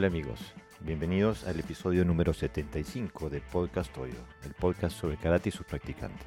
[0.00, 0.40] Hola amigos,
[0.80, 4.14] bienvenidos al episodio número 75 de Podcast Oyo,
[4.46, 6.26] el podcast sobre karate y sus practicantes.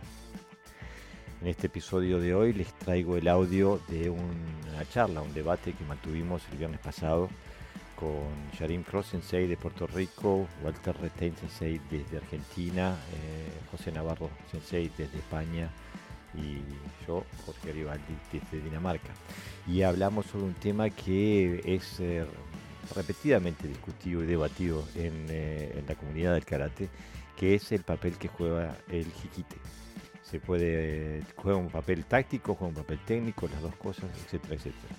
[1.41, 5.83] En este episodio de hoy les traigo el audio de una charla, un debate que
[5.85, 7.29] mantuvimos el viernes pasado
[7.95, 14.29] con Sharim Cross Sensei de Puerto Rico, Walter Retain Sensei desde Argentina, eh, José Navarro
[14.51, 15.67] Sensei desde España
[16.35, 16.61] y
[17.07, 19.13] yo, Jorge Garibaldi desde Dinamarca.
[19.65, 22.23] Y hablamos sobre un tema que es eh,
[22.95, 26.89] repetidamente discutido y debatido eh, en, la comunidad del karate,
[27.37, 29.55] que es el papel que juega el jiquite.
[30.21, 34.95] Se puede, juega un papel táctico, juega un papel técnico, las dos cosas, etcétera, etcétera.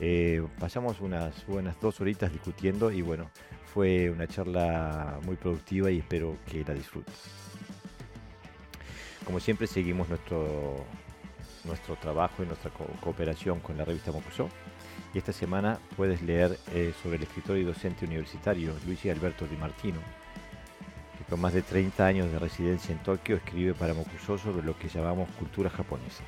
[0.00, 3.30] Eh, pasamos unas buenas dos horitas discutiendo y bueno,
[3.72, 7.14] fue una charla muy productiva y espero que la disfruten.
[9.24, 10.84] Como siempre seguimos nuestro,
[11.64, 14.48] nuestro trabajo y nuestra cooperación con la revista Mocuso
[15.16, 19.56] y esta semana puedes leer eh, sobre el escritor y docente universitario Luis Alberto Di
[19.56, 19.98] Martino,
[21.16, 24.78] que con más de 30 años de residencia en Tokio escribe para Mokuso sobre lo
[24.78, 26.22] que llamamos cultura japonesa,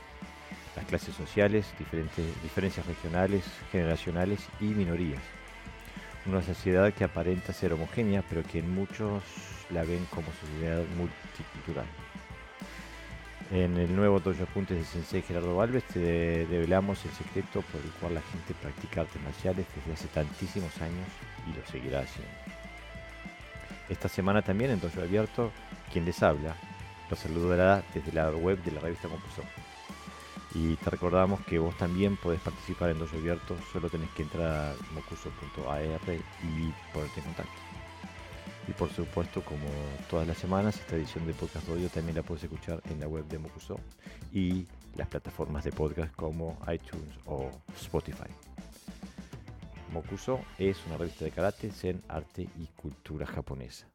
[0.75, 5.21] las clases sociales, diferentes, diferencias regionales, generacionales y minorías.
[6.25, 9.23] Una sociedad que aparenta ser homogénea, pero que en muchos
[9.69, 12.08] la ven como sociedad multicultural.
[13.51, 15.99] En el nuevo Dojo Apuntes de Sensei Gerardo Valves te
[16.47, 21.09] develamos el secreto por el cual la gente practica artes marciales desde hace tantísimos años
[21.47, 22.31] y lo seguirá haciendo.
[23.89, 25.51] Esta semana también en Dojo Abierto,
[25.91, 26.57] quien les habla,
[27.09, 29.47] los saludará desde la web de la revista Compusor.
[30.55, 34.45] Y te recordamos que vos también podés participar en Dojo Abierto, solo tenés que entrar
[34.47, 35.81] a mocuso.ar
[36.43, 37.68] y ponerte en contacto.
[38.69, 39.67] Y por supuesto, como
[40.11, 43.27] todas las semanas, esta edición de Podcast Audio también la puedes escuchar en la web
[43.27, 43.81] de Mokuso
[44.31, 48.29] y las plataformas de podcast como iTunes o Spotify.
[49.91, 53.87] Mokuso es una revista de karate, zen, arte y cultura japonesa.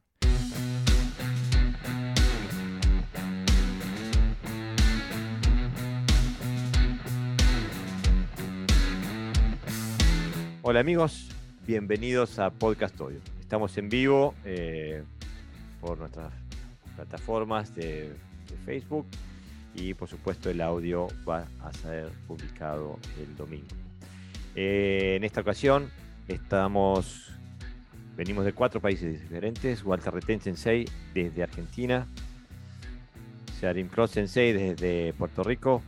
[10.62, 11.28] Hola amigos,
[11.64, 13.33] bienvenidos a Podcast Audio.
[13.54, 15.04] Estamos en vivo eh,
[15.80, 16.32] por nuestras
[16.96, 18.12] plataformas de,
[18.64, 19.06] Facebook
[19.76, 23.68] y por supuesto el audio va a ser publicado el domingo.
[24.56, 25.88] Eh, en esta ocasión
[26.26, 27.30] estamos,
[28.16, 29.84] venimos de cuatro países diferentes.
[29.84, 32.08] Walter Reten Sensei desde Argentina,
[33.60, 35.80] Sharim Cross Sensei desde Puerto Rico,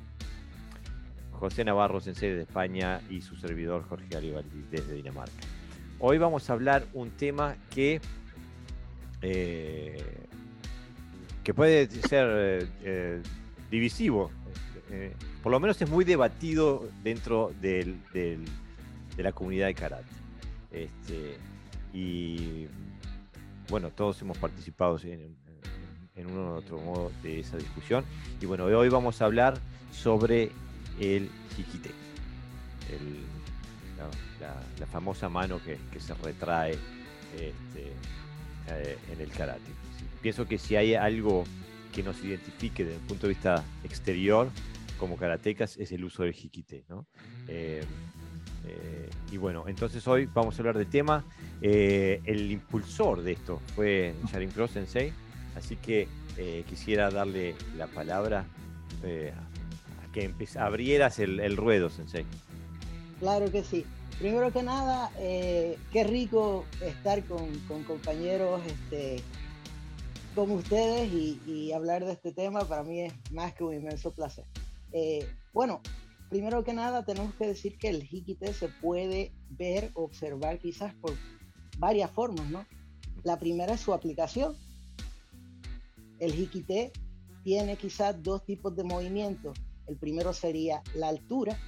[1.32, 5.55] José Navarro Sensei de España y su servidor Jorge Garibaldi desde Dinamarca.
[5.98, 8.02] Hoy vamos a hablar un tema que,
[9.22, 10.26] eh,
[11.42, 13.22] que puede ser eh, eh,
[13.70, 14.30] divisivo,
[15.42, 17.96] por lo menos es muy debatido dentro de
[19.16, 20.04] la comunidad de karate.
[20.70, 21.38] Este,
[21.94, 22.66] y
[23.70, 25.34] bueno, todos hemos participado en,
[26.14, 28.04] en uno u otro modo de esa discusión.
[28.40, 29.58] Y bueno, hoy vamos a hablar
[29.92, 30.50] sobre
[31.00, 31.90] el jiquite,
[34.78, 36.72] la, famosa mano que, se retrae
[37.34, 37.92] este,
[38.68, 39.70] eh, en el karate.
[40.22, 41.44] Pienso que si hay algo
[41.92, 44.48] que nos identifique desde el punto de vista exterior
[44.98, 46.84] como karatecas es el uso del hikite.
[47.48, 47.82] Eh,
[48.66, 51.24] eh, y bueno, entonces hoy vamos a hablar del tema.
[51.60, 55.12] el impulsor de esto fue Sharin Cross Sensei,
[55.54, 56.08] así que
[56.68, 58.46] quisiera darle la palabra
[59.02, 62.24] a que abrieras el, el ruedo, Sensei.
[63.18, 63.84] Claro que sí.
[64.18, 67.48] Primero que nada, eh, qué rico estar con,
[67.86, 69.22] compañeros este,
[70.34, 72.60] como ustedes y, hablar de este tema.
[72.60, 74.44] Para mí es más que un inmenso placer.
[74.92, 75.80] Eh, bueno,
[76.30, 81.12] primero que nada tenemos que decir que el Hikite se puede ver, observar quizás por
[81.78, 82.66] varias formas, ¿no?
[83.22, 84.56] La primera es su aplicación.
[86.18, 86.92] El Hikite
[87.44, 89.58] tiene quizás dos tipos de movimientos.
[89.86, 91.58] El primero sería la altura,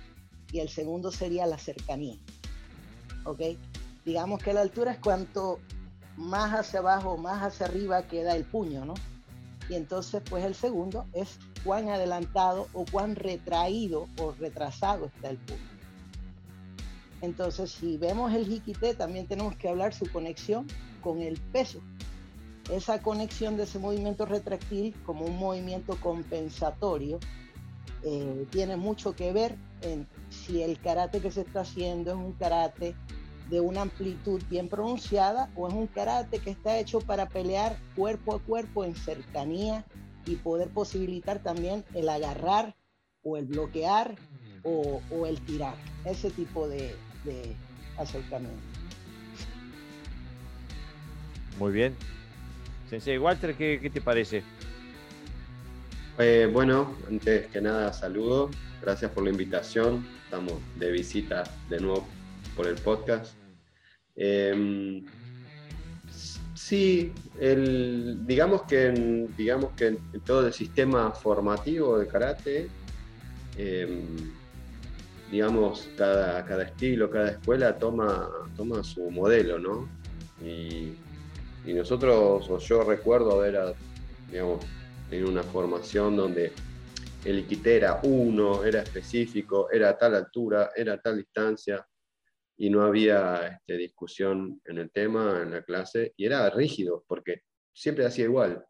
[0.53, 2.17] y el segundo sería la cercanía.
[3.25, 3.41] ¿Ok?
[4.05, 5.61] Digamos que la altura es cuanto
[6.17, 8.95] más hacia abajo, más hacia arriba queda el puño, ¿no?
[9.69, 15.37] Y entonces, pues el segundo es cuán adelantado o cuán retraído o retrasado está el
[15.37, 15.61] puño.
[17.21, 20.67] Entonces, si vemos el jiquite, también tenemos que hablar su conexión
[21.03, 21.81] con el peso.
[22.73, 27.19] Esa conexión de ese movimiento retráctil como un movimiento compensatorio
[28.05, 32.33] eh, tiene mucho que ver en si el karate que se está haciendo es un
[32.33, 32.95] karate
[33.51, 38.35] de una amplitud bien pronunciada o es un karate que está hecho para pelear cuerpo
[38.35, 39.85] a cuerpo en cercanía
[40.27, 42.75] y poder posibilitar también el agarrar
[43.23, 44.15] o el bloquear
[44.65, 47.57] o, el tirar, ese tipo de, de
[47.97, 48.61] acercamiento.
[51.59, 51.97] Muy bien.
[52.89, 54.43] Sensei Walter, ¿qué, te parece?
[56.19, 58.51] Eh, bueno, antes que nada, saludo.
[58.81, 60.07] Gracias por la invitación.
[60.25, 62.07] Estamos de visita de nuevo
[62.57, 63.35] por el podcast.
[64.15, 65.05] Em,
[66.55, 67.13] sí,
[68.27, 72.69] digamos que, en, digamos que en todo el sistema formativo de karate,
[73.57, 74.03] em,
[75.31, 79.89] digamos, cada, cada estilo, cada escuela toma, toma su modelo, ¿no?
[80.45, 80.95] Y,
[81.67, 83.75] nosotros, o yo recuerdo haber,
[84.31, 84.65] digamos,
[85.11, 86.53] en una formación donde
[87.25, 91.87] el era uno, era específico, era a tal altura, era a tal distancia,
[92.57, 97.43] y no había este, discusión en el tema, en la clase, y era rígido, porque
[97.73, 98.65] siempre hacía igual.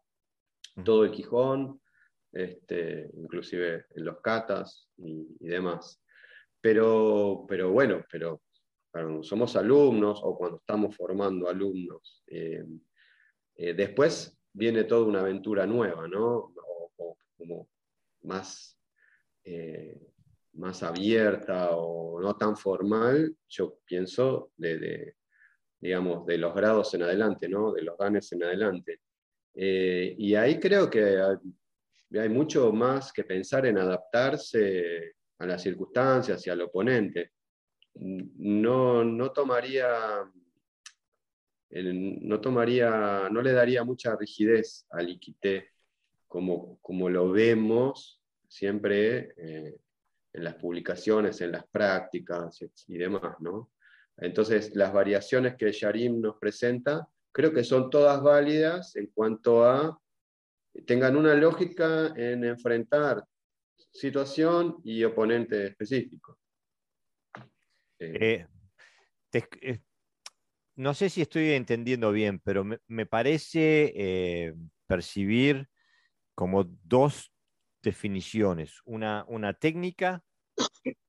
[0.83, 1.81] Todo el Quijón,
[2.31, 6.01] este, inclusive en los catas y demás.
[6.61, 8.41] Pero, pero bueno, pero
[8.91, 12.63] cuando somos alumnos o cuando estamos formando alumnos, eh,
[13.55, 16.53] eh, después viene toda una aventura nueva, ¿no?
[16.97, 17.69] O, como
[18.23, 18.77] más,
[19.43, 20.11] eh,
[20.53, 25.15] más abierta o no tan formal, yo pienso de,
[25.79, 27.71] digamos, de los grados en adelante, ¿no?
[27.73, 29.01] De los danes en adelante.
[29.53, 36.45] y ahí creo que hay, hay mucho más que pensar en adaptarse a las circunstancias
[36.45, 37.31] y al oponente.
[37.95, 40.23] No, no tomaría,
[41.71, 45.71] no tomaría, no le daría mucha rigidez al Iquité
[46.29, 49.77] como, como lo vemos siempre eh,
[50.31, 53.71] en las publicaciones, en las prácticas y demás, ¿no?
[54.15, 59.99] Entonces, las variaciones que Yarim nos presenta, creo que son todas válidas en cuanto a
[60.85, 63.23] tengan una lógica en enfrentar
[63.91, 66.37] situación y oponente específico.
[67.99, 68.45] Eh,
[69.33, 69.79] eh,
[70.75, 74.53] no sé si estoy entendiendo bien, pero me, parece eh,
[74.87, 75.67] percibir
[76.39, 77.33] como dos
[77.83, 80.23] definiciones, una, una técnica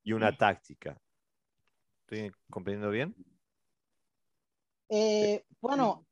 [0.03, 1.00] y una táctica.
[2.00, 3.15] ¿Estoy comprendiendo bien?
[5.61, 6.05] bueno,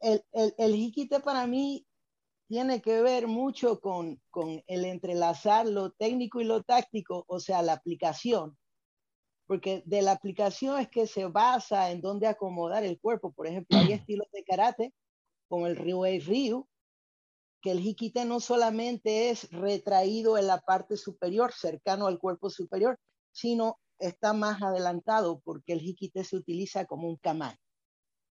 [0.00, 1.86] el, el, el para mí
[2.48, 4.20] tiene que ver mucho con,
[4.66, 8.58] el entrelazar lo técnico y lo táctico, o sea, la aplicación.
[9.46, 13.30] Porque de la aplicación es que se basa en dónde acomodar el cuerpo.
[13.30, 14.92] Por ejemplo, hay estilos de karate,
[15.46, 16.66] como el Ryuei Ryu,
[17.62, 22.98] que el hikite no solamente es retraído en la parte superior, cercano al cuerpo superior,
[23.30, 27.56] sino está más adelantado porque el hikite se utiliza como un kamai.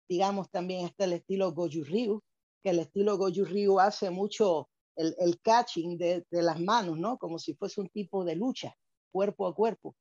[0.08, 2.22] Digamos, también está el estilo Goju Ryu,
[2.62, 7.18] que el estilo Goju Ryu hace mucho el, catching de, las manos, ¿no?
[7.18, 8.74] Como si fuese un tipo de lucha,
[9.10, 9.96] cuerpo a cuerpo.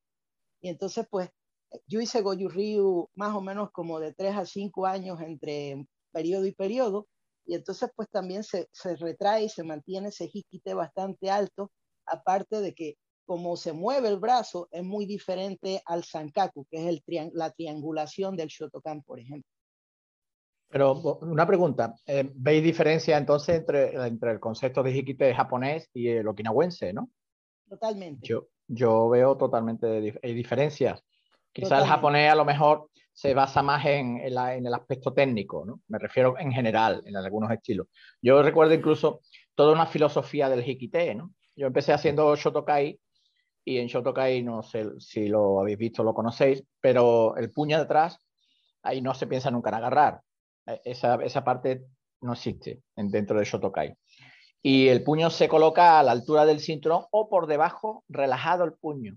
[0.61, 1.29] Y entonces, pues,
[1.87, 6.45] yo hice Goju Ryu más o menos como de 3 a 5 años entre periodo
[6.45, 7.07] y periodo,
[7.45, 11.71] y entonces, pues, también se, se retrae y se mantiene ese hikite bastante alto,
[12.05, 12.95] aparte de que
[13.25, 18.35] como se mueve el brazo es muy diferente al sankaku, que es el la triangulación
[18.35, 19.49] del Shotokan, por ejemplo.
[20.69, 26.09] Pero una pregunta, eh, ¿veis diferencia entonces entre, entre el concepto de hikite japonés y
[26.09, 27.09] el okinawense, no?
[27.69, 28.27] Totalmente.
[28.27, 31.03] Yo, yo veo totalmente hay diferencias.
[31.51, 35.81] Quizás el japonés a lo mejor se basa más en, el aspecto técnico, ¿no?
[35.87, 37.87] Me refiero en general, en algunos estilos.
[38.21, 39.21] Yo recuerdo incluso
[39.55, 41.31] toda una filosofía del hikite, ¿no?
[41.55, 42.99] Yo empecé haciendo Shotokai
[43.63, 48.19] y en Shotokai, no sé si lo habéis visto lo conocéis, pero el puño detrás,
[48.83, 50.21] ahí no se piensa nunca en agarrar.
[50.65, 51.85] Eh, esa, esa parte
[52.19, 53.95] no existe dentro de Shotokai.
[54.61, 58.73] Y el puño se coloca a la altura del cinturón o por debajo, relajado el
[58.73, 59.15] puño.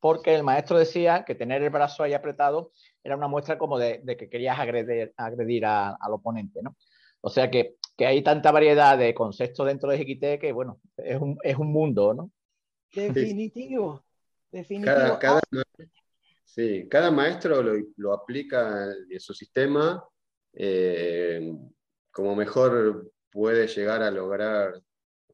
[0.00, 4.00] Porque el maestro decía que tener el brazo ahí apretado era una muestra como de,
[4.04, 6.76] de que querías agredir, agredir a, al oponente, ¿no?
[7.20, 11.20] O sea que, que, hay tanta variedad de conceptos dentro de GT que, bueno, es
[11.20, 12.30] un, es un mundo, ¿no?
[12.94, 14.04] Definitivo,
[14.52, 15.18] definitivo.
[15.20, 15.40] Cada,
[16.44, 20.02] sí, cada maestro lo, lo aplica en su sistema
[20.52, 21.52] eh,
[22.10, 24.80] como mejor puede llegar a lograr,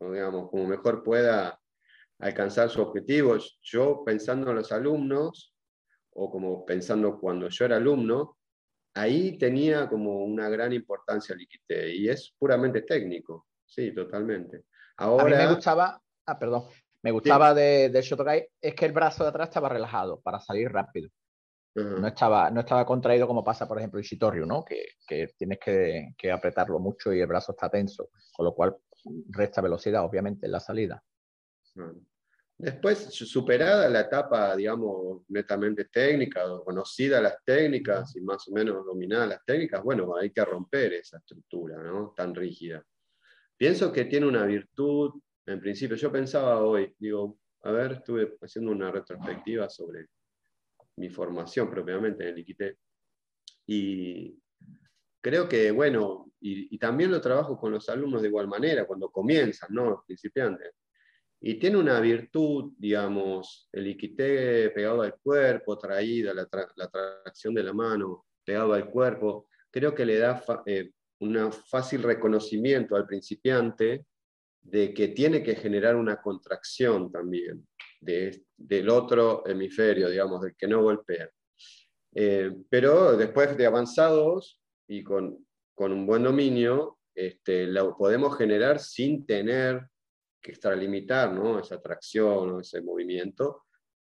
[0.00, 1.58] digamos, como mejor pueda
[2.18, 3.36] alcanzar su objetivo.
[3.62, 5.54] Yo pensando en los alumnos,
[6.12, 8.38] o como pensando cuando yo era alumno,
[8.94, 14.64] ahí tenía como una gran importancia el Iquite, y es puramente técnico, sí, totalmente.
[14.96, 16.64] Ahora, a mí me gustaba, ah, perdón,
[17.02, 20.70] me gustaba de, de Shotokai, es que el brazo de atrás estaba relajado para salir
[20.70, 21.10] rápido.
[21.74, 24.64] No, estaba, no estaba contraído como pasa, por ejemplo, en Shitoryu, ¿no?
[24.64, 28.76] Que, que tienes que, que, apretarlo mucho y el brazo está tenso, con lo cual
[29.30, 31.02] resta velocidad, obviamente, en la salida.
[32.56, 38.84] Después, superada la etapa, digamos, netamente técnica, o conocida las técnicas y más o menos
[38.86, 42.14] dominadas las técnicas, bueno, hay que romper esa estructura, ¿no?
[42.16, 42.84] Tan rígida.
[43.56, 48.70] Pienso que tiene una virtud, en principio, yo pensaba hoy, digo, a ver, estuve haciendo
[48.70, 50.06] una retrospectiva sobre
[50.96, 52.62] mi formación propiamente en el IQT,
[53.66, 54.38] y
[55.20, 59.70] creo que, bueno, y, también lo trabajo con los alumnos de igual manera, cuando comienzan,
[59.72, 59.90] ¿no?
[59.90, 60.72] Los principiantes.
[61.46, 67.74] Y tiene una virtud, digamos, el iquité pegado al cuerpo, traída, la, tracción de la
[67.74, 74.06] mano pegado al cuerpo, creo que le da eh, un fácil reconocimiento al principiante
[74.62, 77.68] de que tiene que generar una contracción también
[78.00, 81.28] del otro hemisferio, digamos, del que no golpea.
[82.14, 88.78] Eh, pero después de avanzados y con, con un buen dominio, este, lo podemos generar
[88.78, 89.90] sin tener
[90.44, 91.58] que extralimitar ¿no?
[91.58, 93.64] esa atracción o ese movimiento,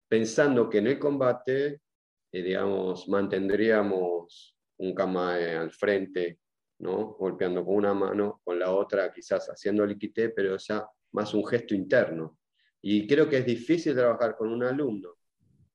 [0.09, 1.81] pensando que en el combate,
[2.33, 6.41] eh, digamos, mantendríamos un kamae al frente,
[6.81, 7.15] ¿no?
[7.15, 11.47] golpeando con una mano, con la otra quizás haciendo el quité, pero ya más un
[11.47, 12.37] gesto interno.
[12.83, 15.15] Y creo que es difícil trabajar con un alumno,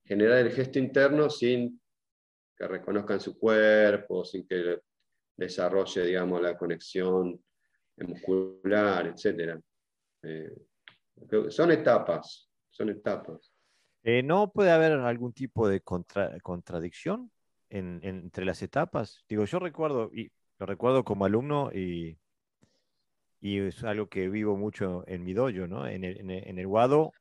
[0.03, 1.81] generar el gesto interno sin
[2.57, 4.81] que reconozcan su cuerpo, sin que
[5.37, 7.41] desarrolle, digamos, la conexión
[7.95, 9.57] muscular, etc.
[10.23, 10.53] Eh,
[11.49, 13.53] son etapas, son etapas.
[14.03, 17.31] Eh, ¿No puede haber algún tipo de contradicción
[17.69, 19.23] entre las etapas?
[19.27, 22.17] Digo, yo recuerdo, y lo recuerdo como alumno y,
[23.41, 25.88] y es algo que vivo mucho en mi dojo, ¿no?
[25.88, 27.11] En el, en Wado,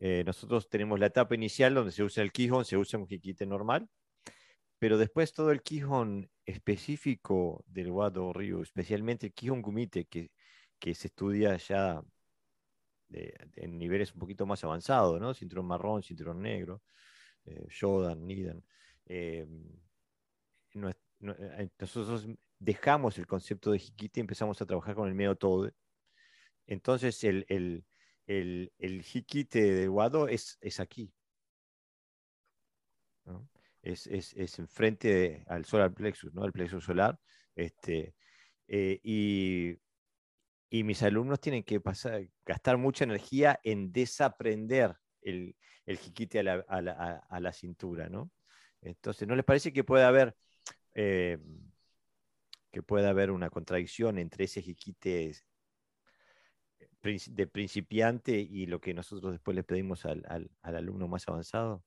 [0.00, 3.46] eh, nosotros tenemos la etapa inicial donde se usa el Kihon, se usa un jiquite
[3.46, 3.88] normal,
[4.78, 10.30] pero después todo el Kihon específico del Wado Ryu, especialmente el Kihon Gumite, que,
[10.82, 12.02] que se estudia ya
[13.08, 15.32] en niveles un poquito más avanzados, ¿no?
[15.32, 16.82] Cinturón marrón, cinturón negro,
[17.44, 17.68] eh,
[18.16, 18.64] Nidan.
[19.06, 19.46] Eh,
[20.74, 22.26] eh, nosotros
[22.58, 25.38] dejamos el concepto de Hikite y empezamos a trabajar con el medio.
[26.66, 27.84] Entonces el, el,
[28.26, 31.14] el, el Hikite de Wado es, es aquí.
[33.82, 36.44] es, es, es enfrente al solar plexus, ¿no?
[36.44, 37.20] El plexus solar.
[37.54, 38.16] Este,
[38.66, 39.76] eh, y,
[40.72, 46.42] y, mis alumnos tienen que pasar, gastar mucha energía en desaprender el, el jiquite a
[46.42, 46.92] la, a, la,
[47.28, 48.30] a la, cintura, ¿no?
[48.80, 50.34] Entonces, ¿no les parece que puede haber,
[50.94, 51.38] eh,
[52.70, 55.32] que puede haber una contradicción entre ese jiquite
[57.02, 61.84] de principiante y lo que nosotros después le pedimos al, al, al alumno más avanzado?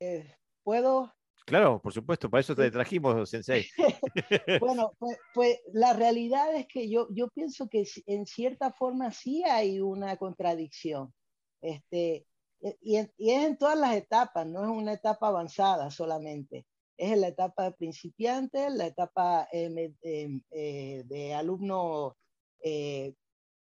[0.00, 1.17] Eh, ¿Puedo?
[1.44, 3.66] Claro, por supuesto, para eso te trajimos, Sensei.
[4.60, 9.42] bueno, pues, pues, la realidad es que yo, yo pienso que en cierta forma sí
[9.44, 11.12] hay una contradicción.
[11.60, 12.26] Este,
[12.60, 16.66] e, y, y, es en todas las etapas, no es una etapa avanzada solamente.
[16.96, 22.16] Es en la etapa principiante, la etapa eh, eh, de alumno
[22.60, 23.14] eh,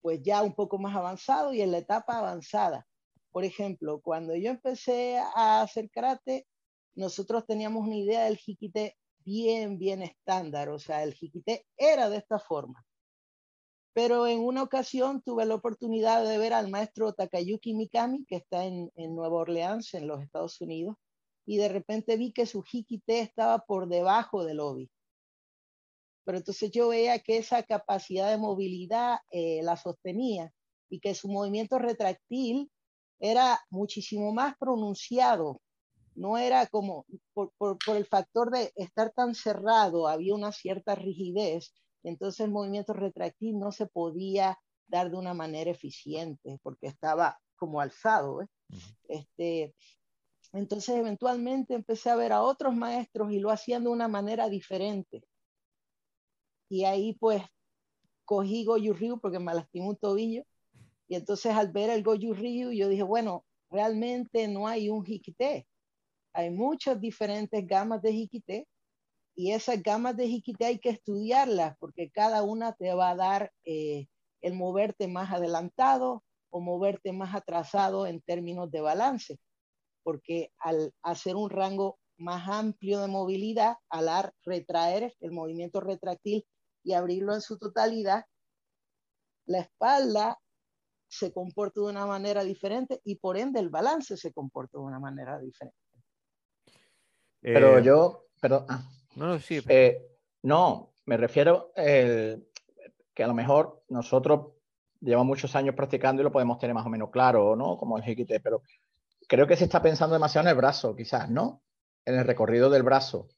[0.03, 2.87] pues ya un poco más avanzado y en la etapa avanzada.
[3.31, 6.47] Por ejemplo, cuando yo empecé a hacer karate,
[6.95, 12.19] nosotros teníamos una idea del jiquite bien, bien estándar, o sea, el jiquite era de
[12.19, 12.85] esta forma.
[13.95, 18.65] Pero en una ocasión tuve la oportunidad de ver al maestro Takayuki Mikami, que está
[18.65, 20.97] en, Nueva Orleans, en los Estados Unidos,
[21.45, 24.91] y de repente vi que su jiquite estaba por debajo del obi.
[26.25, 30.53] Pero entonces yo veía que esa capacidad de movilidad eh, la sostenía
[30.89, 32.71] y que su movimiento retractil
[33.19, 35.61] era muchísimo más pronunciado
[36.15, 37.53] no era como por,
[37.89, 43.73] el factor de estar tan cerrado, había una cierta rigidez, entonces el movimiento retractil no
[43.73, 48.43] se podía dar de una manera eficiente porque estaba como alzado.
[48.43, 48.49] ¿eh?
[49.09, 49.75] este,
[50.53, 55.23] entonces eventualmente empecé a ver a otros maestros y lo hacían de una manera diferente.
[56.69, 57.43] Y ahí pues
[58.25, 60.45] cogí Goju Ryu porque me lastimó un tobillo.
[61.09, 65.67] Y entonces al ver el Goju Ryu yo dije, bueno, realmente no hay un Hikite
[66.33, 68.69] hay muchas diferentes gamas de jiquité
[69.35, 73.53] y esas gamas de jiquité hay que estudiarlas porque cada una te va a dar
[73.65, 74.07] eh,
[74.43, 79.39] el moverte más adelantado o moverte más atrasado en términos de balance,
[80.03, 86.47] porque al hacer un rango más amplio de movilidad, al retraer el movimiento retráctil
[86.85, 88.27] y abrirlo en su totalidad,
[89.47, 90.39] la espalda
[91.09, 95.01] se comporta de una manera diferente y por ende el balance se comporta de una
[95.01, 95.82] manera diferente.
[97.43, 98.89] Pero eh, yo, pero, ah.
[99.17, 100.01] no, sí, eh,
[100.43, 104.53] no, me refiero que a lo mejor nosotros
[105.01, 107.77] lleva muchos años practicando y lo podemos tener más o menos claro, ¿no?
[107.77, 108.63] Como el jiquite, pero
[109.29, 111.63] creo que se está pensando demasiado en el brazo, quizás, ¿no?
[112.05, 113.29] En el recorrido del brazo.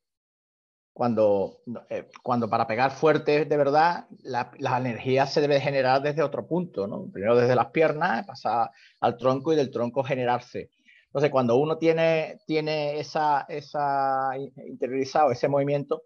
[0.92, 6.46] Cuando, eh, cuando para pegar fuerte de verdad, la, energía se debe generar desde otro
[6.46, 7.10] punto, ¿no?
[7.10, 8.70] Primero desde las piernas, pasar
[9.00, 10.70] al tronco y del tronco generarse.
[11.14, 14.30] Entonces, cuando uno tiene, tiene esa, esa
[14.66, 16.02] interiorizado ese movimiento,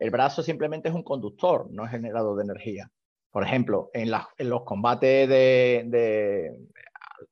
[0.00, 2.90] el brazo simplemente es un conductor, no es generador de energía.
[3.30, 6.58] Por ejemplo, en, los combates de,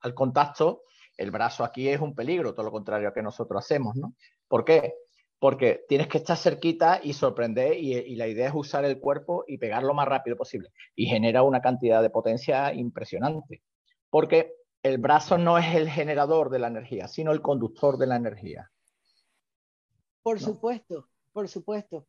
[0.02, 0.83] al contacto,
[1.16, 4.14] el brazo aquí es un peligro, todo lo contrario a que nosotros hacemos, ¿no?
[4.47, 4.95] ¿Por qué?
[5.40, 9.42] Porque tienes que estar cerquita y sorprender y, y, la idea es usar el cuerpo
[9.49, 10.68] y pegar lo más rápido posible.
[10.95, 13.64] Y genera una cantidad de potencia impresionante.
[14.11, 14.52] Porque
[14.87, 18.71] el brazo no es el generador de la energía, sino el conductor de la energía.
[20.23, 22.07] Por supuesto, por supuesto.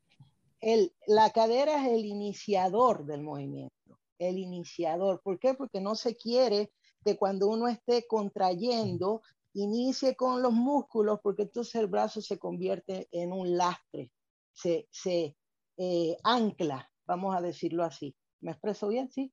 [0.60, 5.22] El, la cadera es el iniciador del movimiento, el iniciador.
[5.22, 5.54] ¿Por qué?
[5.54, 6.72] Porque no se quiere
[7.06, 9.22] que cuando uno esté contrayendo,
[9.54, 14.12] inicie con los músculos, porque entonces el brazo se convierte en un lastre,
[14.52, 15.36] se, se
[15.78, 18.16] eh, ancla, vamos a decirlo así.
[18.42, 19.10] ¿Me expreso bien?
[19.12, 19.32] Sí.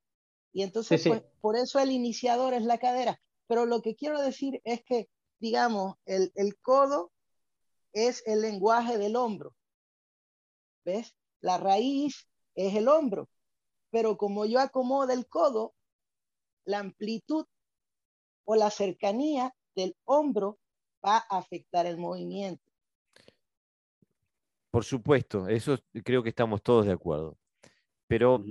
[0.53, 3.21] Y entonces, Pues, por eso el iniciador es la cadera.
[3.47, 5.09] Pero lo que quiero decir es que,
[5.39, 7.13] digamos, el, codo
[7.93, 9.55] es el lenguaje del hombro.
[10.85, 11.15] ¿Ves?
[11.41, 13.29] La raíz es el hombro.
[13.91, 15.75] Pero como yo acomodo el codo,
[16.65, 17.47] la amplitud
[18.45, 20.59] o la cercanía del hombro
[21.05, 22.65] va a afectar el movimiento.
[24.71, 27.39] Por supuesto, eso creo que estamos todos de acuerdo.
[28.09, 28.45] Pero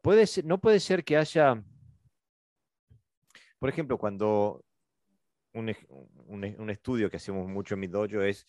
[0.00, 1.62] puede ser, no puede ser que haya
[3.58, 4.64] por ejemplo, cuando
[5.52, 8.46] un, estudio que hacemos mucho en mi dojo es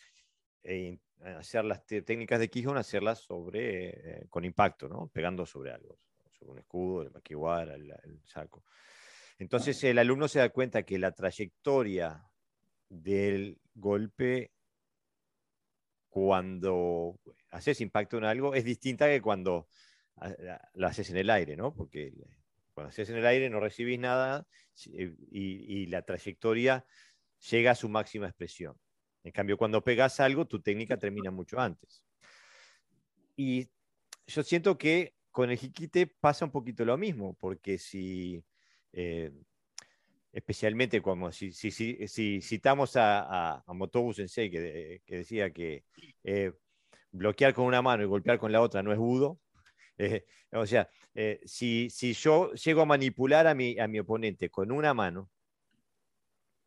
[0.64, 1.00] eh,
[1.38, 5.08] hacer las técnicas de Kihon, hacerlas sobre, eh, con impacto, ¿no?
[5.08, 5.98] pegando sobre algo,
[6.38, 8.64] sobre un escudo, el maquiwara, el, saco.
[9.40, 12.24] Entonces el alumno se da cuenta que la trayectoria
[12.90, 14.52] del golpe
[16.10, 17.20] cuando
[17.52, 19.68] haces impacto en algo es distinta que cuando
[20.18, 20.34] ah,
[20.74, 21.74] lo haces en el aire, ¿no?
[21.74, 22.12] Porque
[22.78, 24.46] cuando haces en el aire no recibís nada
[24.94, 26.86] eh, y, la trayectoria
[27.50, 28.78] llega a su máxima expresión.
[29.24, 32.04] En cambio, cuando pegas algo, tu técnica termina mucho antes.
[33.36, 33.68] Y
[34.28, 38.46] yo siento que con el jiquite pasa un poquito lo mismo, porque si,
[38.94, 39.32] eh,
[40.32, 45.84] especialmente como si, citamos a, a, Motobu Sensei, que, decía que
[46.24, 46.52] eh,
[47.10, 49.40] bloquear con una mano y golpear con la otra no es budo,
[49.98, 54.50] eh, o sea, eh, si, si, yo llego a manipular a mi, a mi oponente
[54.50, 55.30] con una mano,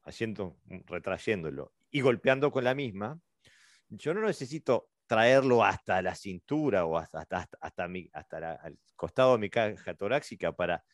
[0.02, 3.20] haciendo, retrayéndolo y golpeando con la misma,
[3.88, 9.32] yo no necesito traerlo hasta la cintura o hasta, hasta, hasta, mi, hasta el costado
[9.32, 10.84] de mi caja torácica para,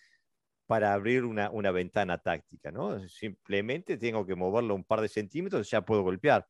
[0.66, 3.06] para abrir una, una, ventana táctica, ¿no?
[3.08, 6.46] Simplemente tengo que moverlo un par de centímetros ya puedo golpear.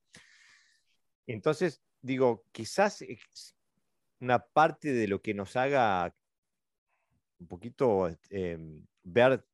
[1.26, 3.02] Entonces, digo, quizás
[4.20, 6.14] una parte de lo que nos haga
[7.38, 9.44] un poquito em, ver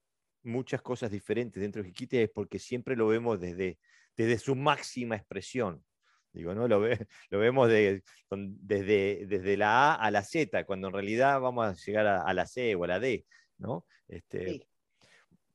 [0.42, 3.79] muchas cosas diferentes dentro de Jiquite es porque siempre lo vemos desde,
[4.16, 5.85] desde su máxima expresión.
[6.33, 6.66] Digo, ¿no?
[6.66, 6.98] Lo, ve,
[7.31, 12.07] lo vemos desde, desde la A a la Z, cuando en realidad vamos a llegar
[12.07, 13.27] a, la C o a la D,
[13.59, 13.87] ¿no?
[14.09, 14.66] Este,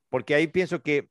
[0.09, 1.09] Porque ahí pienso que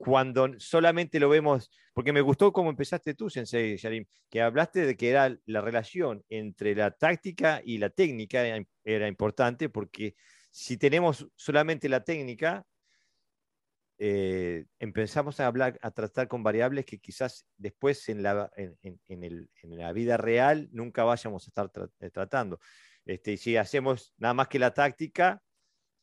[0.00, 4.96] cuando solamente lo vemos, porque me gustó cómo empezaste tú, Sensei Yarim, que hablaste de
[4.96, 8.42] que era la relación entre la táctica y la técnica
[8.82, 10.14] era, importante, porque
[10.50, 12.64] si tenemos solamente la técnica,
[13.98, 19.92] eh, empezamos a hablar, a tratar con variables que quizás después en la, en, la
[19.92, 22.58] vida real nunca vayamos a estar eh, tratando.
[23.04, 25.42] Este, si hacemos nada más que la táctica,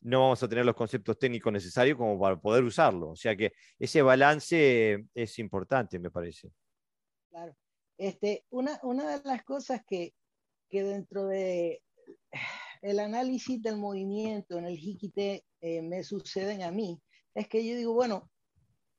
[0.07, 3.09] no vamos a tener los conceptos técnicos necesarios como para poder usarlo.
[3.09, 6.49] O sea que ese balance es importante, me parece.
[7.29, 7.53] Claro.
[7.97, 10.13] Este, una, una de las cosas que,
[10.69, 11.81] que dentro de
[12.81, 17.01] el análisis del movimiento en el Hikite eh, me suceden a mí,
[17.35, 18.29] es que yo digo, bueno,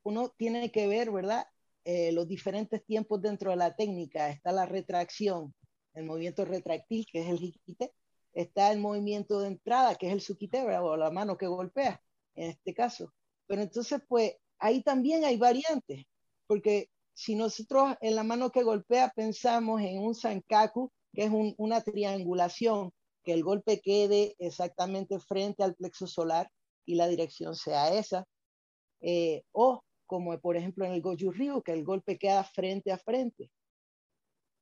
[0.03, 1.47] uno tiene que ver, ¿verdad?
[1.85, 4.29] Eh, los diferentes tiempos dentro de la técnica.
[4.29, 5.55] Está la retracción,
[5.94, 7.94] el movimiento retractil, que es el Hikite,
[8.33, 12.03] está el movimiento de entrada, que es el suquitebra o la mano que golpea,
[12.35, 13.12] en este caso.
[13.47, 16.05] Pero entonces, pues ahí también hay variantes,
[16.47, 21.81] porque si nosotros en la mano que golpea pensamos en un sankaku, que es una
[21.83, 22.93] triangulación,
[23.25, 26.51] que el golpe quede exactamente frente al plexo solar
[26.87, 28.25] y la dirección sea esa,
[29.01, 32.99] eh, o como por ejemplo en el Goju Ryu, que el golpe queda frente a
[32.99, 33.51] frente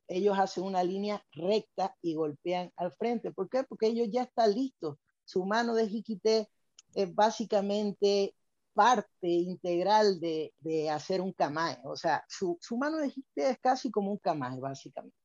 [0.09, 3.33] ellos hacen una línea recta y golpean al frente.
[3.33, 3.65] ¿Por qué?
[3.65, 4.99] Porque ellos ya están listos.
[5.25, 6.49] Su mano de jiquite
[6.95, 8.35] es básicamente
[8.77, 11.79] parte integral de, de hacer un kamae.
[11.85, 15.17] O sea, su, su mano de Hikite es casi como un kamae, básicamente.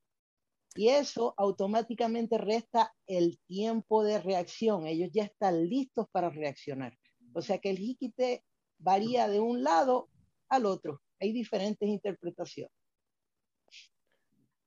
[0.73, 4.87] Y eso automáticamente resta el tiempo de reacción.
[4.87, 6.97] Ellos ya están listos para reaccionar.
[7.33, 8.45] O sea que el Hikite
[8.77, 10.07] varía de un lado
[10.47, 11.01] al otro.
[11.19, 12.71] Hay diferentes interpretaciones.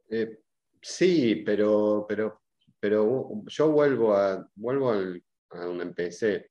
[0.08, 0.40] Eh,
[0.80, 2.42] sí, pero, pero,
[2.78, 6.50] pero yo vuelvo a, vuelvo a donde empecé.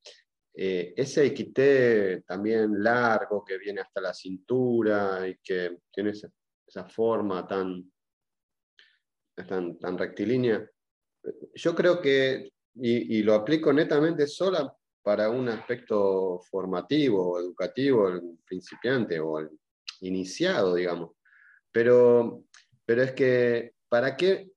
[0.56, 6.30] Eh, ese equité también largo que viene hasta la cintura y que tiene esa,
[6.90, 7.92] forma tan,
[9.48, 10.68] tan, tan, rectilínea,
[11.56, 19.20] yo creo que, y, lo aplico netamente sola para un aspecto formativo, educativo, el principiante
[19.20, 19.50] o el
[20.02, 21.12] iniciado, digamos.
[21.72, 22.46] Pero,
[22.94, 24.52] pero es que, ¿para qué?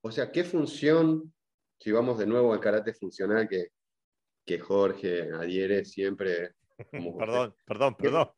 [0.00, 1.34] O sea, ¿qué función,
[1.78, 3.72] si vamos de nuevo al karate funcional que,
[4.46, 6.54] que Jorge adhiere siempre?
[7.18, 8.30] perdón, perdón, perdón.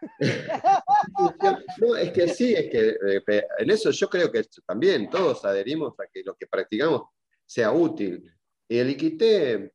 [1.82, 5.92] no, es que sí, es que eh, en eso yo creo que también todos adherimos
[6.00, 7.10] a que lo que practicamos
[7.44, 8.24] sea útil.
[8.66, 9.74] Y el Iquité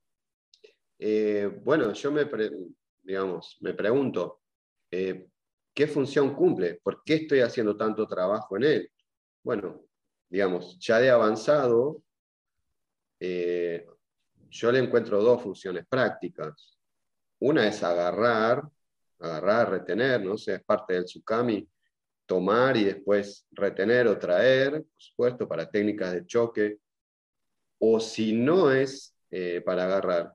[0.98, 2.28] eh, bueno, yo me,
[3.04, 4.42] digamos, me pregunto,
[4.90, 5.28] eh,
[5.78, 6.80] ¿qué función cumple?
[6.82, 8.92] ¿Por qué estoy haciendo tanto trabajo en él?
[9.44, 9.80] Bueno,
[10.28, 12.02] digamos, ya de avanzado,
[13.20, 13.86] eh,
[14.50, 16.80] yo le encuentro dos funciones prácticas.
[17.38, 18.64] Una es agarrar,
[19.20, 20.34] agarrar, retener, ¿no?
[20.34, 21.70] es parte del tsukami,
[22.26, 26.80] tomar y después retener o traer, por supuesto, para técnicas de choque.
[27.78, 29.16] O si no es
[29.64, 30.34] para agarrar,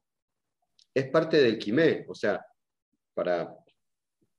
[0.94, 2.46] es parte del quimé, o sea,
[3.12, 3.52] para,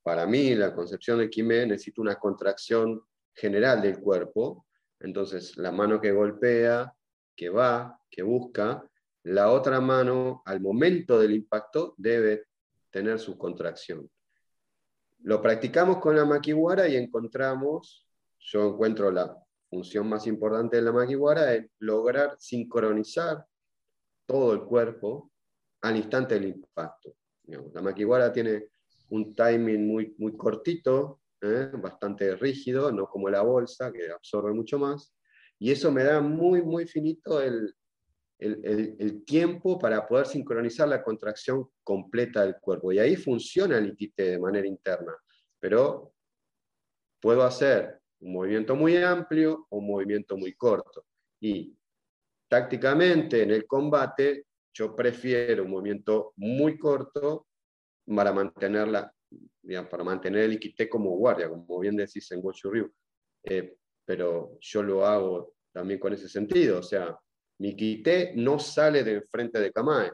[0.04, 3.02] para mí la concepción del quimé necesita una contracción
[3.34, 4.66] general del cuerpo,
[5.00, 6.94] entonces la mano que golpea,
[7.36, 8.88] que va, que busca,
[9.24, 12.48] la otra mano al momento del impacto debe
[12.92, 14.10] tener su contracción.
[15.20, 18.06] Lo practicamos con la makiwara y encontramos,
[18.40, 19.38] yo encuentro la
[19.70, 23.46] función más importante de la makiwara es lograr sincronizar
[24.26, 25.32] todo el cuerpo
[25.82, 27.16] al instante del impacto.
[27.46, 28.73] La maquiwara tiene
[29.10, 31.70] un timing muy, muy cortito, ¿eh?
[31.74, 35.14] bastante rígido, no como la bolsa, que absorbe mucho más,
[35.60, 37.74] y eso me da muy, muy finito el,
[38.40, 42.92] el, el, tiempo para poder sincronizar la contracción completa del cuerpo.
[42.92, 45.16] Y ahí funciona el ITT de manera interna,
[45.60, 46.14] pero
[47.22, 51.06] puedo hacer un movimiento muy amplio o un movimiento muy corto.
[51.40, 51.74] Y
[52.50, 57.48] tácticamente en el combate yo prefiero un movimiento muy corto
[58.06, 59.14] para, mantenerla,
[59.90, 62.92] para mantener el Iquité como guardia, como bien decís en Gochu.
[63.44, 66.80] Eh, pero yo lo hago también con ese sentido.
[66.80, 67.18] O sea,
[67.60, 70.12] mi Iquité no sale de frente de Kamae.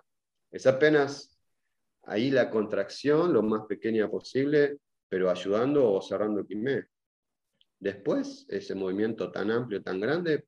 [0.52, 1.40] Es apenas
[2.04, 6.86] ahí la contracción lo más pequeña posible, pero ayudando o cerrando Kimé.
[7.80, 10.46] Después, ese movimiento tan amplio, tan grande,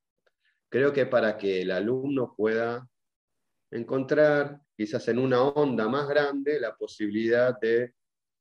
[0.70, 2.88] creo que para que el alumno pueda
[3.72, 7.94] encontrar quizás en una onda más grande la posibilidad de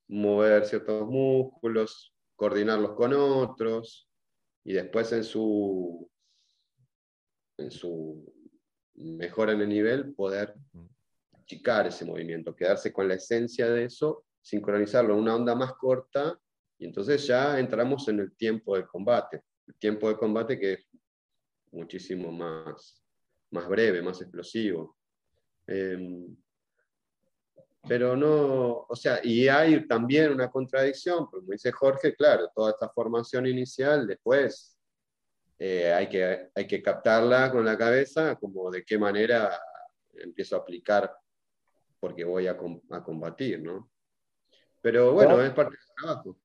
[0.08, 4.08] mover ciertos músculos, coordinarlos con otros
[4.64, 6.10] y después en su,
[7.58, 8.24] en su
[8.94, 10.54] mejora en el nivel poder
[11.34, 16.40] achicar ese movimiento, quedarse con la esencia de eso, sincronizarlo en una onda más corta
[16.78, 20.88] y entonces ya entramos en el tiempo de combate, el tiempo de combate que es
[21.70, 23.04] muchísimo más,
[23.50, 24.96] más breve, más explosivo.
[25.70, 26.36] Em,
[27.86, 32.88] pero no, o sea, y hay también una contradicción, como dice Jorge, claro, toda esta
[32.90, 34.76] formación inicial, después
[35.58, 39.58] eh, hay, que, hay que captarla con la cabeza, como de qué manera
[40.14, 41.14] empiezo a aplicar
[42.00, 42.56] porque voy a,
[42.90, 43.90] a combatir, ¿no?
[44.80, 46.36] Pero bueno, es parte del trabajo.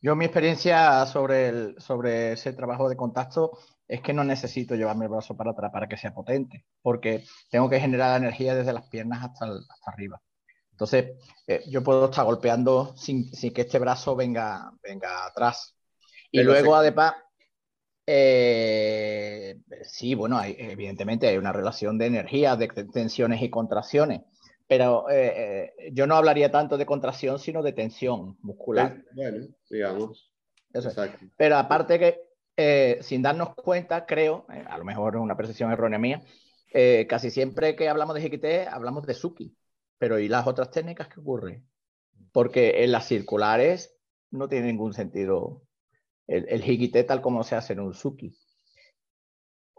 [0.00, 5.04] Yo mi experiencia sobre, el, sobre ese trabajo de contacto es que no necesito llevarme
[5.04, 8.88] el brazo para atrás para que sea potente, porque tengo que generar energía desde las
[8.88, 10.20] piernas hasta, hasta arriba.
[10.72, 15.74] Entonces, eh, yo puedo estar golpeando sin, sin, que este brazo venga, venga atrás.
[16.30, 17.14] Y luego, además,
[18.06, 24.22] eh, sí, bueno, hay, evidentemente hay una relación de energía, de tensiones y contracciones,
[24.66, 29.02] pero eh, yo no hablaría tanto de contracción, sino de tensión muscular.
[29.14, 30.30] Bueno, digamos.
[31.36, 32.25] Pero aparte que
[32.56, 36.22] eh, sin darnos cuenta, creo, eh, a lo mejor es una percepción errónea mía,
[36.72, 39.54] eh, casi siempre que hablamos de GT hablamos de Suki.
[39.98, 41.62] Pero ¿y las otras técnicas qué ocurre?
[42.32, 43.94] Porque en las circulares
[44.30, 45.62] no tiene ningún sentido
[46.26, 48.36] el, el tal como se hace en un Suki.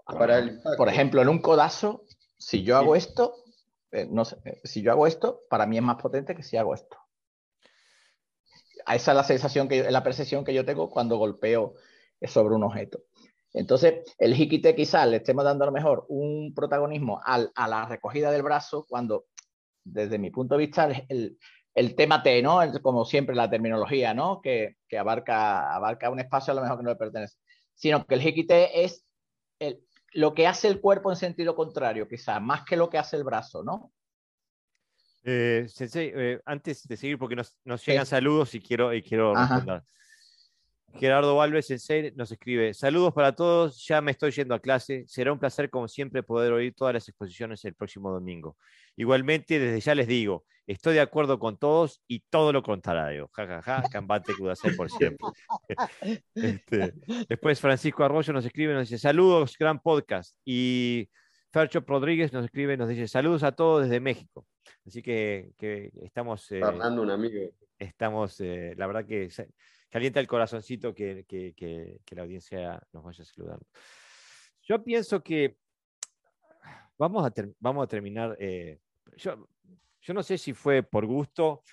[0.06, 0.44] Para
[0.78, 2.06] Por ejemplo, en un codazo,
[2.38, 3.36] si yo hago esto,
[4.10, 6.98] no sé, si yo hago esto, para mí es más potente que si hago esto.
[8.88, 11.76] Esa es la sensación, que, la percepción que yo tengo cuando golpeo
[12.22, 13.00] sobre un objeto.
[13.54, 18.32] Entonces, el jiquite quizás le estemos dando a lo mejor un protagonismo a la recogida
[18.32, 19.26] del brazo cuando,
[19.84, 21.38] desde mi punto de vista, el,
[21.78, 22.60] el tema T, ¿no?
[22.82, 24.42] Como siempre la terminología, ¿no?
[24.42, 27.38] Que, abarca, abarca un espacio a lo mejor que no le pertenece.
[27.76, 29.06] Sino que el jiquite es
[29.60, 33.16] el, lo que hace el cuerpo en sentido contrario, quizás, más que lo que hace
[33.16, 33.94] el brazo, ¿no?
[35.24, 39.84] Eh, sensei, eh, antes de seguir, porque nos, llegan saludos y quiero, y quiero responder.
[40.96, 45.04] Gerardo Valves Sensei nos escribe: Saludos para todos, ya me estoy yendo a clase.
[45.08, 48.58] Será un placer, como siempre, poder oír todas las exposiciones el próximo domingo.
[48.96, 53.30] Igualmente, desde ya les digo: estoy de acuerdo con todos y todo lo contrario.
[53.34, 54.34] Ja, ja, ja, cambate
[54.76, 55.28] por siempre.
[56.36, 56.94] Este,
[57.30, 60.36] después, Francisco Arroyo nos escribe: nos dice, Saludos, gran podcast.
[60.46, 61.10] Y
[61.52, 64.48] Fercho Rodríguez nos escribe: nos dice, Saludos a todos desde México.
[64.86, 65.52] Así que,
[66.02, 66.52] estamos.
[66.52, 67.52] Eh, un amigo.
[67.78, 69.30] Estamos, eh, la verdad que
[69.90, 73.66] calienta el corazoncito que, la audiencia nos vaya saludando.
[74.62, 75.58] Yo pienso que
[76.98, 78.36] vamos a, terminar.
[78.40, 78.80] Eh,
[79.16, 79.48] yo,
[80.14, 81.64] no sé si fue por gusto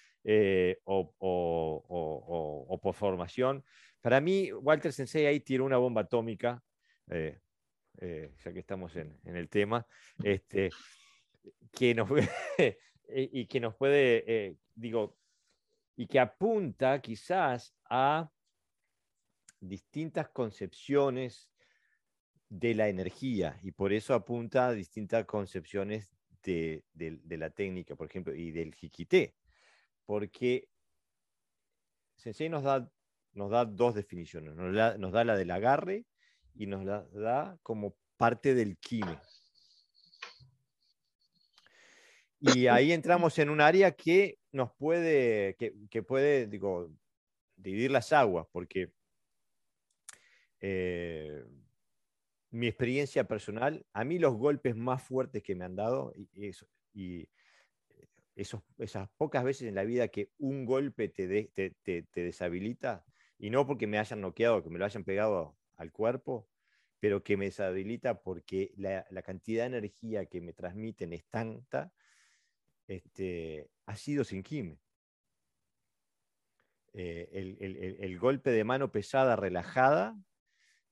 [0.85, 3.65] o, o, por formación.
[4.01, 6.63] Para mí, Walter Sensei ahí tiró una bomba atómica,
[7.09, 9.87] ya que estamos en, el tema.
[10.23, 10.71] Este,
[11.73, 12.09] que nos,
[13.09, 15.17] y que nos puede, eh, digo,
[15.97, 18.31] y que apunta quizás a
[19.61, 21.51] distintas concepciones
[22.49, 26.11] de la energía y por eso apunta a distintas concepciones
[26.43, 26.85] de,
[27.39, 29.35] la técnica, por ejemplo, y del jiquité,
[30.05, 30.69] porque
[32.17, 32.89] Sensei nos da,
[33.33, 36.05] nos da dos definiciones, nos, nos da la del agarre
[36.55, 39.19] y nos la da como parte del kime.
[42.41, 46.89] Y ahí entramos en un área que nos puede, que, puede, digo,
[47.57, 48.93] dividir las aguas, porque
[50.61, 51.45] eh,
[52.51, 56.69] mi experiencia personal, a mí los golpes más fuertes que me han dado, y, eso,
[56.93, 57.29] y
[58.37, 63.05] esos, esas pocas veces en la vida que un golpe te, te, deshabilita,
[63.39, 66.49] y no porque me hayan noqueado, que me lo hayan pegado al cuerpo,
[67.01, 71.93] pero que me deshabilita porque la, la cantidad de energía que me transmiten es tanta
[72.87, 74.79] este, ha sido sin quime.
[76.93, 80.17] Eh, el, golpe de mano pesada, relajada,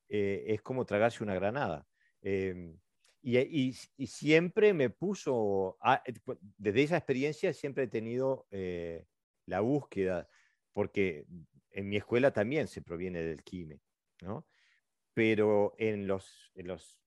[0.09, 1.87] eh, es como tragarse una granada.
[2.23, 2.79] Em,
[3.23, 3.73] y,
[4.07, 6.13] siempre me puso, eh,
[6.57, 8.47] desde esa experiencia siempre he tenido
[9.47, 10.29] la búsqueda,
[10.73, 11.27] porque
[11.71, 13.81] en mi escuela también se proviene del quime,
[14.21, 14.47] ¿no?
[15.15, 17.01] Pero en, los, en, los,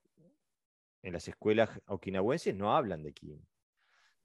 [1.02, 3.45] en las escuelas okinawenses no hablan de quime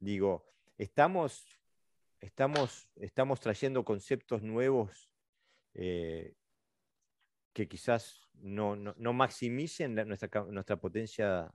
[0.01, 0.45] digo,
[0.77, 1.45] estamos,
[2.19, 5.09] estamos, estamos trayendo conceptos nuevos
[5.73, 6.35] eh,
[7.53, 11.51] que quizás no, no, maximicen nuestra, nuestra potencia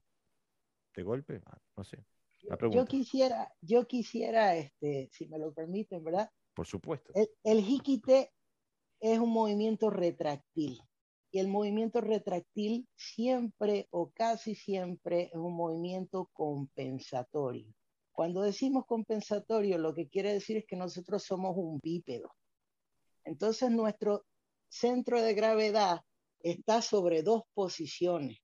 [0.94, 1.42] de golpe.
[1.46, 2.04] Ah, no sé.
[2.70, 6.30] Yo quisiera, yo quisiera, este, si me lo permiten, ¿verdad?
[6.54, 7.12] Por supuesto.
[7.14, 8.32] El, el jiquite
[9.00, 10.80] es un movimiento retractil.
[11.32, 17.74] Y el movimiento retractil siempre o casi siempre es un movimiento compensatorio.
[18.16, 22.34] Cuando decimos compensatorio, lo que quiere decir es que nosotros somos un bípedo.
[23.24, 24.24] Entonces nuestro
[24.70, 26.00] centro de gravedad
[26.40, 28.38] está sobre dos posiciones.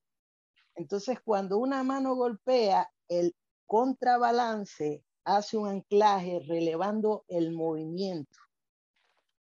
[0.75, 8.39] Entonces cuando una mano golpea, el contrabalance hace un anclaje relevando el movimiento.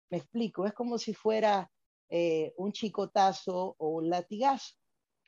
[0.09, 1.71] Me explico, es como si fuera
[2.09, 4.73] eh, un chicotazo o un latigazo.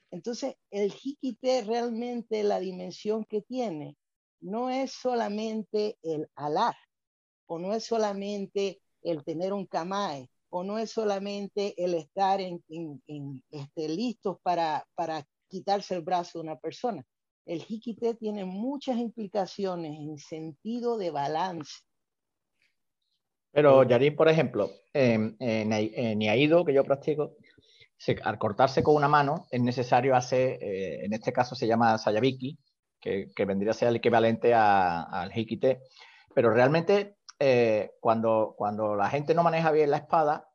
[0.09, 3.95] Entonces, el jiquite realmente la dimensión que tiene
[4.41, 6.75] no es solamente el alar,
[7.47, 12.63] o no es solamente el tener un kamae, o no es solamente el estar en,
[13.51, 17.03] este, listos para, para quitarse el brazo de una persona.
[17.45, 21.81] El hikite tiene muchas implicaciones en sentido de balance.
[23.51, 27.35] Pero, Yarin, por ejemplo, en, en, Iaido, que yo practico,
[28.23, 32.57] al cortarse con una mano es necesario hacer, eh, en este caso se llama sayabiki,
[33.35, 35.81] que, vendría a ser el equivalente al hikite.
[36.33, 40.49] Pero realmente, eh, cuando, cuando la gente no maneja bien la espada,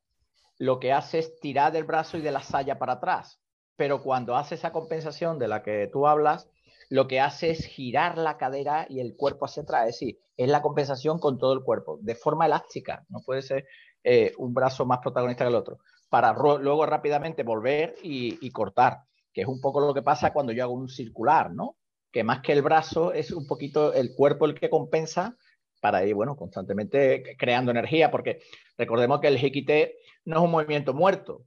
[0.58, 3.40] lo que hace es tirar del brazo y de la saya para atrás.
[3.76, 6.48] Pero cuando hace esa compensación de la que tú hablas,
[6.88, 9.88] lo que hace es girar la cadera y el cuerpo hacia atrás.
[9.88, 13.04] Es decir, es la compensación con todo el cuerpo, de forma elástica.
[13.08, 13.66] No puede ser
[14.04, 15.78] eh, un brazo más protagonista que el otro.
[16.10, 18.98] Para luego rápidamente volver y, y, cortar,
[19.32, 21.76] que es un poco lo que pasa cuando yo hago un circular, ¿no?
[22.12, 25.36] Que más que el brazo es un poquito el cuerpo el que compensa
[25.80, 28.40] para ir, bueno, constantemente creando energía, porque
[28.78, 29.96] recordemos que el hikite
[30.26, 31.44] no es un movimiento muerto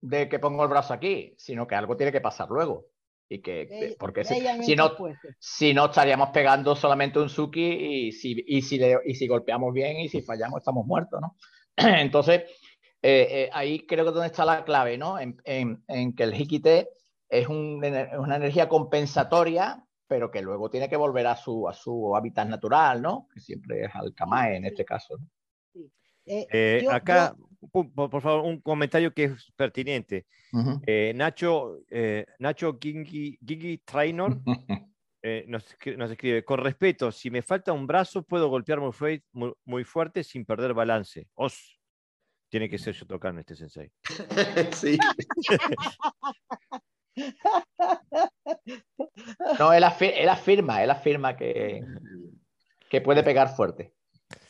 [0.00, 2.86] de que pongo el brazo aquí, sino que algo tiene que pasar luego.
[3.28, 4.92] Y que, porque si, no,
[5.40, 9.98] si no estaríamos pegando solamente un suki y si, y si, y si golpeamos bien
[9.98, 11.36] y si fallamos estamos muertos, ¿no?
[11.76, 12.44] Entonces,
[13.02, 15.18] eh, eh, ahí creo que es donde está la clave, ¿no?
[15.18, 16.88] En, en, que el hikite
[17.28, 22.48] es una energía compensatoria, pero que luego tiene que volver a su, a su hábitat
[22.48, 23.28] natural, ¿no?
[23.32, 25.18] Que siempre es al kamae en este caso.
[26.24, 27.36] Eh, acá,
[27.70, 30.26] por, favor, un comentario que es pertinente.
[30.86, 34.40] Eh, Nacho, eh, Nacho Gigi, Trainor
[35.46, 40.74] nos, escribe, con respeto, si me falta un brazo, puedo golpear muy, fuerte sin perder
[40.74, 41.28] balance.
[41.34, 41.78] Os,
[42.48, 43.92] tiene que ser yo tocando este sensei.
[44.72, 44.98] sí.
[49.58, 51.82] no, él, afirma, él afirma que,
[52.88, 53.92] que puede pegar fuerte.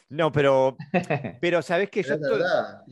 [0.08, 0.76] No, pero,
[1.40, 2.82] pero sabes que yo es, verdad,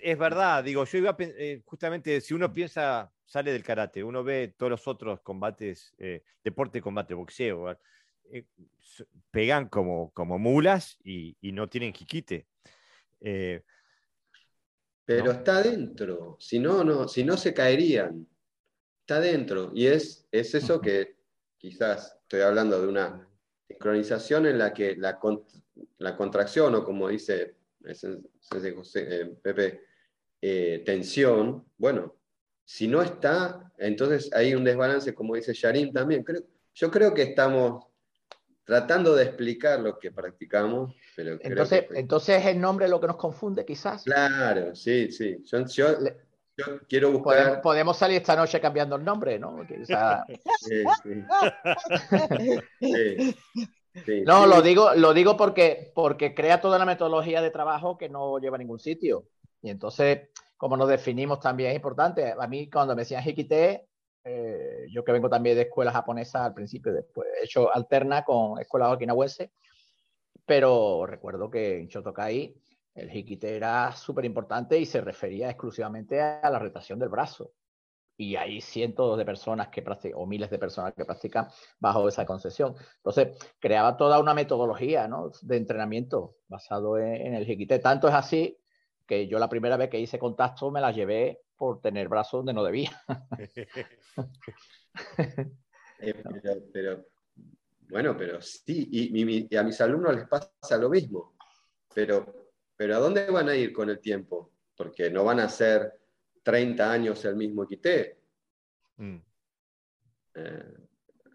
[0.00, 4.22] es, verdad, digo, yo iba a, eh, justamente, si uno piensa, sale del karate, uno
[4.22, 7.76] ve todos los otros combates, eh, deporte, combate, boxeo,
[8.30, 8.44] eh,
[9.32, 12.46] pegan como, como mulas y, no tienen jiquite.
[15.04, 18.28] pero está dentro, si no, no, si no se caerían,
[19.10, 19.72] está dentro.
[19.74, 21.16] Y es, es eso que
[21.58, 23.28] quizás estoy hablando de una
[23.66, 25.18] sincronización en la que la,
[25.98, 29.80] la contracción o como dice eh, Pepe,
[30.40, 32.16] eh, tensión, bueno,
[32.64, 36.22] si no está, entonces hay un desbalance, como dice Sharim también.
[36.22, 36.42] Creo,
[36.72, 37.84] yo creo que estamos
[38.62, 40.94] tratando de explicar lo que practicamos.
[41.16, 44.04] Pero entonces, entonces es el nombre lo que nos confunde, quizás.
[44.04, 45.42] Claro, sí, sí.
[45.42, 45.98] Yo,
[46.88, 47.60] quiero buscar.
[47.62, 49.66] Podemos, salir esta noche cambiando el nombre, ¿no?
[50.60, 50.84] sí,
[54.04, 54.22] sí.
[54.24, 58.38] no, lo digo, lo digo porque, porque crea toda la metodología de trabajo que no
[58.38, 59.24] lleva a ningún sitio.
[59.62, 62.34] Y entonces, como nos definimos también es importante.
[62.38, 63.88] A mí, cuando me decían Hikite,
[64.24, 68.60] eh, yo que vengo también de escuela japonesa al principio, después he hecho alterna con
[68.60, 69.52] escuela okinawense,
[70.44, 72.54] pero recuerdo que en Shotokai
[73.00, 77.52] el Hikite era súper importante y se refería exclusivamente a la rotación del brazo
[78.20, 82.26] y hay cientos de personas que practican, o miles de personas que practican bajo esa
[82.26, 82.74] concesión.
[82.96, 85.08] Entonces, creaba toda una metodología
[85.40, 87.78] de entrenamiento basado en, el jiquite.
[87.78, 88.58] Tanto es así
[89.06, 92.52] que yo la primera vez que hice contacto me la llevé por tener brazos donde
[92.52, 92.90] no debía.
[96.02, 96.14] Eh,
[96.72, 97.04] pero,
[97.90, 101.34] bueno, pero sí, y, a mis alumnos les pasa lo mismo.
[101.94, 102.39] Pero,
[102.80, 104.52] pero ¿a dónde van a ir con el tiempo?
[104.74, 106.00] Porque no van a ser
[106.42, 108.18] 30 años el mismo quité.
[108.96, 109.18] Mm.
[110.36, 110.74] Eh,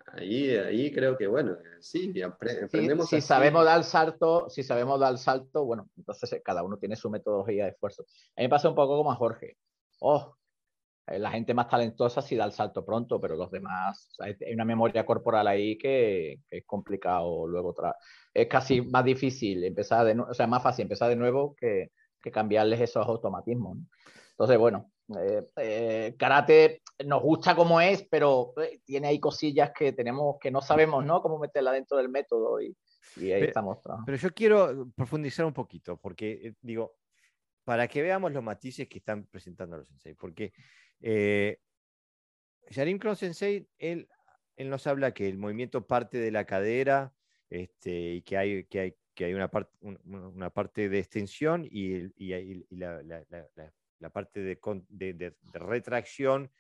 [0.08, 3.08] ahí, ahí creo que, bueno, sí, aprendemos.
[3.08, 7.66] si sabemos dar salto, si sabemos dar salto, bueno, entonces cada uno tiene su metodología
[7.66, 8.08] de esfuerzo.
[8.36, 9.56] A mí me pasa un poco como a Jorge.
[10.00, 10.45] Oh, eh,
[11.08, 15.06] la gente más talentosa sí da el salto pronto, pero los demás, hay una memoria
[15.06, 17.76] corporal ahí que, es complicado luego.
[18.34, 21.92] Es casi más difícil empezar de nuevo, o sea, más fácil empezar de nuevo que,
[22.22, 23.78] que cambiarles esos automatismos.
[24.32, 29.94] Entonces, bueno, eh, eh, karate nos gusta como es, pero eh, tiene ahí cosillas que
[29.94, 31.22] tenemos que no sabemos, ¿no?
[31.22, 32.76] Cómo meterla dentro del método y,
[33.18, 33.78] ahí estamos.
[34.06, 36.96] Pero yo quiero profundizar un poquito, porque digo,
[37.64, 40.54] para que veamos los matices que están presentando los sensei, porque
[41.02, 41.60] eh,
[42.70, 44.08] Yarim Kron Sensei, él,
[44.56, 47.14] él nos habla que el movimiento parte de la cadera
[47.50, 52.10] este, y que hay, que hay, que hay una, parte una parte de extensión y,
[52.70, 53.02] la,
[54.00, 56.52] la parte de, retracción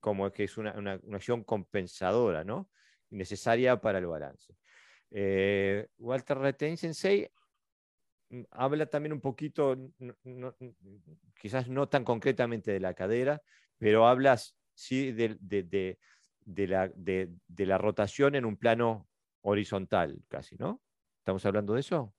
[0.00, 2.68] como que es una, una, acción compensadora, ¿no?
[3.10, 4.54] necesaria para el balance.
[5.10, 7.30] Eh, Walter Retain Sensei
[8.30, 9.76] mm, habla también un poquito,
[11.40, 13.42] quizás no tan concretamente de la cadera,
[13.78, 14.38] pero habla
[14.74, 15.98] sí de, de,
[16.44, 19.08] de, la, de, la, rotación en un plano
[19.42, 20.80] horizontal, casi, ¿no?
[21.18, 22.14] ¿Estamos hablando de eso?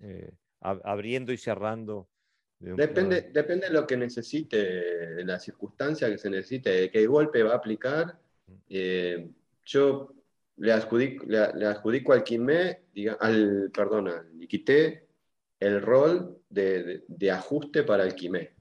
[0.00, 2.08] Eh, abriendo y cerrando
[2.58, 7.42] Depende, depende de lo que necesite, de la circunstancia que se necesite, de qué golpe
[7.42, 8.18] va a aplicar.
[8.68, 9.28] Eh,
[9.64, 10.14] yo
[10.56, 12.80] le adjudico, le, adjudico al Quimé,
[13.20, 14.26] al, perdón, al
[15.58, 18.54] el rol de, ajuste para el Quimé.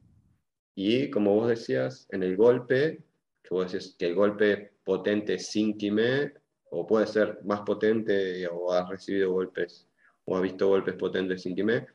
[0.76, 3.01] Y como vos decías, en el golpe,
[3.41, 6.34] que vos decís que el golpe potente sin Quimé,
[6.69, 9.88] o puede ser más potente, o ha recibido golpes,
[10.26, 11.88] o ha visto golpes potentes sin Quimé,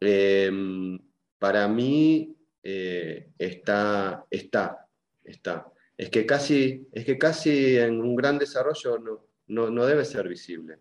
[0.00, 0.98] Em,
[1.38, 4.86] para mí eh, está, está,
[5.24, 5.72] está.
[5.96, 10.28] Es que, casi, es que casi en un gran desarrollo no, no, no debe ser
[10.28, 10.78] visible.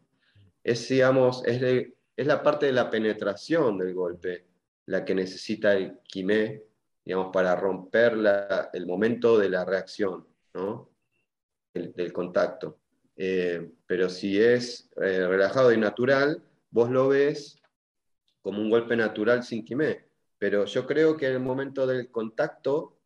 [0.64, 1.88] Es, digamos, es,
[2.18, 4.45] es la parte de la penetración del golpe
[4.88, 6.62] la que necesita el quimé,
[7.06, 8.18] digamos, para romper
[8.74, 10.89] el momento de la reacción, ¿no?
[11.74, 12.80] El, del contacto.
[13.16, 16.41] Eh, pero si es eh, relajado y natural,
[16.72, 17.62] vos lo ves
[18.41, 20.06] como un golpe natural sin quimé.
[20.39, 22.97] Pero yo creo que en el momento del contacto,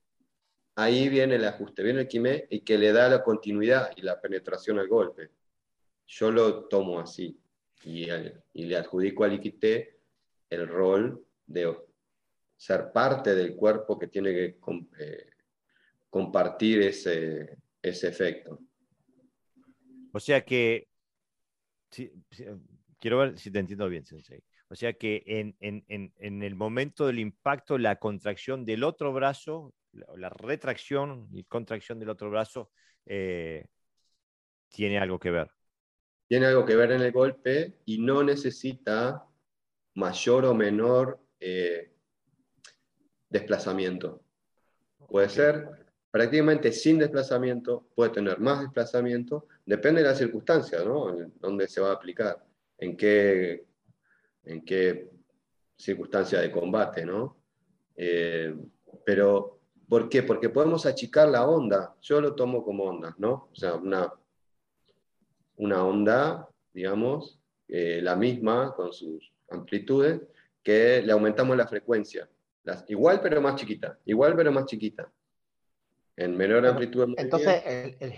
[0.76, 4.20] ahí viene el ajuste, viene el quimé y que le da la continuidad y la
[4.20, 5.30] penetración al golpe.
[6.08, 7.38] Yo lo tomo así
[7.84, 8.08] y,
[8.54, 10.00] y le adjudico al Iquité
[10.50, 11.68] el rol de
[12.60, 14.60] ser parte del cuerpo que tiene que
[15.00, 15.30] eh,
[16.10, 18.60] compartir ese, ese efecto.
[20.12, 20.90] O sea que,
[23.00, 24.44] quiero ver si te entiendo bien, Sensei.
[24.68, 29.14] O sea que en, en, en, en, el momento del impacto, la contracción del otro
[29.14, 32.72] brazo, la, retracción y contracción del otro brazo,
[33.06, 33.68] eh,
[34.68, 35.50] tiene algo que ver.
[36.28, 39.26] Tiene algo que ver en el golpe y no necesita
[39.96, 41.94] mayor o menor eh,
[43.30, 44.22] desplazamiento.
[45.08, 45.70] Puede ser
[46.12, 51.18] prácticamente sin desplazamiento, puede tener más desplazamiento, depende de la circunstancia, ¿no?
[51.18, 52.44] En dónde se va a aplicar,
[52.78, 53.66] en qué,
[54.44, 55.10] en qué
[55.76, 57.38] circunstancia de combate, ¿no?
[57.96, 58.56] Eh,
[59.06, 60.24] pero, ¿por qué?
[60.24, 61.96] Porque podemos achicar la onda.
[62.02, 63.50] Yo lo tomo como onda, ¿no?
[63.52, 64.12] O sea, una,
[65.58, 70.22] una onda, digamos, eh, la misma con sus amplitudes,
[70.64, 72.28] que le aumentamos la frecuencia
[72.88, 75.12] igual pero más chiquita, igual pero más chiquita.
[76.16, 77.14] En menor amplitud.
[77.18, 78.12] Entonces, el, el,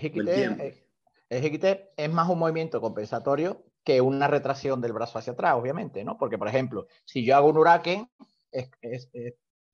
[1.96, 6.18] es más un movimiento compensatorio que una retracción del brazo hacia atrás, obviamente, ¿no?
[6.18, 8.10] Porque, por ejemplo, si yo hago un huracán,
[8.50, 9.08] es, es,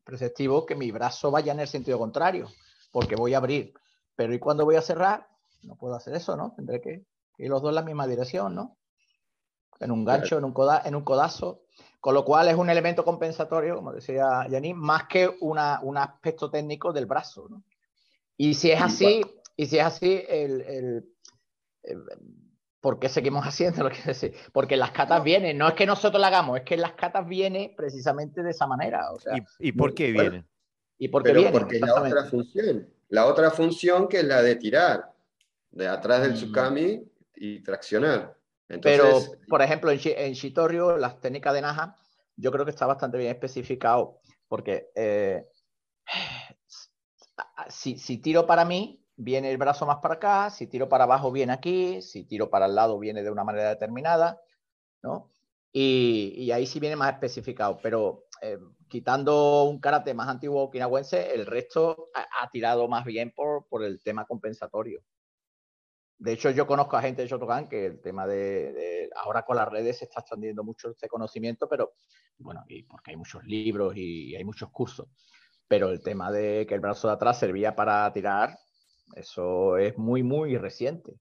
[0.04, 2.48] preceptivo que mi brazo vaya en el sentido contrario,
[2.90, 3.74] porque voy a abrir.
[4.16, 5.26] Pero ¿y cuando voy a cerrar?
[5.62, 6.54] No puedo hacer eso, ¿no?
[6.56, 7.04] Tendré que
[7.36, 8.78] ir los dos en la misma dirección, ¿no?
[9.80, 11.62] En un gancho, en un, coda, en un codazo.
[12.00, 16.50] Con lo cual es un elemento compensatorio, como decía Yaní, más que una, un aspecto
[16.50, 17.48] técnico del brazo.
[17.48, 17.64] ¿no?
[18.36, 19.20] Y si es así,
[19.56, 21.04] y si es así, el,
[22.80, 24.34] ¿por qué seguimos haciendo lo que decir?
[24.52, 27.74] Porque las catas vienen, no es que nosotros la hagamos, es que las catas vienen
[27.76, 29.10] precisamente de esa manera.
[29.12, 30.46] O sea, ¿Y, por qué vienen?
[30.98, 31.52] ¿Y por qué vienen?
[31.52, 35.12] Porque la otra función, la otra función que es la de tirar,
[35.70, 36.34] de atrás del mm.
[36.34, 37.02] tsukami
[37.34, 38.37] y traccionar.
[38.82, 41.96] Pero, por ejemplo, en, en Shitorio, las técnicas de Naja,
[42.36, 45.46] yo creo que está bastante bien especificado, porque eh,
[47.68, 51.32] si, si, tiro para mí, viene el brazo más para acá, si tiro para abajo,
[51.32, 54.40] viene aquí, si tiro para el lado, viene de una manera determinada,
[55.02, 55.30] ¿no?
[55.72, 58.58] Y, y ahí sí viene más especificado, pero eh,
[58.88, 63.82] quitando un karate más antiguo okinawense, el resto ha, ha tirado más bien por, por
[63.82, 65.02] el tema compensatorio.
[66.18, 69.68] De hecho, yo conozco a gente de Shotokan que el tema de, ahora con las
[69.68, 71.94] redes se está extendiendo mucho este conocimiento, pero
[72.38, 75.06] bueno, y porque hay muchos libros y, hay muchos cursos.
[75.68, 78.58] Pero el tema de que el brazo de atrás servía para tirar,
[79.14, 81.14] eso es muy, muy reciente.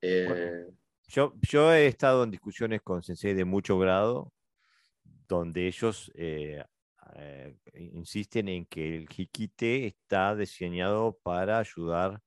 [0.00, 0.66] Eh,
[1.06, 4.32] yo, yo he estado en discusiones con sensei de mucho grado,
[5.28, 6.64] donde ellos eh,
[7.16, 12.22] eh, insisten en que el hikite está diseñado para ayudar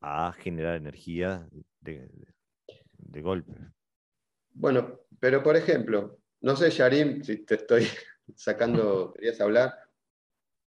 [0.00, 1.46] a generar energía
[1.80, 2.08] de,
[3.22, 3.52] golpe.
[4.52, 7.86] Bueno, pero por ejemplo, no sé, Yarim, si te estoy
[8.34, 9.74] sacando, ¿querías hablar?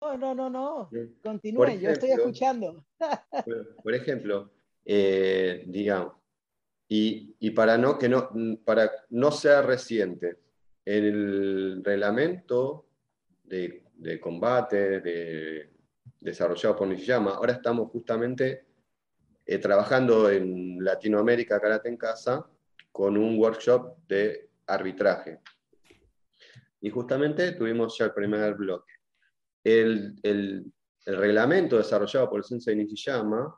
[0.01, 0.89] No, no, no, no.
[1.21, 2.85] Continúen, yo estoy escuchando.
[3.83, 4.51] por ejemplo,
[4.85, 6.15] eh, digamos,
[6.87, 8.29] y, para, no, que no,
[8.63, 10.37] para no ser reciente,
[10.85, 12.85] el reglamento
[13.43, 15.73] de, de combate de,
[16.19, 18.65] desarrollado por Nishiyama, ahora estamos justamente
[19.45, 22.45] eh, trabajando en Latinoamérica Karate en Casa
[22.91, 25.39] con un workshop de arbitraje.
[26.81, 28.93] Y justamente tuvimos ya el primer bloque.
[29.63, 30.71] El, el,
[31.05, 33.53] reglamento desarrollado por el Sensei Nishiyama,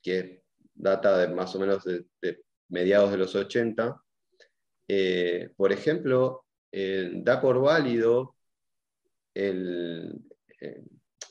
[0.00, 0.42] que
[0.74, 2.06] data de más o menos de,
[2.68, 4.02] mediados de los 80,
[4.88, 8.34] eh, por ejemplo, eh, da por válido
[9.34, 10.18] el,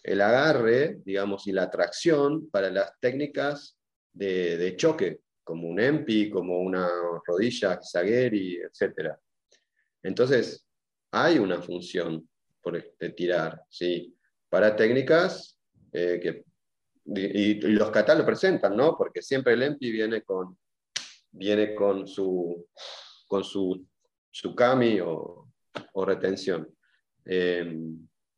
[0.03, 3.77] el agarre, digamos, y la tracción para las técnicas
[4.13, 6.89] de, choque, como un EMPI, como una
[7.25, 9.15] rodilla Sageri, etc.
[10.03, 10.65] Entonces,
[11.11, 12.27] hay una función
[12.61, 14.15] por, de tirar, ¿sí?
[14.49, 15.59] Para técnicas
[15.93, 16.45] eh, que,
[17.05, 18.97] y, los katas lo presentan, ¿no?
[18.97, 20.57] Porque siempre el EMPI viene con,
[21.31, 22.67] viene con su,
[23.27, 23.85] con su,
[24.29, 25.47] su kami o,
[25.93, 26.67] o retención.
[27.25, 27.77] Eh,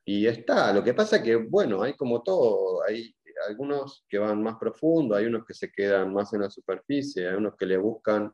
[0.06, 3.16] y está, lo que pasa que, bueno, hay como todo, hay,
[3.48, 7.36] algunos que van más profundo, hay unos que se quedan más en la superficie, hay
[7.36, 8.32] unos que le buscan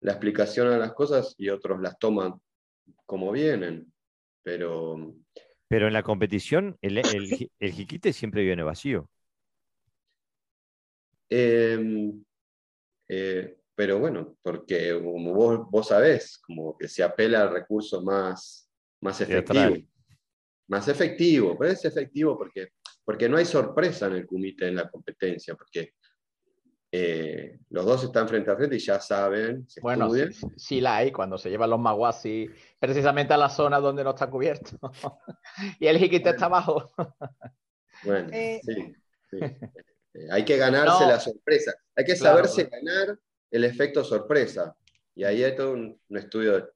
[0.00, 2.40] la explicación a las cosas y otros las toman
[3.06, 3.92] como vienen.
[4.42, 5.14] Pero,
[5.68, 9.10] pero en la competición el, el, jiquite siempre viene vacío.
[11.28, 12.24] Em,
[13.08, 18.70] eh, pero bueno, porque como vos, vos sabés, como que se apela al recurso más,
[19.00, 19.76] más efectivo.
[20.70, 22.68] Más efectivo, pero es efectivo porque,
[23.04, 25.94] porque no hay sorpresa en el comité en la competencia, porque
[26.92, 29.66] eh, los dos están frente a frente y ya saben.
[29.82, 30.08] bueno,
[30.56, 32.48] sí, la hay cuando se llevan los maguasi
[32.78, 34.78] precisamente a la zona donde no está cubierto.
[35.80, 36.92] y el jiquite está abajo.
[38.04, 38.92] bueno, eh, sí,
[39.40, 39.58] eh,
[40.30, 41.74] hay que ganarse la sorpresa.
[41.96, 43.18] Hay que saberse ganar
[43.50, 44.76] el efecto sorpresa.
[45.16, 46.72] Y ahí hay todo un, un estudio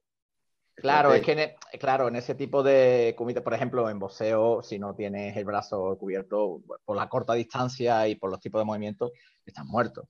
[0.75, 4.61] Claro, es que en, e, claro, en ese tipo de comité, por ejemplo, en boxeo,
[4.61, 8.65] si no tienes el brazo cubierto por la corta distancia y por los tipos de
[8.65, 9.11] movimientos,
[9.45, 10.09] estás muerto.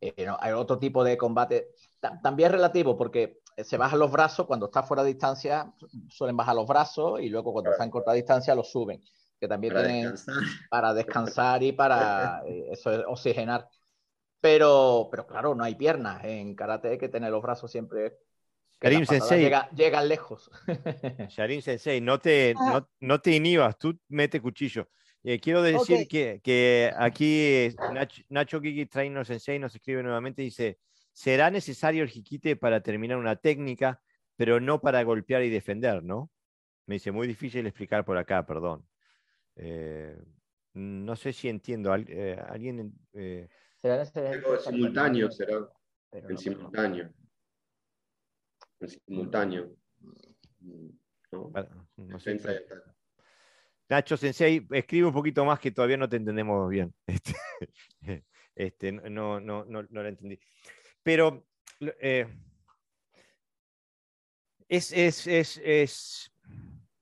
[0.00, 1.68] Eh, hay otro tipo de combate,
[2.22, 5.72] también relativo, porque se bajan los brazos, cuando está fuera de distancia,
[6.08, 9.02] suelen bajar los brazos y luego cuando está en corta distancia los suben,
[9.38, 10.44] que también para tienen descansar.
[10.70, 13.68] para descansar y para eh, eso oxigenar.
[14.40, 16.24] Pero, pero claro, no hay piernas.
[16.24, 18.18] En karate hay que tener los brazos siempre
[18.86, 19.50] Karim Sensei.
[19.74, 20.50] Llega, lejos.
[21.36, 22.86] Karim Sensei, no te, ah.
[23.00, 24.88] no, te inhibas, tú mete cuchillo.
[25.24, 30.46] Eh, quiero decir que, que, aquí Nacho, Nacho Kiki Trainer Sensei nos escribe nuevamente y
[30.46, 30.78] dice:
[31.12, 34.00] será necesario el jiquite para terminar una técnica,
[34.36, 36.30] pero no para golpear y defender, ¿no?
[36.86, 38.86] Me dice: muy difícil explicar por acá, perdón.
[39.56, 40.16] Eh,
[40.74, 41.92] no sé si entiendo.
[41.92, 42.94] Eh, alguien.
[43.74, 44.04] será
[44.60, 45.68] simultáneo, será.
[46.12, 47.10] En simultáneo
[48.80, 49.76] en simultáneo.
[53.88, 56.94] Nacho Sensei, escribe un poquito más que todavía no te entendemos bien.
[58.00, 58.24] Este,
[58.54, 60.38] este, no, no, no, no lo entendí.
[61.02, 61.46] Pero
[61.80, 62.26] eh,
[64.68, 66.32] es, es, es, es,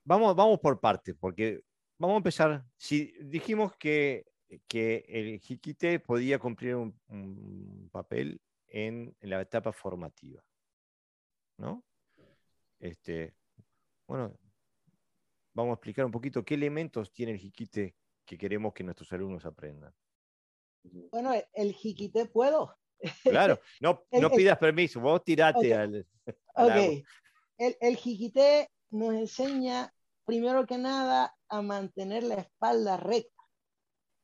[0.04, 1.60] vamos, vamos por partes, porque
[1.98, 2.64] vamos a empezar.
[2.76, 4.26] Si dijimos que,
[4.68, 10.42] que el jiquite podía cumplir un, un papel en, en la etapa formativa.
[11.58, 11.84] ¿No?
[12.78, 13.34] Este,
[14.06, 14.36] bueno,
[15.54, 19.44] vamos a explicar un poquito qué elementos tiene el jiquite que queremos que nuestros alumnos
[19.44, 19.94] aprendan.
[21.10, 22.76] Bueno, el jiquite puedo.
[23.22, 26.06] Claro, no, no pidas permiso, vos tirate al,
[27.58, 29.92] El, el jiquite nos enseña,
[30.24, 33.30] primero que nada, a mantener la espalda recta.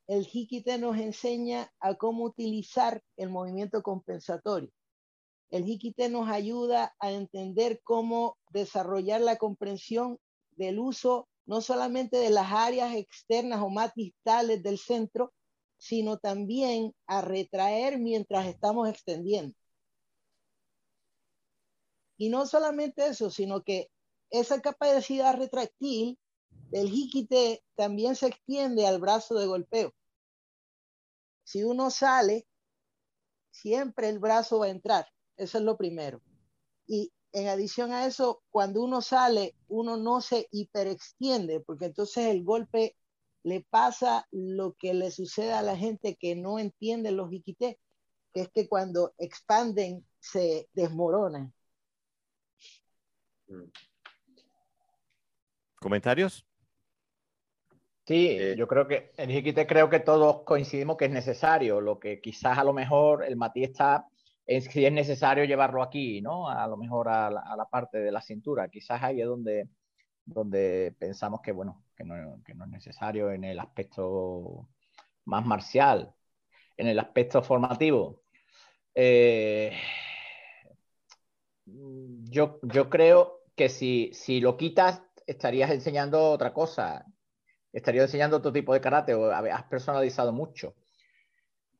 [0.06, 4.70] El jiquite nos enseña a cómo utilizar el movimiento compensatorio.
[5.50, 10.18] El Hikite nos ayuda a entender cómo desarrollar la comprensión
[10.52, 15.32] del uso no solamente de las áreas externas o más distales del centro,
[15.78, 19.56] sino también a retraer mientras estamos extendiendo.
[22.16, 23.88] Y no solamente eso, sino que
[24.30, 26.18] esa capacidad retráctil
[26.70, 29.92] del Hikite también se extiende al brazo de golpeo.
[31.42, 32.46] Si uno sale,
[33.50, 35.06] siempre el brazo va a entrar.
[35.40, 36.20] Eso es lo primero.
[36.86, 42.44] Y en adición a eso, cuando uno sale, uno no se hiperextiende, porque entonces el
[42.44, 42.94] golpe
[43.42, 47.78] le pasa lo que le sucede a la gente que no entiende los iquité,
[48.34, 51.54] que es que cuando expanden se desmoronan.
[55.80, 56.44] ¿Comentarios?
[58.06, 61.80] Sí, eh, yo creo que en Jiquite creo que todos coincidimos que es necesario.
[61.80, 64.09] Lo que quizás a lo mejor el Mati está
[64.58, 66.48] si es necesario llevarlo aquí, ¿no?
[66.48, 68.68] A lo mejor a la, parte de la cintura.
[68.68, 69.68] Quizás ahí es donde,
[70.24, 74.68] donde pensamos que, bueno, que no, que no es necesario en el aspecto
[75.26, 76.12] más marcial,
[76.76, 78.22] en el aspecto formativo.
[78.94, 79.72] Eh,
[81.64, 87.06] yo, yo creo que si, si lo quitas, estarías enseñando otra cosa.
[87.72, 90.74] Estarías enseñando otro tipo de karate o has personalizado mucho.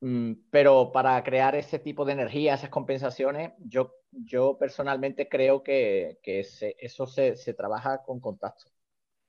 [0.01, 3.93] Mm, pero para crear ese tipo de energía, esas compensaciones, yo,
[4.59, 6.19] personalmente creo que,
[6.79, 8.65] eso se, trabaja con contacto.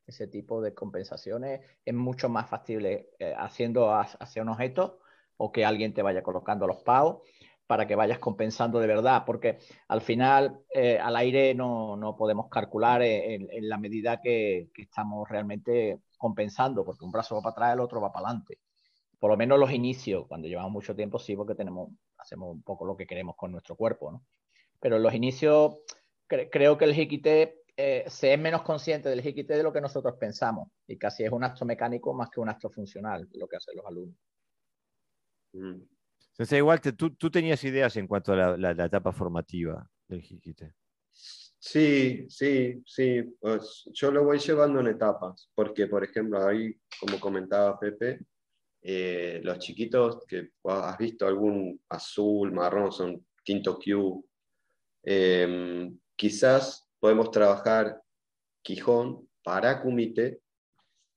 [0.06, 5.00] Ese tipo de compensaciones es mucho más factible eh, haciendo hacia un objeto
[5.36, 7.22] o que alguien te vaya colocando los pagos
[7.66, 9.58] para que vayas compensando de verdad, porque
[9.88, 15.28] al final eh, al aire no, podemos calcular en, en la medida que, que, estamos
[15.28, 18.58] realmente compensando, porque un brazo va para atrás, el otro va para adelante
[19.22, 22.84] por lo menos los inicios, cuando llevamos mucho tiempo, sí, porque tenemos, hacemos un poco
[22.84, 24.26] lo que queremos con nuestro cuerpo, ¿no?
[24.80, 25.76] Pero en los inicios
[26.26, 30.16] creo que el jiquite eh, se es menos consciente del jiquite de lo que nosotros
[30.18, 33.76] pensamos y casi es un acto mecánico más que un acto funcional, lo que hacen
[33.76, 34.18] los alumnos.
[35.52, 40.74] Entonces, igual tú, tú, tenías ideas en cuanto a la, la, etapa formativa del jiquite.
[41.12, 43.22] Sí, sí, sí.
[43.38, 48.18] Pues yo lo voy llevando en etapas, porque, por ejemplo, ahí, como comentaba Pepe,
[48.83, 54.24] eh, los chiquitos que has visto algún azul, marrón, son quinto Q.
[55.05, 58.01] Em, quizás podemos trabajar
[58.62, 60.41] Quijón para Kumite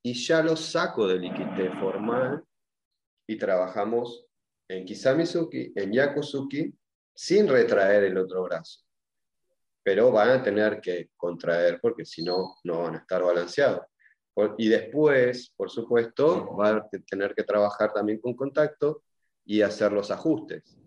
[0.03, 2.43] y ya lo saco del Ikite formal
[3.27, 4.25] y trabajamos
[4.67, 6.73] en Kisamizuki, en Yakuzuki,
[7.13, 8.81] sin retraer el otro brazo.
[9.83, 13.85] Pero van a tener que contraer porque si no, no van a estar balanceados.
[14.57, 19.03] Y después, por supuesto, van a tener que trabajar también con contacto
[19.45, 20.77] y hacer los ajustes.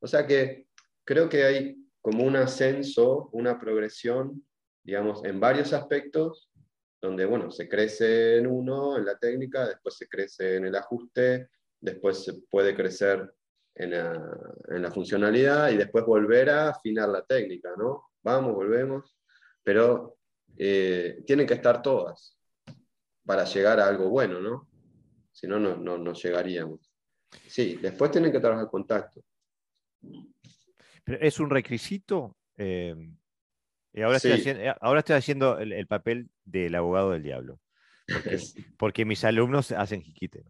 [0.00, 0.66] O sea que
[1.04, 4.44] creo que hay como un ascenso, una progresión,
[4.82, 6.50] digamos, en varios aspectos,
[7.00, 11.50] donde, bueno, se crece en uno, en la técnica, después se crece en el ajuste,
[11.80, 13.32] después se puede crecer
[13.74, 18.10] en la, funcionalidad y después volver a afinar la técnica, ¿no?
[18.22, 19.16] Vamos, volvemos,
[19.62, 20.16] pero
[20.56, 22.35] eh, tienen que estar todas
[23.26, 24.68] para llegar a algo bueno, ¿no?
[25.32, 26.90] Si no, no, no, llegaríamos.
[27.46, 29.22] Sí, después tienen que trabajar contacto.
[31.04, 32.36] Pero ¿Es un requisito?
[32.56, 32.94] Eh,
[33.96, 37.60] ahora, estoy haciendo, eh, ahora, estoy haciendo, el, papel del abogado del diablo.
[38.78, 40.44] Porque, mis alumnos hacen jiquite.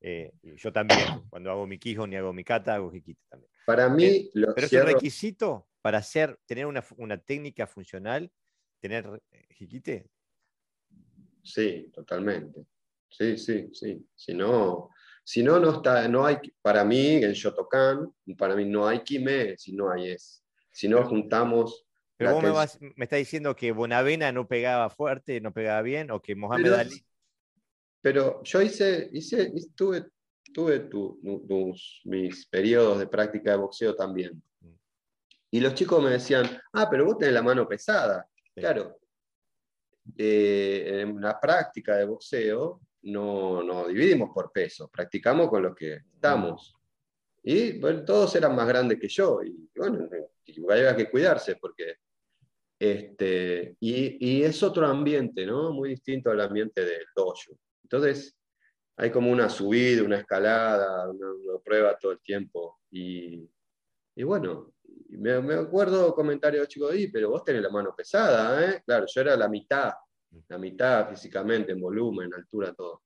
[0.00, 3.50] Eh, yo también, cuando hago mi quijo ni hago mi cata, hago jiquite también.
[3.66, 8.32] Para mí, pero es un requisito para hacer, tener una, una técnica funcional,
[8.80, 10.08] tener jiquite.
[11.42, 12.66] Sí, totalmente.
[13.08, 14.06] Sí, sí, sí.
[14.14, 14.90] Si no,
[15.24, 19.56] si no, no está, no hay, para mí, en Shotokan, para mí no hay Kime
[19.58, 20.44] si no hay es.
[20.72, 21.86] Si no juntamos.
[22.16, 26.10] Pero vos me, vas, me estás diciendo que Bonavena no pegaba fuerte, no pegaba bien,
[26.10, 27.04] o que Mohamed Ali.
[28.02, 30.06] Pero yo hice, hice, tuve,
[30.54, 30.88] tuve
[32.04, 34.42] mis periodos de práctica de boxeo también.
[34.60, 34.74] Mm.
[35.50, 38.26] Y los chicos me decían, ah, pero vos tenés la mano pesada.
[38.54, 38.99] Claro,
[40.16, 45.94] eh, en la práctica de boxeo no, no dividimos por peso, practicamos con los que
[46.14, 46.74] estamos.
[47.42, 50.08] Y bueno, todos eran más grandes que yo, y bueno,
[50.70, 51.96] había que cuidarse porque...
[52.82, 55.70] Este, y, y, es otro ambiente, ¿no?
[55.70, 57.58] Muy distinto al ambiente del dojo.
[57.82, 58.34] Entonces,
[59.00, 61.26] hay como una subida, una escalada, una,
[61.64, 62.78] prueba todo el tiempo.
[62.90, 63.48] Y,
[64.14, 64.72] y bueno,
[65.10, 68.82] me, me, acuerdo comentarios chicos, y, pero vos tenés la mano pesada, ¿eh?
[68.84, 69.92] Claro, yo era la mitad,
[70.48, 73.02] la mitad físicamente, en volumen, en altura, todo.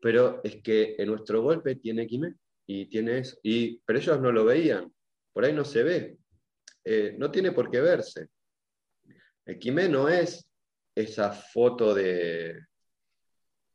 [0.00, 2.34] Pero es que en nuestro golpe tiene Quimé,
[2.66, 4.92] y tiene eso, y, pero ellos no lo veían,
[5.32, 6.18] por ahí no se ve,
[6.84, 8.28] eh, no tiene por qué verse.
[9.44, 10.48] El Quimé no es
[10.94, 12.58] esa foto de,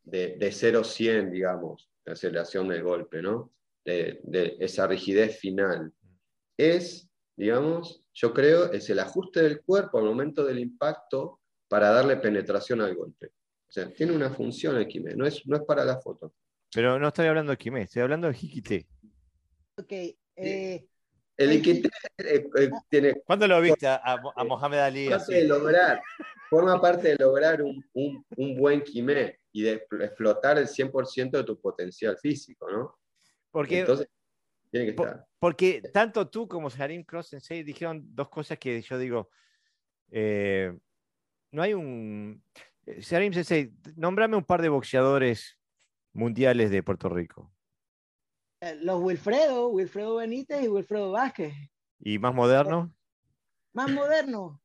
[0.04, 3.52] de, de 0-100, digamos, de aceleración del golpe, ¿no?
[3.84, 4.22] De,
[4.60, 5.91] esa rigidez final.
[6.62, 12.18] Es, digamos, yo creo, es el ajuste del cuerpo al momento del impacto para darle
[12.18, 13.28] penetración al golpe.
[13.28, 16.36] O sea, tiene una función el Quimé, no es, no es para la foto.
[16.72, 18.88] Pero no estoy hablando de Quimé, estoy hablando de Jiquité.
[19.76, 19.91] Ok.
[20.36, 20.86] Eh,
[21.36, 21.89] el Iquité
[22.20, 23.22] eh, eh, tiene.
[23.26, 23.99] ¿Cuándo lo viste a,
[24.36, 25.09] a Mohamed Ali?
[25.28, 25.99] de lograr,
[26.47, 31.43] forma parte de lograr un, un, un buen Quimé y de explotar el 100% de
[31.43, 32.99] tu potencial físico, ¿no?
[33.49, 34.07] Porque, Entonces,
[34.72, 35.26] tiene que estar.
[35.39, 39.30] Porque tanto tú como Sarim Cross Sensei dijeron dos cosas que yo digo.
[40.09, 40.76] Eh,
[41.51, 42.43] no hay un.
[43.01, 45.59] Sarim Sensei, nombrame un par de boxeadores
[46.13, 47.53] mundiales de Puerto Rico.
[48.61, 51.53] Eh, los Wilfredo, Wilfredo Benítez y Wilfredo Vázquez.
[51.99, 52.93] ¿Y más moderno?
[53.74, 54.61] Más moderno.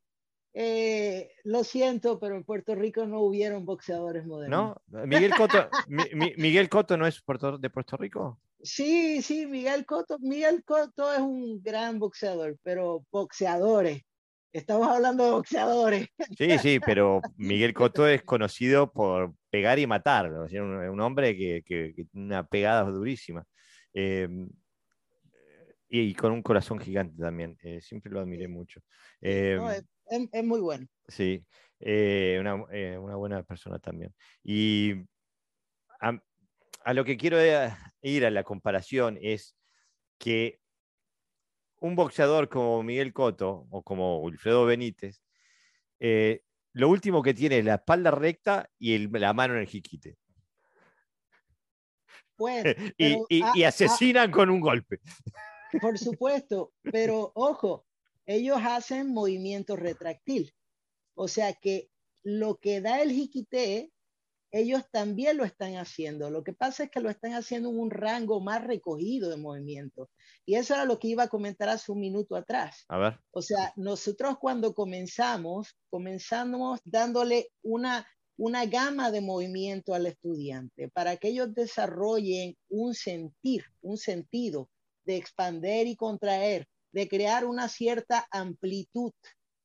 [0.59, 4.77] Eh, lo siento, pero en Puerto Rico no hubieron boxeadores modernos.
[4.89, 5.07] ¿No?
[5.07, 7.23] ¿Miguel Cotto, Miguel Cotto no es
[7.61, 8.41] de Puerto Rico?
[8.67, 10.19] Sí, sí, Miguel Cotto.
[10.19, 14.03] Miguel Cotto es un gran boxeador, pero boxeadores.
[14.53, 16.09] Estamos hablando de boxeadores.
[16.37, 20.33] Sí, sí, pero Miguel Cotto es conocido por pegar y matar.
[20.33, 23.45] Un, hombre que, tiene una pegada durísima.
[23.93, 24.49] Em,
[25.89, 27.57] y, con un corazón gigante también.
[27.63, 28.81] Eh, siempre lo admiré mucho.
[29.21, 29.61] Em,
[30.09, 30.87] es, muy bueno.
[31.07, 31.45] Sí,
[31.79, 32.43] eh,
[32.73, 34.13] eh, una, buena persona también.
[34.43, 34.95] Y
[36.01, 36.19] a,
[36.93, 37.39] lo que quiero
[38.03, 39.57] ir a la comparación es
[40.19, 40.61] que
[41.81, 45.23] un boxeador como Miguel Cotto o como Wilfredo Benítez,
[46.01, 50.17] eh, lo último que tiene es la espalda recta y la mano en el jiquite.
[52.99, 55.01] y, asesinan con un golpe.
[55.81, 57.87] Por supuesto, pero ojo,
[58.27, 60.53] ellos hacen movimiento retráctil.
[61.15, 61.89] O sea que
[62.23, 63.91] lo que da el jiquité
[64.51, 66.31] ellos también lo están haciendo.
[66.31, 70.09] Lo que pasa es que lo están haciendo en un rango más recogido de movimiento.
[70.45, 72.85] Y eso era lo que iba a comentar hace un minuto atrás.
[72.89, 73.21] A ver.
[73.33, 81.17] O sea, nosotros cuando comenzamos, comenzamos dándole una, una gama de movimiento al estudiante para
[81.17, 84.71] que ellos desarrollen un sentir, un sentido
[85.05, 89.13] de expander y contraer, de crear una cierta amplitud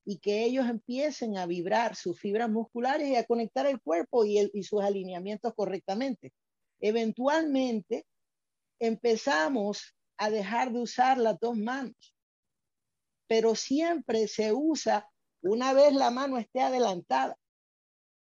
[0.06, 4.64] y que ellos empiecen a vibrar sus fibras musculares y a conectar el cuerpo y,
[4.64, 6.34] sus alineamientos correctamente.
[6.80, 8.06] Eventualmente
[8.80, 12.16] empezamos a dejar de usar las dos manos,
[13.28, 15.08] pero siempre se usa
[15.44, 17.38] una vez la mano esté adelantada.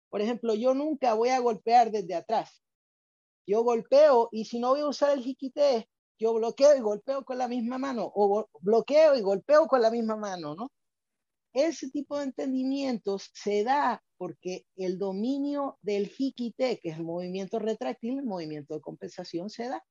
[0.09, 2.61] Por ejemplo, yo nunca voy a golpear desde atrás.
[3.45, 5.89] Yo golpeo y si no voy a usar el jiquité,
[6.19, 10.15] yo bloqueo y golpeo con la misma mano o bloqueo y golpeo con la misma
[10.15, 10.71] mano, ¿no?
[11.53, 17.59] Ese tipo de entendimientos se da porque el dominio del jiquité, que es el movimiento
[17.59, 19.83] retráctil, el movimiento de compensación, se da.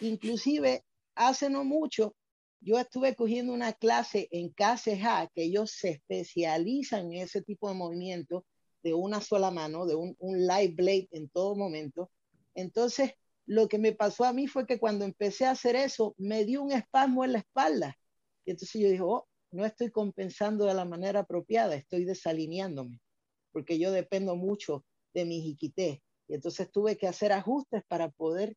[0.00, 2.14] Inclusive, hace no mucho,
[2.60, 7.74] yo estuve cogiendo una clase en KCH, que ellos se especializan en ese tipo de
[7.74, 8.44] movimiento
[8.82, 12.10] de una sola mano, de un, un live blade en todo momento.
[12.54, 13.12] Entonces,
[13.46, 16.62] lo que me pasó a mí fue que cuando empecé a hacer eso, me dio
[16.62, 17.96] un espasmo en la espalda.
[18.44, 23.00] Y entonces yo dije, oh, no estoy compensando de la manera apropiada, estoy desalineándome,
[23.52, 24.84] porque yo dependo mucho
[25.14, 26.02] de mi jiquité.
[26.28, 28.54] Y entonces tuve que hacer ajustes para poder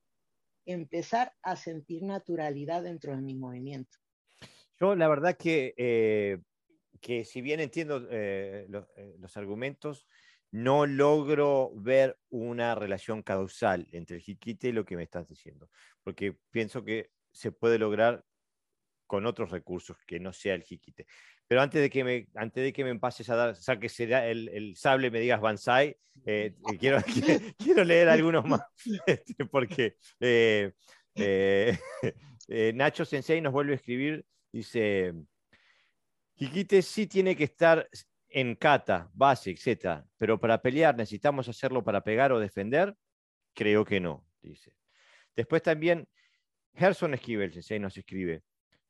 [0.66, 3.98] empezar a sentir naturalidad dentro de mi movimiento.
[4.80, 6.40] Yo la verdad que, eh,
[7.00, 8.68] que si bien entiendo eh,
[8.98, 10.06] eh, los argumentos,
[10.52, 15.70] no logro ver una relación causal entre el jiquite y lo que me estás diciendo,
[16.04, 18.26] porque pienso que se puede lograr
[19.12, 21.06] con otros recursos que no sea el jiquite.
[21.46, 24.78] Pero antes de que me, antes de que me pases a dar, saques el, el
[24.78, 27.04] sable, me digas Banzai, eh, quiero,
[27.58, 28.62] quiero leer algunos más,
[29.06, 30.72] este, porque eh,
[32.48, 35.14] eh, Nacho Sensei nos vuelve a escribir, dice,
[36.36, 37.90] jiquite sí tiene que estar
[38.30, 40.06] en kata, base, etc.
[40.18, 42.96] Pero para pelear necesitamos hacerlo para pegar o defender,
[43.54, 44.74] creo que no, dice.
[45.36, 46.08] Después también
[46.76, 48.44] Gerson Esquivel, sensei, nos escribe,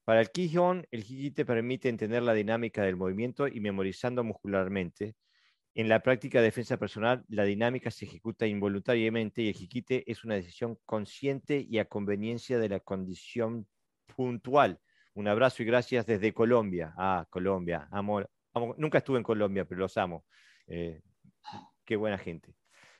[0.03, 5.15] para el Kihon, el Hiki te permite entender la dinámica del movimiento y memorizando muscularmente.
[5.73, 10.23] En la práctica de defensa personal, la dinámica se ejecuta involuntariamente y el jiquite es
[10.25, 13.67] una decisión consciente y a conveniencia de la condición
[14.07, 14.79] puntual.
[15.13, 16.93] Un abrazo y gracias desde Colombia.
[16.97, 17.87] Ah, Colombia.
[17.91, 18.25] Amo,
[18.77, 20.25] nunca estuve en Colombia, pero los amo.
[20.67, 21.01] Eh,
[21.85, 22.55] qué buena gente.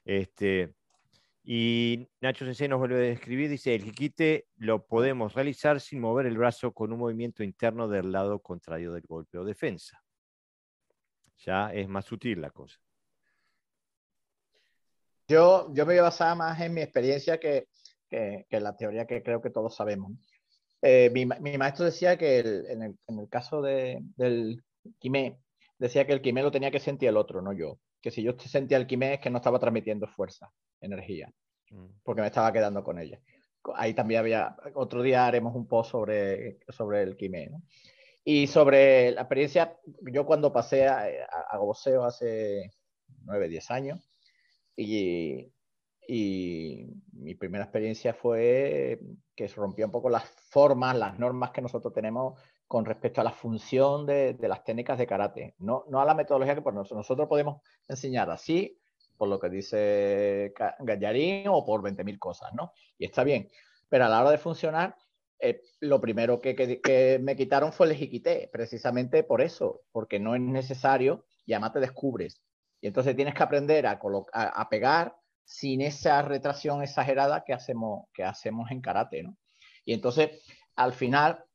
[0.05, 0.73] Este,
[1.53, 6.25] y Nacho Sensei nos vuelve a describir, dice, el jiquite lo podemos realizar sin mover
[6.25, 10.01] el brazo con un movimiento interno del lado contrario del golpe o defensa.
[11.39, 12.79] Ya es más sutil la cosa.
[15.27, 17.67] Yo, yo me voy a basar más en mi experiencia que,
[18.09, 20.13] que, la teoría que creo que todos sabemos.
[20.81, 24.63] Eh, mi, mi, maestro decía que en, el, en, el, caso de, del
[24.99, 25.37] quimé,
[25.77, 27.77] decía que el quimé lo tenía que sentir el otro, no yo.
[28.01, 30.49] Que si yo sentía el quimé es que no estaba transmitiendo fuerza
[30.79, 31.29] energía.
[32.03, 33.19] Porque me estaba quedando con ella.
[33.75, 37.51] Ahí también había, otro día haremos un post sobre, sobre el quimé.
[38.23, 39.77] Y sobre la experiencia,
[40.11, 42.71] yo cuando pasé a, a, a hace
[43.23, 44.11] 9, 10 años,
[44.75, 45.51] y,
[46.07, 48.99] y, mi primera experiencia fue
[49.35, 53.23] que se rompió un poco las formas, las normas que nosotros tenemos con respecto a
[53.23, 56.73] la función de, de las técnicas de karate, no, no a la metodología que por
[56.73, 58.80] nosotros, nosotros podemos enseñar así
[59.21, 62.73] por lo que dice Gallarín o por 20.000 cosas, ¿no?
[62.97, 63.51] Y está bien.
[63.87, 64.95] Pero a la hora de funcionar,
[65.39, 70.41] eh, lo primero que, me quitaron fue el jiquité, precisamente por eso, porque no es
[70.41, 72.41] necesario y además te descubres.
[72.81, 73.99] Y entonces tienes que aprender a,
[74.33, 78.07] a, pegar sin esa retracción exagerada que hacemos,
[78.71, 79.37] en karate, ¿no?
[79.85, 80.31] Y entonces,
[80.75, 81.45] al final,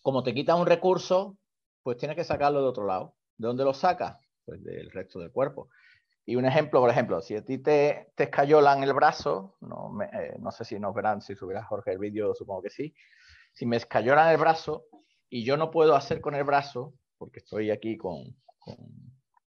[0.00, 1.36] como te quita un recurso,
[1.82, 3.16] pues tienes que sacarlo de otro lado.
[3.36, 4.16] ¿De dónde lo sacas?
[4.46, 5.68] Pues del resto del cuerpo.
[6.24, 10.36] Y un ejemplo, por ejemplo, si a ti te, te escayolan el brazo, no, eh,
[10.38, 12.94] no sé si nos verán, si subirá Jorge el vídeo, supongo que sí.
[13.52, 14.86] Si me escayolan el brazo
[15.28, 18.76] y yo no puedo hacer con el brazo, porque estoy aquí con, con,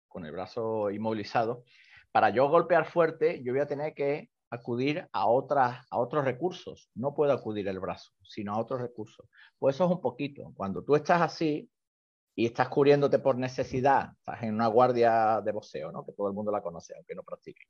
[0.06, 1.64] con el brazo inmovilizado,
[2.12, 6.90] para yo golpear fuerte, yo voy a tener que acudir a, otras, a otros recursos.
[6.94, 9.26] No puedo acudir el brazo, sino a otros recursos.
[9.58, 10.52] Pues eso es un poquito.
[10.56, 11.69] Cuando tú estás así,
[12.40, 16.06] y estás cubriéndote por necesidad, estás en una guardia de boxeo, ¿no?
[16.06, 17.64] que todo el mundo la conoce, aunque no practique.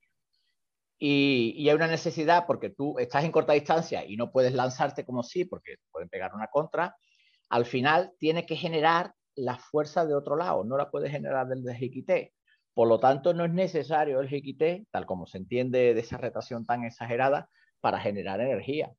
[0.96, 5.04] Y, y, hay una necesidad porque tú estás en corta distancia y no puedes lanzarte
[5.04, 6.94] como sí, porque pueden pegar una contra,
[7.48, 11.64] al final tiene que generar la fuerza de otro lado, no la puedes generar del
[11.64, 12.32] de
[12.72, 16.64] Por lo tanto, no es necesario el jiquité, tal como se entiende de esa retación
[16.64, 17.50] tan exagerada,
[17.80, 18.92] para generar energía.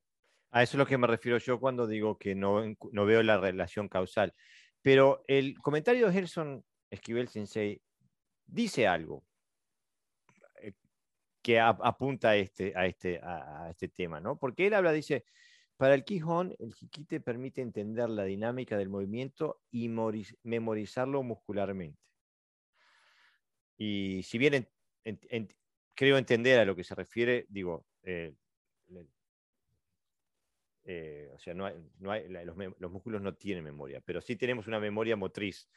[0.49, 2.61] A eso es lo que me refiero yo cuando digo que no,
[2.91, 4.33] no veo la relación causal.
[4.81, 7.81] Pero el comentario de Gerson Esquivel Sensei
[8.45, 9.23] dice algo
[10.61, 10.73] eh,
[11.41, 14.37] que apunta a este, a, este, a, este tema, ¿no?
[14.37, 15.25] Porque él habla, dice,
[15.77, 19.89] para el Quijón, el jiquite permite entender la dinámica del movimiento y
[20.43, 21.99] memorizarlo muscularmente.
[23.77, 24.67] Y si bien
[25.95, 28.35] creo entender a lo que se refiere, digo, eh,
[30.83, 31.69] eh, o sea, no
[31.99, 35.69] los, músculos no tienen memoria, pero sí tenemos una memoria motriz.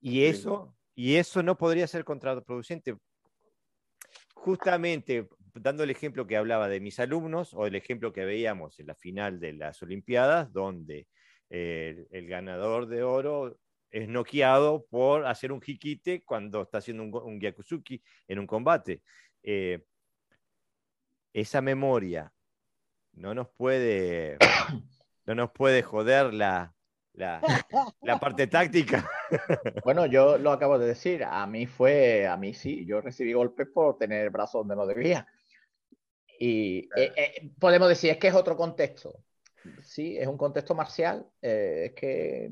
[0.00, 2.96] Y eso, y eso no podría ser contraproducente.
[4.34, 8.88] Justamente dando el ejemplo que hablaba de mis alumnos o el ejemplo que veíamos en
[8.88, 11.06] la final de las Olimpiadas, donde
[11.48, 13.58] el, ganador de oro
[13.90, 17.40] es noqueado por hacer un hikite cuando está haciendo un, un
[18.28, 19.02] en un combate.
[19.42, 19.84] Eh,
[21.32, 22.32] esa memoria
[23.14, 24.38] no nos puede,
[25.26, 26.74] no nos puede joder la,
[27.14, 29.08] la, parte táctica.
[29.84, 33.66] Bueno, yo lo acabo de decir, a mí fue, a mí sí, yo recibí golpes
[33.72, 35.26] por tener el brazo donde no debía.
[36.38, 39.24] Y eh, eh, podemos decir, es que es otro contexto.
[39.82, 42.50] Sí, es un contexto marcial, eh, es que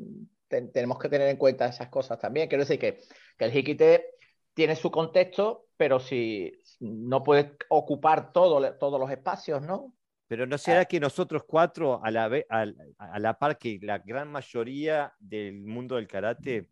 [0.49, 2.49] tenemos que tener en cuenta esas cosas también.
[2.49, 3.01] Quiero decir que,
[3.37, 4.07] que el hikite
[4.55, 9.93] tiene su contexto, pero si no puede ocupar todo, todos los espacios, ¿no?
[10.31, 15.13] Pero ¿no será que nosotros cuatro, a la, a, la par que la gran mayoría
[15.19, 16.69] del mundo del karate,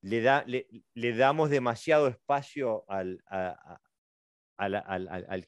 [0.00, 5.44] le, da, le, damos demasiado espacio al, al, al,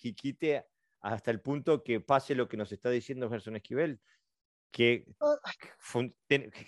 [1.00, 4.00] hasta el punto que pase lo que nos está diciendo Gerson Esquivel,
[4.70, 5.40] que oh.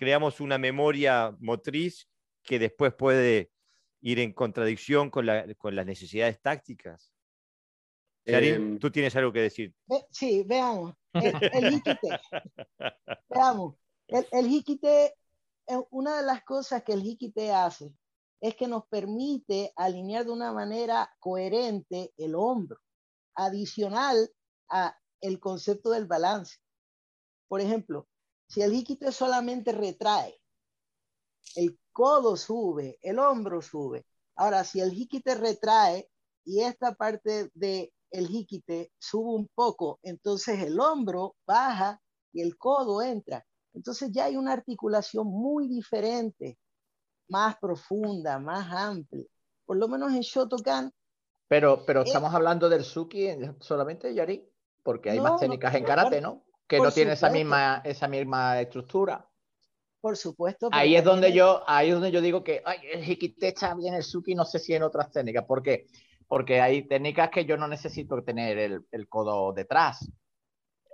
[0.01, 2.09] creamos una memoria motriz
[2.43, 3.53] que después puede
[4.01, 7.13] ir en contradicción con, con las necesidades tácticas.
[8.29, 9.75] Em, tú tienes algo que decir.
[10.11, 10.95] Sí, veamos.
[11.15, 11.83] El, el
[13.29, 13.75] veamos.
[14.07, 17.93] El, el una de las cosas que el jiquite hace
[18.41, 22.79] es que nos permite alinear de una manera coherente el hombro,
[23.35, 24.31] adicional
[24.69, 26.59] a el concepto del balance.
[27.49, 28.09] Por ejemplo,
[28.47, 30.39] si el jiquite solamente retrae,
[31.57, 34.07] el codo sube, el hombro sube.
[34.37, 36.09] Ahora, si el jiquite retrae
[36.45, 42.01] y esta parte de el jiquite sube un poco, entonces el hombro baja
[42.33, 43.45] y el codo entra.
[43.75, 46.59] Entonces ya hay una articulación muy diferente,
[47.29, 49.27] más profunda, más amplia.
[49.65, 50.93] Por lo menos en Shotokan.
[51.47, 53.31] Pero, pero estamos hablando del Suki
[53.61, 54.47] solamente, Yari,
[54.83, 56.45] porque hay más técnicas en karate, ¿no?
[56.67, 59.27] Que no tiene esa misma, esa misma estructura.
[60.01, 60.69] Por supuesto.
[60.73, 63.95] Ahí es donde yo, ahí es donde yo digo que ay, el hikite está bien,
[63.95, 65.87] el Suki no sé si en otras técnicas, porque
[66.29, 70.11] porque hay técnicas que yo no necesito tener el, codo detrás.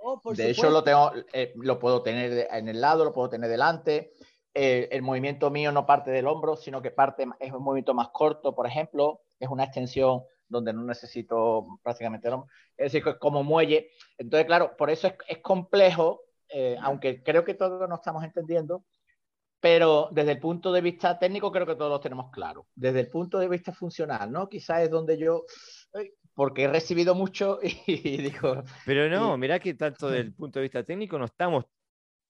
[0.01, 3.49] Oh, de hecho, lo, tengo, eh, lo puedo tener en el lado, lo puedo tener
[3.49, 4.13] delante.
[4.53, 8.09] Eh, el movimiento mío no parte del hombro, sino que parte, es un movimiento más
[8.13, 12.49] corto, por ejemplo, es una extensión donde no necesito prácticamente el hombro.
[12.77, 13.89] Es decir, como muelle.
[14.17, 18.85] Entonces, claro, por eso es, complejo, eh, aunque creo que todos nos estamos entendiendo,
[19.65, 22.67] pero desde el punto de vista técnico creo que todos lo tenemos claro.
[22.75, 24.47] Desde el punto de vista funcional, ¿no?
[24.47, 25.43] Quizás es donde yo,
[26.35, 27.57] porque he recibido mucho
[27.87, 28.63] y, digo...
[28.85, 31.65] Pero no, mira que tanto desde el punto de vista técnico no estamos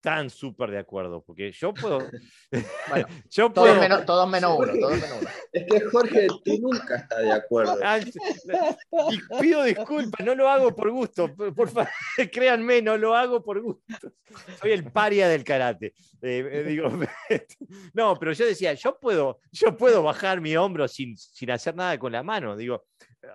[0.05, 1.97] tan súper de acuerdo, porque yo puedo...
[2.89, 3.65] Bueno, yo puedo...
[3.65, 5.29] Todos, menos, todos menos uno, todos menos uno.
[5.51, 7.75] Es que Jorge, tú nunca estás de acuerdo.
[7.83, 11.89] Ah, y pido disculpas, no lo hago por gusto, por favor,
[12.31, 14.13] créanme, no lo hago por gusto.
[14.61, 15.87] Soy el paria del karate.
[16.21, 16.89] Eh, eh, digo,
[17.93, 21.97] no, pero yo decía, yo puedo, yo puedo bajar mi hombro sin, sin hacer nada
[21.97, 22.55] con la mano.
[22.55, 22.85] Digo,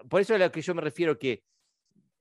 [0.09, 1.43] por eso es a lo que yo me refiero que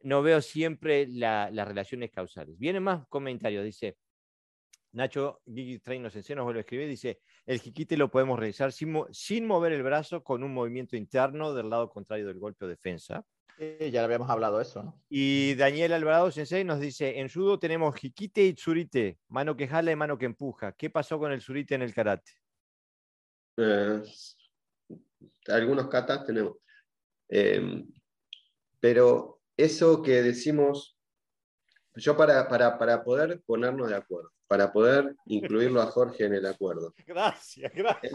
[0.02, 2.58] no veo siempre las relaciones causales.
[2.58, 3.98] Vienen más comentarios, dice,
[4.92, 8.72] Nacho Gigi Train nos enseña, nos vuelve a escribir, dice, el jiquite lo podemos realizar
[8.72, 13.24] sin, mover el brazo con un movimiento interno del lado contrario del golpe o defensa.
[13.58, 15.02] ya lo habíamos hablado eso, ¿no?
[15.10, 19.92] Y Daniel Alvarado Sensei nos dice, en judo tenemos jiquite y tsurite, mano que jala
[19.92, 20.72] y mano que empuja.
[20.72, 22.32] ¿Qué pasó con el tsurite en el karate?
[23.58, 24.02] Eh,
[25.48, 26.58] algunos katas tenemos.
[27.28, 27.88] Em,
[28.80, 30.98] pero eso que decimos,
[31.96, 36.46] yo para, para, para poder ponernos de acuerdo, para poder incluirlo a Jorge en el
[36.46, 36.94] acuerdo.
[37.06, 38.12] Gracias, gracias.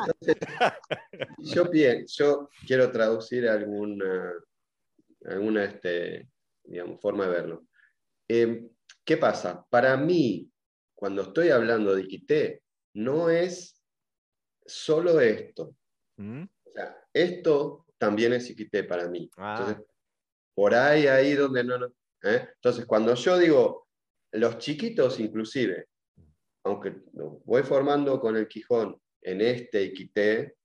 [1.39, 1.70] yo,
[2.07, 4.32] yo quiero traducir alguna,
[5.24, 6.28] alguna este,
[6.64, 7.66] digamos, forma de verlo.
[8.28, 8.68] Em,
[9.05, 9.64] ¿Qué pasa?
[9.70, 10.51] Para mí,
[10.95, 12.62] cuando estoy hablando de Iquité,
[12.95, 13.80] no es
[14.66, 15.76] solo esto.
[16.16, 16.43] ¿Mm?
[16.43, 19.30] O sea, esto también es Iquité para mí.
[19.37, 19.57] Ah.
[19.59, 19.87] Entonces,
[20.55, 21.78] por ahí, ahí donde no...
[21.78, 21.87] no
[22.22, 22.49] ¿eh?
[22.55, 23.89] Entonces, cuando yo digo,
[24.32, 25.89] los chiquitos inclusive,
[26.65, 30.57] aunque los voy formando con el Quijón en este Iquité,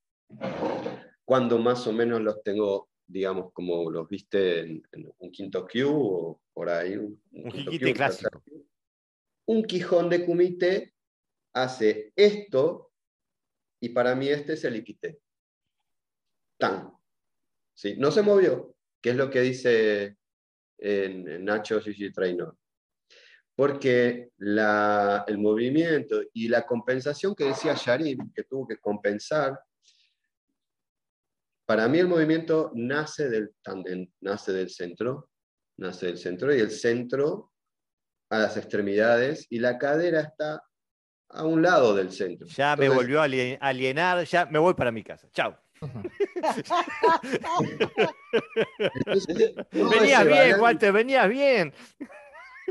[1.26, 5.86] cuando más o menos los tengo, digamos, como los viste en, en un quinto Q
[5.88, 6.95] o por ahí.
[6.95, 8.30] Un, Un clásico.
[8.30, 8.32] tercer.
[9.45, 10.93] Un Quijón de Kumite
[11.54, 12.91] hace esto
[13.82, 15.20] y para mí este es el Iquité.
[16.58, 16.93] Tan.
[17.74, 17.95] ¿Sí?
[17.97, 20.18] No se movió, que es lo que dice
[20.78, 22.58] en, en Nacho Gigi Trainor.
[23.60, 29.60] Porque la- el movimiento y la compensación que decía Sharim, que tuvo que compensar,
[31.68, 35.30] para mí el movimiento nace del tándem, nace del centro,
[35.78, 37.51] nace del centro y el centro
[38.30, 40.64] a las extremidades y la cadera está
[41.28, 42.47] a un lado del centro.
[42.47, 45.28] Ya me Entonces, volvió a alien- alienar, ya me voy para mi casa.
[45.34, 45.60] Chao.
[48.93, 51.74] entonces, Venías bien, Walter, venías bien.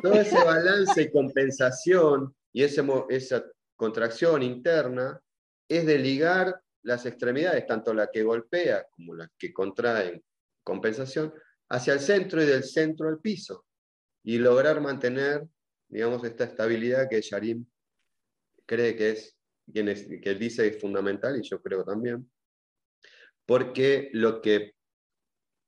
[0.03, 3.45] Todo ese balance y compensación y ese esa
[3.77, 5.21] contracción interna
[5.69, 10.25] es de ligar las extremidades, tanto la que golpea como la que contrae en
[10.63, 11.33] compensación,
[11.69, 13.67] hacia el centro y del centro al piso.
[14.25, 15.47] Y lograr mantener,
[15.89, 17.67] digamos, esta estabilidad que Sharim
[18.67, 19.37] cree que es,
[19.73, 22.31] quien es- que él dice es fundamental, y yo creo también,
[23.47, 24.75] porque lo que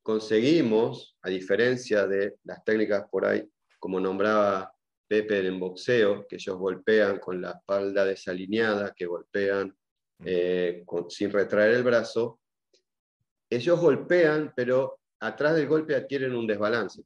[0.02, 3.48] conseguimos, a diferencia de las técnicas por ahí
[3.80, 4.72] como nombraba
[5.08, 9.76] Pepe en boxeo, que ellos golpean con la espalda desalineada, que golpean
[10.24, 12.38] eh, con- sin retraer el brazo,
[13.50, 17.02] ellos golpean, pero atrás del golpe adquieren un desbalance,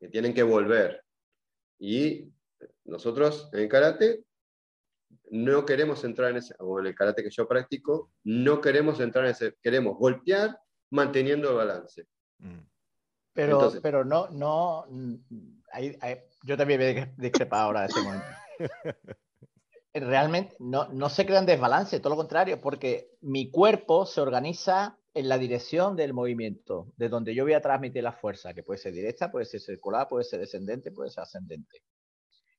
[0.00, 1.04] que tienen que volver.
[1.78, 2.28] Y
[2.86, 4.24] nosotros en karate
[5.30, 9.26] no queremos entrar en ese, o en el karate que yo practico, no queremos entrar
[9.26, 10.58] en ese, queremos golpear
[10.90, 12.06] manteniendo el balance.
[12.38, 12.60] Mm.
[13.34, 14.86] Pero, Entonces- pero no, no,
[15.72, 15.96] ahí-
[16.44, 18.26] yo también voy a discrepar ahora de ese momento.
[19.92, 25.28] Realmente no, no se crean desbalance, todo lo contrario, porque mi cuerpo se organiza en
[25.28, 28.92] la dirección del movimiento, de donde yo voy a transmitir la fuerza, que puede ser
[28.92, 31.82] directa, puede ser circular, puede ser descendente, puede ser ascendente.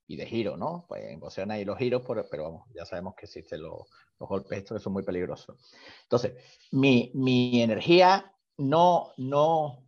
[0.08, 0.86] Y de giro, ¿no?
[0.88, 3.82] Pues en boxeo hay los giros, pero, pero vamos, ya sabemos que existen los,
[4.20, 5.58] los golpes estos que son muy peligrosos.
[6.04, 6.36] Entonces,
[6.72, 9.85] mi, mi energía no, no,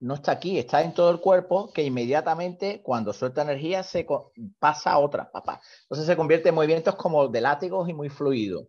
[0.00, 4.06] no está aquí, está en todo el cuerpo, que inmediatamente cuando suelta energía se
[4.58, 5.60] pasa a otra, papá.
[5.82, 8.68] Entonces se convierte en movimientos como de látigos y muy fluido.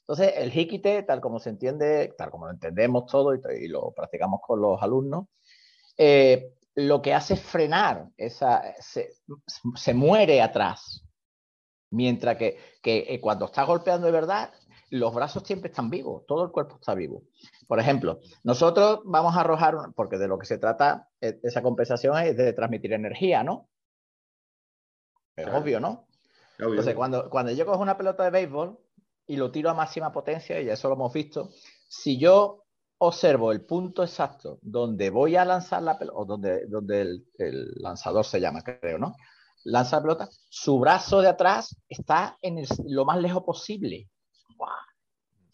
[0.00, 4.40] Entonces el hikite, tal como se entiende, tal como lo entendemos todo y, lo practicamos
[4.44, 5.26] con los alumnos,
[5.96, 11.04] eh, lo que hace es frenar, esa, se, muere atrás.
[11.90, 14.52] Mientras que, que eh, cuando está golpeando de verdad,
[14.90, 17.22] los brazos siempre están vivos, todo el cuerpo está vivo.
[17.66, 22.16] Por ejemplo, nosotros vamos a arrojar, porque de lo que se trata eh, esa compensación
[22.18, 23.68] es de transmitir energía, ¿no?
[25.36, 25.60] Es Claro.
[25.60, 26.06] obvio, ¿no?
[26.58, 26.70] Obvio.
[26.70, 28.78] Entonces, cuando, cuando yo cojo una pelota de béisbol
[29.26, 31.50] y lo tiro a máxima potencia, y eso lo hemos visto,
[31.88, 32.64] si yo
[32.98, 37.72] observo el punto exacto donde voy a lanzar la pelota, o donde, donde el, el
[37.76, 39.14] lanzador se llama, creo, ¿no?
[39.64, 44.08] Lanza la pelota, su brazo de atrás está en el- lo más lejos posible.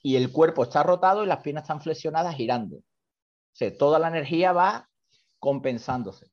[0.02, 2.76] Y el cuerpo está rotado y las piernas están flexionadas girando.
[2.76, 2.82] O
[3.52, 4.88] sea, toda la energía va
[5.38, 6.26] compensándose.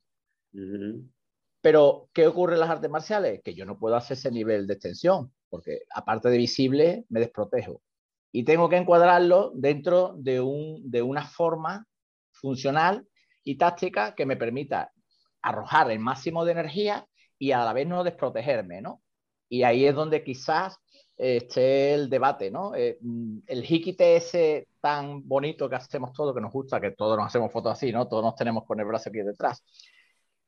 [1.60, 3.40] Pero, ¿qué ocurre en las artes marciales?
[3.42, 7.80] Que yo no puedo hacer ese nivel de extensión, porque aparte de visible, me desprotejo.
[8.30, 11.86] Y tengo que encuadrarlo dentro de, un, de una forma
[12.32, 13.06] funcional
[13.44, 14.92] y táctica que me permita
[15.40, 17.06] arrojar el máximo de energía
[17.38, 19.02] y a la vez no desprotegerme, ¿no?
[19.48, 20.78] Y ahí es donde quizás
[21.16, 22.74] esté el debate, ¿no?
[22.74, 27.16] Eh, mm, el hikite ese tan bonito que hacemos todo, que nos gusta, que todos
[27.16, 28.08] nos hacemos fotos así, ¿no?
[28.08, 29.62] Todos nos tenemos con el brazo aquí detrás.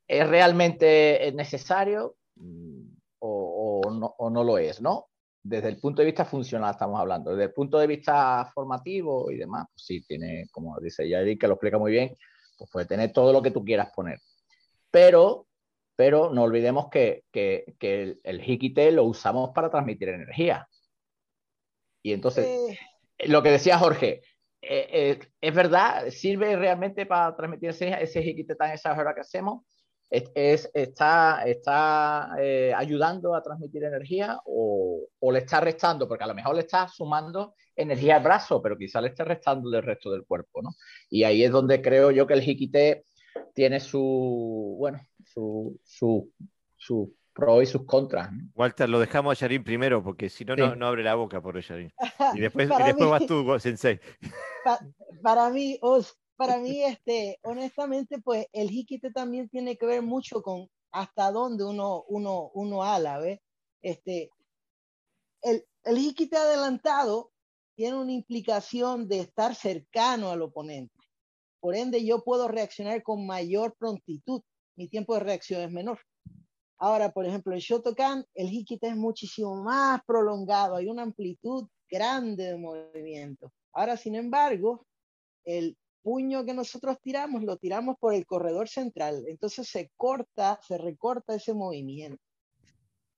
[0.06, 2.82] ¿Es realmente necesario mm,
[3.20, 5.08] o, o no, o no lo es, no?
[5.42, 7.30] Desde el punto de vista funcional estamos hablando.
[7.30, 11.46] Desde el punto de vista formativo y demás, pues sí, tiene, como dice Yair, que
[11.46, 12.16] lo explica muy bien,
[12.58, 14.18] pues puede tener todo lo que tú quieras poner.
[14.90, 15.46] Pero,
[15.96, 20.68] pero no olvidemos que, que, que el, el hikite lo usamos para transmitir energía.
[22.02, 22.46] Y entonces,
[23.18, 24.22] Eh, lo que decía Jorge,
[24.62, 29.64] eh, eh, es verdad, sirve realmente para transmitir ese, ese hikite tan exagerado que hacemos.
[30.10, 36.24] Es, es- está está eh, ayudando a transmitir energía o, o le está restando, porque
[36.24, 39.82] a lo mejor le está sumando energía al brazo, pero quizá le está restando del
[39.82, 40.70] resto del cuerpo, ¿no?
[41.10, 43.04] Y ahí es donde creo yo que el hikite
[43.54, 45.00] tiene su, bueno,
[45.36, 46.32] su, su,
[46.76, 48.30] su pros y sus contras.
[48.54, 51.92] Walter, lo dejamos a Yarin primero, porque si no, no, abre la boca por Yarin.
[52.34, 54.00] Y después, después vas tú, Sensei.
[55.22, 55.78] para mí,
[56.36, 61.64] para mí, este, honestamente, pues el jiquite también tiene que ver mucho con hasta dónde
[61.64, 63.40] uno, uno, uno ala, ¿ves?
[63.82, 64.30] Este,
[65.42, 67.30] el, el jiquite adelantado
[67.74, 70.94] tiene una implicación de estar cercano al oponente.
[71.60, 74.40] Por ende, yo puedo reaccionar con mayor prontitud.
[74.76, 75.98] Mi tiempo de reacción es menor.
[76.78, 82.44] Ahora, por ejemplo, en Shotokan, el hikite es muchísimo más prolongado, hay una amplitud grande
[82.44, 83.50] de movimiento.
[83.72, 84.86] Ahora, sin embargo,
[85.44, 90.76] el puño que nosotros tiramos lo tiramos por el corredor central, entonces se corta, se
[90.76, 92.22] recorta ese movimiento.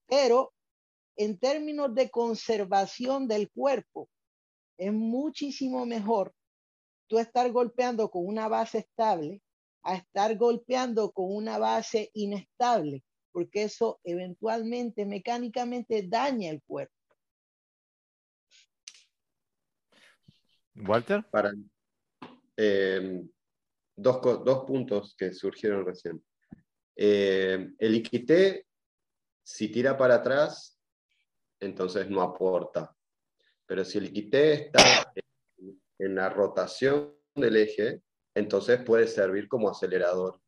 [0.07, 0.53] Pero
[1.17, 4.09] en términos de conservación del cuerpo,
[4.79, 6.33] es muchísimo mejor
[7.09, 9.43] tú estar golpeando con una base estable
[9.83, 13.03] a estar golpeando con una base inestable,
[13.33, 16.95] porque eso eventualmente mecánicamente daña el cuerpo.
[20.75, 21.25] Walter.
[21.31, 21.53] Para,
[22.57, 23.23] eh,
[23.97, 26.23] dos, dos, puntos que surgieron recién.
[26.95, 28.67] Eh, el Iquité,
[29.43, 30.79] si tira para atrás,
[31.61, 32.95] entonces no aporta.
[33.67, 35.13] Pero si el Iquité está
[35.99, 38.03] en la rotación del eje,
[38.39, 40.41] entonces puede servir como acelerador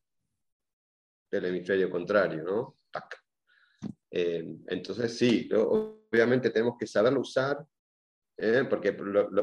[1.30, 2.76] del hemisferio contrario, ¿no?
[4.10, 7.64] Eh, entonces sí, obviamente tenemos que saberlo usar,
[8.36, 8.64] ¿eh?
[8.68, 8.96] porque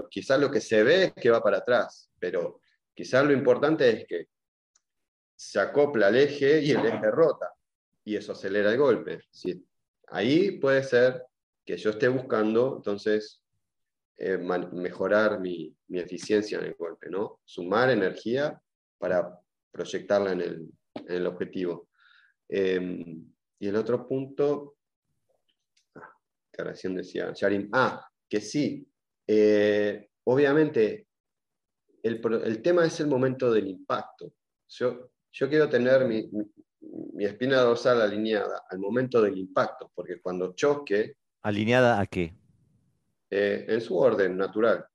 [0.09, 2.61] quizás lo que se ve es que va para atrás, pero
[2.93, 4.27] quizás lo importante es que
[5.35, 7.53] se acopla el eje y el eje rota,
[8.03, 9.21] y eso acelera el golpe.
[10.07, 11.25] Ahí puede ser
[11.65, 13.43] que yo esté buscando, entonces,
[14.19, 17.39] eh, mejorar mi, eficiencia en el golpe, ¿no?
[17.45, 18.59] Sumar energía
[18.97, 19.39] para
[19.71, 21.89] proyectarla en el, en el objetivo.
[22.49, 24.77] Em, y el otro punto,
[25.95, 26.11] ah,
[26.51, 27.31] que decía
[27.73, 28.87] ah, que sí,
[29.27, 31.07] eh, obviamente
[32.01, 34.33] el, el, tema es el momento del impacto.
[34.67, 36.27] Yo, yo quiero tener mi,
[37.13, 41.17] mi, espina dorsal alineada al momento del impacto, porque cuando choque...
[41.43, 42.33] ¿Alineada a qué?
[43.29, 44.85] Eh, en su orden natural.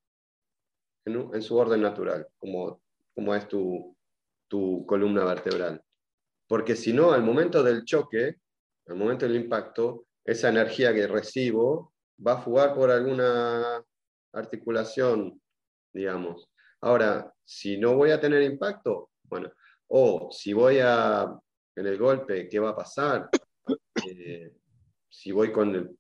[1.05, 2.81] En, su orden natural, como,
[3.15, 3.97] como es tu,
[4.49, 5.83] tu columna vertebral.
[6.47, 8.37] Porque si no, al momento del choque,
[8.87, 11.93] al momento del impacto, esa energía que recibo
[12.25, 13.85] va a fugar por alguna
[14.33, 15.41] articulación,
[15.93, 16.49] digamos.
[16.81, 19.51] Ahora, si no voy a tener impacto, bueno,
[19.89, 21.37] o si voy a,
[21.77, 23.29] en el golpe, ¿qué va a pasar?
[24.07, 24.55] Eh,
[25.09, 25.99] si voy con el,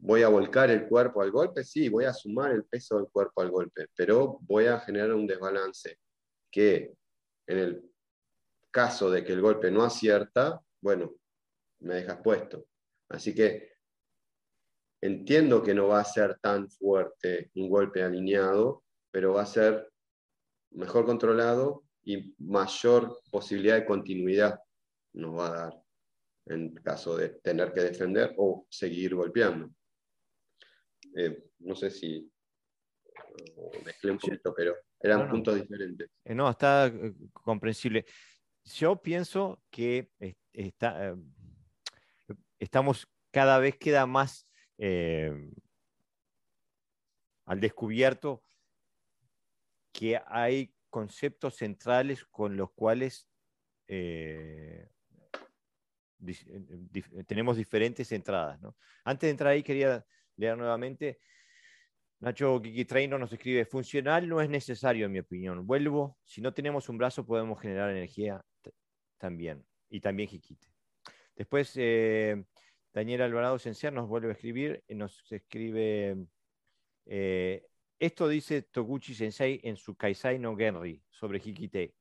[0.00, 3.42] voy a volcar el cuerpo al golpe, sí, voy a sumar el peso del cuerpo
[3.42, 5.98] al golpe, pero voy a generar un desbalance
[6.50, 6.94] que
[7.46, 7.90] en el
[8.70, 11.14] caso de que el golpe no acierta, bueno,
[11.80, 12.66] me dejas puesto.
[13.08, 13.72] Así que
[15.02, 19.90] entiendo que no va a ser tan fuerte un golpe alineado, pero va a ser
[20.70, 24.60] mejor controlado y mayor posibilidad de continuidad
[25.12, 25.82] nos va a dar
[26.46, 29.70] en caso de tener que defender o seguir golpeando.
[31.16, 32.30] Eh, no sé si
[33.84, 36.10] mezclé un poquito, pero eran puntos diferentes.
[36.24, 38.04] Eh, no, está eh, comprensible.
[38.64, 40.10] Yo pienso que
[40.52, 41.16] está,
[42.58, 44.46] estamos cada vez queda más
[47.46, 48.44] al descubierto
[49.92, 53.26] que hay conceptos centrales con los cuales
[57.26, 58.60] tenemos diferentes entradas.
[59.04, 60.04] Antes de entrar ahí, quería
[60.40, 61.18] leer nuevamente
[62.20, 65.66] Nacho Kiki Trainer nos escribe, funcional no es necesario en mi opinión.
[65.66, 68.44] Vuelvo, si no tenemos un brazo podemos generar energía
[69.16, 69.64] también.
[69.88, 70.68] Y también Jiquite.
[71.34, 72.44] Después, eh,
[72.92, 76.26] Daniel Alvarado Senciar nos vuelve a escribir, y nos escribe,
[77.06, 77.66] eh,
[77.98, 81.94] esto dice Toguchi Sensei en su Kaisai no Genri sobre Hikite.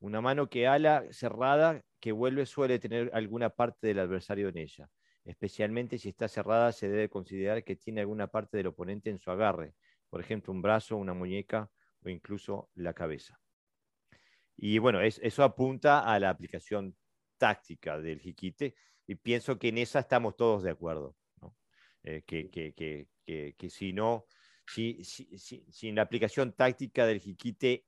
[0.00, 4.90] Una mano que ala cerrada que vuelve suele tener alguna parte del adversario en ella
[5.26, 9.30] especialmente si está cerrada, se debe considerar que tiene alguna parte del oponente en su
[9.30, 9.74] agarre,
[10.08, 11.70] por ejemplo, un brazo, una muñeca
[12.02, 13.38] o incluso la cabeza.
[14.56, 16.96] Y bueno, eso apunta a la aplicación
[17.36, 18.74] táctica del jiquite
[19.06, 21.16] y pienso que en esa estamos todos de acuerdo.
[22.04, 24.26] Eh, que, si no,
[24.64, 27.84] si, si, en la aplicación táctica del jiquite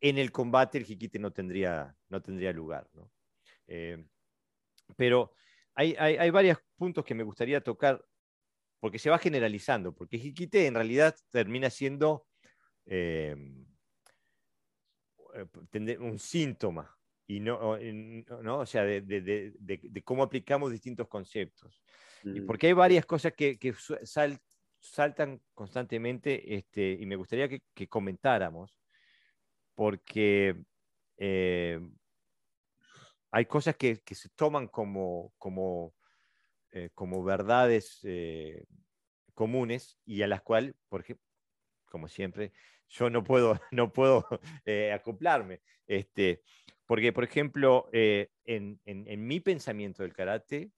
[0.00, 2.88] en el combate el jiquite no tendría, no tendría lugar.
[3.68, 4.04] Eh,
[4.96, 5.32] pero
[5.78, 8.04] hay, varios puntos que me gustaría tocar,
[8.80, 12.26] porque se va generalizando, porque Jiquite en realidad termina siendo
[12.86, 13.64] em,
[15.34, 16.96] eh, un síntoma
[17.28, 17.78] y no,
[18.42, 21.82] no, o sea, de, cómo aplicamos distintos conceptos.
[22.24, 23.74] Y porque hay varias cosas que, que
[24.80, 28.76] saltan constantemente este, y me gustaría que, comentáramos,
[29.74, 30.56] porque
[31.18, 31.80] eh,
[33.30, 35.94] hay cosas que, se toman como, como,
[36.72, 38.64] eh, como verdades eh,
[39.34, 41.16] comunes y a las cuales, porque,
[41.86, 42.52] como siempre,
[42.88, 44.26] yo no puedo, no puedo
[44.92, 45.60] acoplarme.
[45.86, 46.42] Este,
[46.86, 50.70] porque, por ejemplo, en, en mi pensamiento del karate,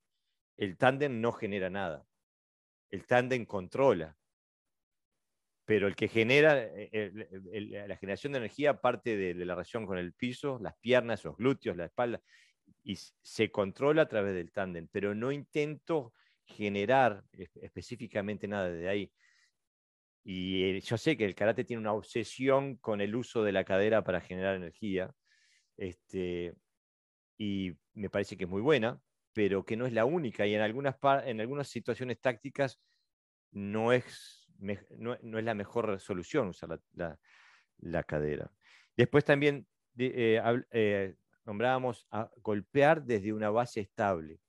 [0.57, 2.07] el tándem no genera nada
[2.91, 4.17] el tándem controla.
[5.71, 7.13] Pero el que genera, eh,
[7.87, 11.77] la generación de energía parte de, la relación con el piso, las piernas, los glúteos,
[11.77, 12.21] la espalda,
[12.83, 16.13] y se controla a través del tándem, pero no intento
[16.45, 17.23] generar
[17.63, 19.13] específicamente nada de ahí.
[20.25, 23.63] Y eh, yo sé que el karate tiene una obsesión con el uso de la
[23.63, 25.15] cadera para generar energía,
[25.77, 26.53] este,
[27.39, 29.01] y me parece que es muy buena,
[29.33, 32.83] pero que no es la única y en algunas, en algunas situaciones tácticas
[33.53, 36.81] no es, no, es la mejor solución usar
[37.79, 38.53] la, cadera.
[38.97, 39.67] Después también
[39.97, 41.15] eh, eh,
[41.45, 44.41] nombrábamos a golpear desde una base estable.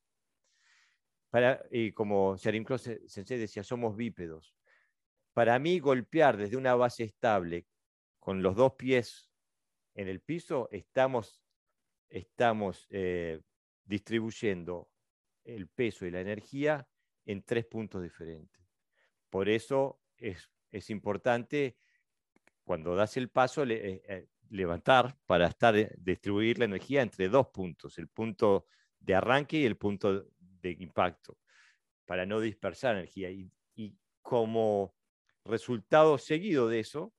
[1.29, 2.65] Para, y como Sharim
[3.07, 4.53] Sensei decía, somos bípedos.
[5.33, 7.65] Para mí, golpear desde una base estable,
[8.19, 9.31] con los dos pies
[9.95, 11.41] en el piso, estamos,
[12.09, 13.41] estamos eh,
[13.85, 14.89] distribuyendo
[15.43, 16.87] el peso y la energía
[17.25, 18.61] en tres puntos diferentes.
[19.29, 21.77] Por eso es, importante
[22.63, 27.47] cuando das el paso eh, eh, levantar para estar, eh, distribuir la energía entre dos
[27.47, 28.65] puntos, el punto
[28.99, 31.37] de arranque y el punto de impacto,
[32.05, 33.29] para no dispersar energía.
[33.29, 33.51] Y,
[34.21, 34.93] como
[35.43, 37.11] resultado seguido de eso,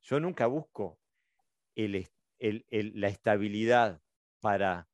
[0.00, 1.00] yo nunca busco
[1.74, 4.00] la estabilidad
[4.38, 4.88] para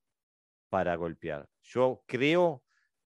[0.71, 1.51] para golpear.
[1.63, 2.65] Yo creo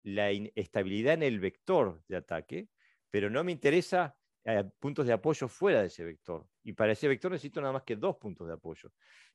[0.02, 2.69] la estabilidad en el vector de ataque,
[3.11, 6.47] pero no me interesa eh, puntos de apoyo fuera de ese vector.
[6.63, 8.91] Y para ese vector necesito nada más que dos puntos de apoyo.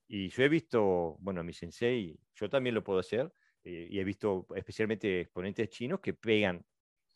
[0.08, 3.32] Y yo he visto, bueno, a mi sensei, yo también lo puedo hacer,
[3.62, 6.64] eh, y he visto especialmente exponentes chinos que pegan,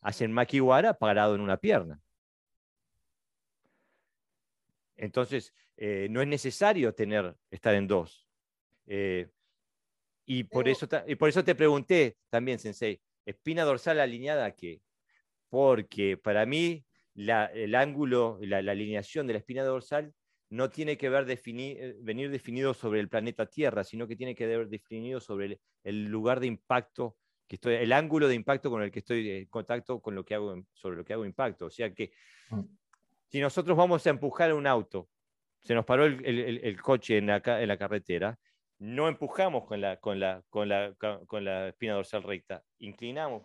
[0.02, 2.00] hacen makiwara parado en una pierna.
[4.96, 8.28] Entonces, eh, no es necesario tener, estar en dos.
[10.26, 14.82] Y por, eso, y por eso te pregunté también, Sensei, espina dorsal alineada a qué?
[15.50, 20.14] Porque para mí el ángulo, la, la, alineación de la espina dorsal
[20.48, 24.46] no tiene que ver eh, venir definido sobre el planeta Tierra, sino que tiene que
[24.46, 27.16] ver definido sobre el, lugar de impacto,
[27.46, 30.34] que estoy, el ángulo de impacto con el que estoy en contacto con lo que
[30.34, 31.66] hago, sobre lo que hago impacto.
[31.66, 32.12] O sea que
[32.50, 32.60] mm.
[33.28, 35.08] si nosotros vamos a empujar un auto,
[35.60, 38.38] se nos paró el, el coche en la, en la carretera,
[38.80, 43.44] no empujamos con la, con la, con la, con la espina dorsal recta, inclinamos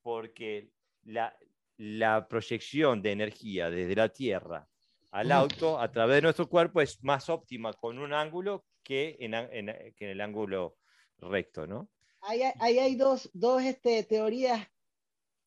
[0.00, 0.70] porque
[1.02, 1.36] la,
[1.76, 4.68] la proyección de energía desde la Tierra
[5.10, 9.34] al auto a través de nuestro cuerpo es más óptima con un ángulo que en,
[9.34, 9.66] en,
[9.96, 10.76] que en el ángulo
[11.18, 11.88] recto, ¿no?
[12.20, 14.68] Ahí, ahí hay dos, dos este, teorías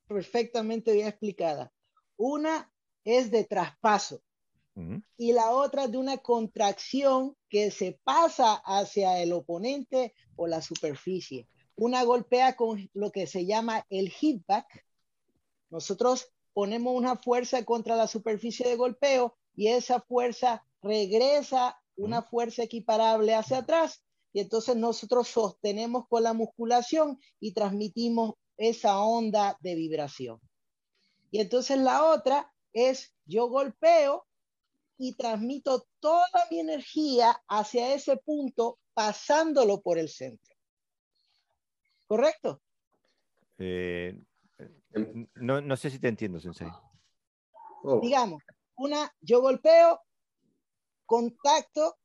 [0.08, 1.70] perfectamente bien explicadas.
[2.18, 2.72] Una
[3.04, 4.22] es de traspaso
[5.18, 11.48] y la otra de una contracción que se pasa hacia el oponente o la superficie.
[11.76, 14.86] Una golpea con lo que se llama el hitback.
[15.70, 22.64] Nosotros ponemos una fuerza contra la superficie de golpeo y esa fuerza regresa una fuerza
[22.64, 29.76] equiparable hacia atrás y entonces nosotros sostenemos con la musculación y transmitimos esa onda de
[29.76, 30.40] vibración.
[31.32, 34.26] Y entonces la otra es yo golpeo
[34.98, 40.56] y transmito toda mi energía hacia ese punto pasándolo por el centro.
[42.08, 42.62] ¿Correcto?
[43.58, 44.20] Eh,
[45.36, 46.70] no, sé si te entiendo, Sensei.
[47.84, 48.00] Oh.
[48.02, 48.42] Digamos,
[48.76, 50.02] una, yo golpeo,
[51.06, 51.98] contacto,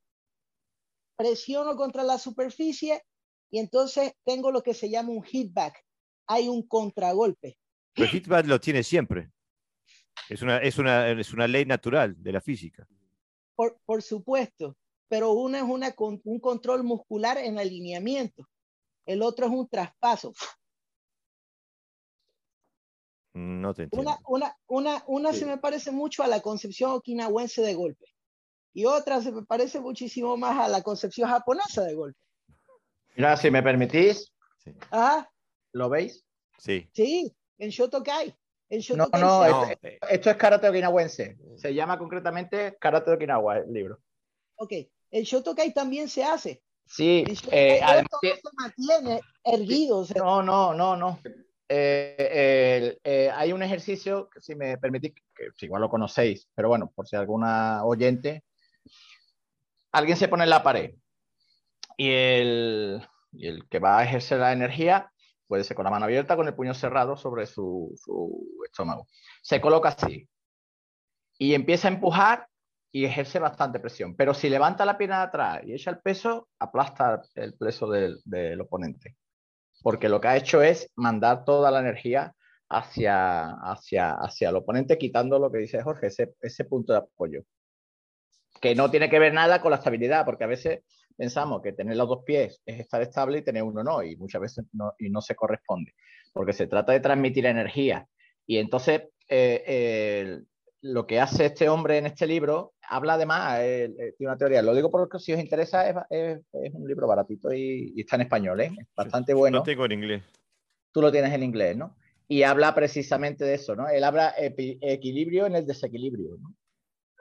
[1.16, 3.02] presiono contra la superficie
[3.50, 5.84] y entonces tengo lo que se llama un hitback.
[6.26, 7.58] Hay un contragolpe.
[7.94, 9.30] El hitback lo tiene siempre.
[10.28, 12.86] Es una, es una, es una ley natural de la física.
[13.54, 14.76] Por, por supuesto,
[15.08, 18.48] pero una es una, un control muscular en alineamiento,
[19.06, 20.32] el otro es un traspaso.
[23.34, 24.10] No te entiendo.
[24.10, 28.06] Una, una, una, una se me parece mucho a la concepción okinawense de golpe
[28.72, 32.20] y otra se me parece muchísimo más a la concepción japonesa de golpe.
[33.16, 34.32] Mira, si me permitís.
[34.58, 34.72] Sí.
[34.90, 35.30] Ajá.
[35.72, 36.24] ¿Lo veis?
[36.58, 36.88] Sí.
[36.92, 38.36] Sí, en Shotokai
[38.94, 39.66] no, no,
[40.08, 41.36] esto, es karate okinawense.
[41.56, 44.00] Se llama concretamente karate okinawa el libro.
[44.56, 44.72] Ok,
[45.10, 47.80] el Shotokai también se hace, Sí, eh,
[48.20, 50.06] se mantiene erguido.
[50.16, 51.18] No, no, no, no.
[51.68, 56.92] Eh, eh, hay un ejercicio, que si me permitís, que igual lo conocéis, pero bueno,
[56.94, 58.44] por si alguna oyente,
[59.92, 60.94] alguien se pone en la pared
[61.96, 63.06] y el,
[63.70, 65.10] que va a ejercer la energía
[65.46, 67.94] puede ser con la mano abierta, con el puño cerrado sobre su,
[68.64, 69.06] estómago.
[69.42, 70.28] Se coloca así
[71.38, 72.48] y empieza a empujar
[72.90, 74.16] y ejerce bastante presión.
[74.16, 78.60] Pero si levanta la pierna de atrás y echa el peso, aplasta el peso del,
[78.60, 79.16] oponente.
[79.82, 82.34] Porque lo que ha hecho es mandar toda la energía
[82.68, 87.42] hacia, hacia, hacia el oponente, quitando lo que dice Jorge, ese, ese punto de apoyo.
[88.60, 90.80] Que no tiene que ver nada con la estabilidad, porque a veces
[91.16, 94.40] pensamos que tener los dos pies es estar estable y tener uno no, y muchas
[94.40, 95.94] veces no, y no se corresponde,
[96.32, 98.06] porque se trata de transmitir energía.
[98.46, 100.40] Y entonces, eh,
[100.84, 104.60] lo que hace este hombre en este libro, habla además, eh, eh, tiene una teoría,
[104.60, 106.40] lo digo porque si os interesa, es,
[106.74, 108.70] un libro baratito y, está en español, ¿eh?
[108.78, 109.58] es bastante bueno.
[109.58, 110.22] Lo tengo en inglés.
[110.92, 111.96] Tú lo tienes en inglés, ¿no?
[112.28, 113.88] Y habla precisamente de eso, ¿no?
[113.88, 116.54] Él habla equilibrio en el desequilibrio, ¿no?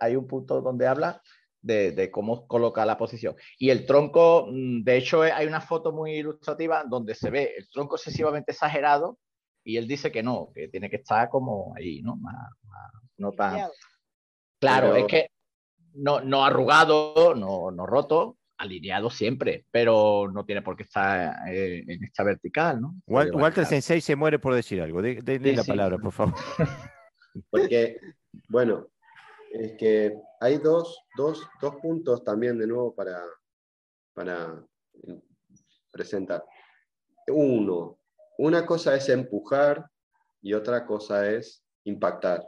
[0.01, 1.21] Hay un punto donde habla
[1.61, 3.33] de, de, cómo coloca la posición.
[3.57, 7.69] Y el tronco, mm, de hecho, hay una foto muy ilustrativa donde se ve el
[7.69, 9.19] tronco excesivamente exagerado
[9.63, 12.15] y él dice que no, que tiene que estar como ahí, ¿no?
[12.17, 12.35] Más,
[13.17, 13.69] no tan...
[14.59, 15.29] Claro, es que
[15.93, 21.83] no, no arrugado, no, no roto, alineado siempre, pero no tiene por qué estar eh,
[21.87, 22.95] en esta vertical, ¿no?
[23.07, 25.01] Walter, Sensei se muere por decir algo.
[25.01, 26.35] De, la palabra, por favor.
[27.49, 27.97] Porque,
[28.47, 28.87] bueno,
[29.51, 33.21] es que hay dos, dos, dos puntos también de nuevo para,
[34.13, 34.63] para
[35.91, 36.43] presentar.
[37.27, 37.99] Uno,
[38.37, 39.85] una cosa es empujar
[40.41, 42.47] y otra cosa es impactar.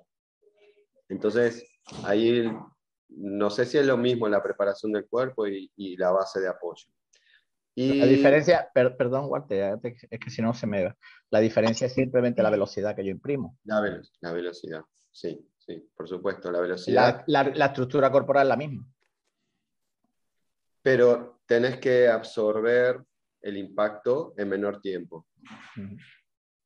[1.10, 1.64] Entonces,
[2.04, 2.52] ahí
[3.10, 6.88] no sé si es lo mismo la preparación del cuerpo y, la base de apoyo.
[7.76, 8.00] Y...
[8.00, 10.98] La diferencia, perdón, Walter, es que si no se me da.
[11.30, 13.58] La diferencia es simplemente la velocidad que yo imprimo.
[13.64, 14.82] La, la velocidad,
[15.12, 17.24] sí, sí, por supuesto, la velocidad.
[17.28, 18.88] La, la, estructura corporal es la misma.
[20.82, 23.02] Pero tenés que absorber
[23.46, 25.28] el impacto en menor tiempo.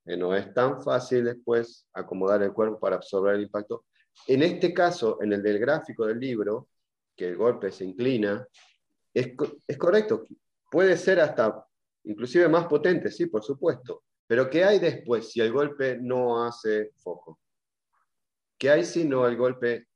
[0.06, 3.86] no es tan fácil después acomodar el cuerpo para absorber el impacto
[4.28, 6.70] en este caso, en el del gráfico del libro,
[7.16, 8.48] que el golpe se inclina,
[9.14, 9.36] es,
[9.78, 10.26] correcto,
[10.72, 11.66] puede ser hasta
[12.04, 16.92] inclusive más potente, sí, por supuesto, pero ¿qué hay después si el golpe no hace
[16.98, 17.40] foco?
[18.58, 19.88] ¿Qué hay si no el golpe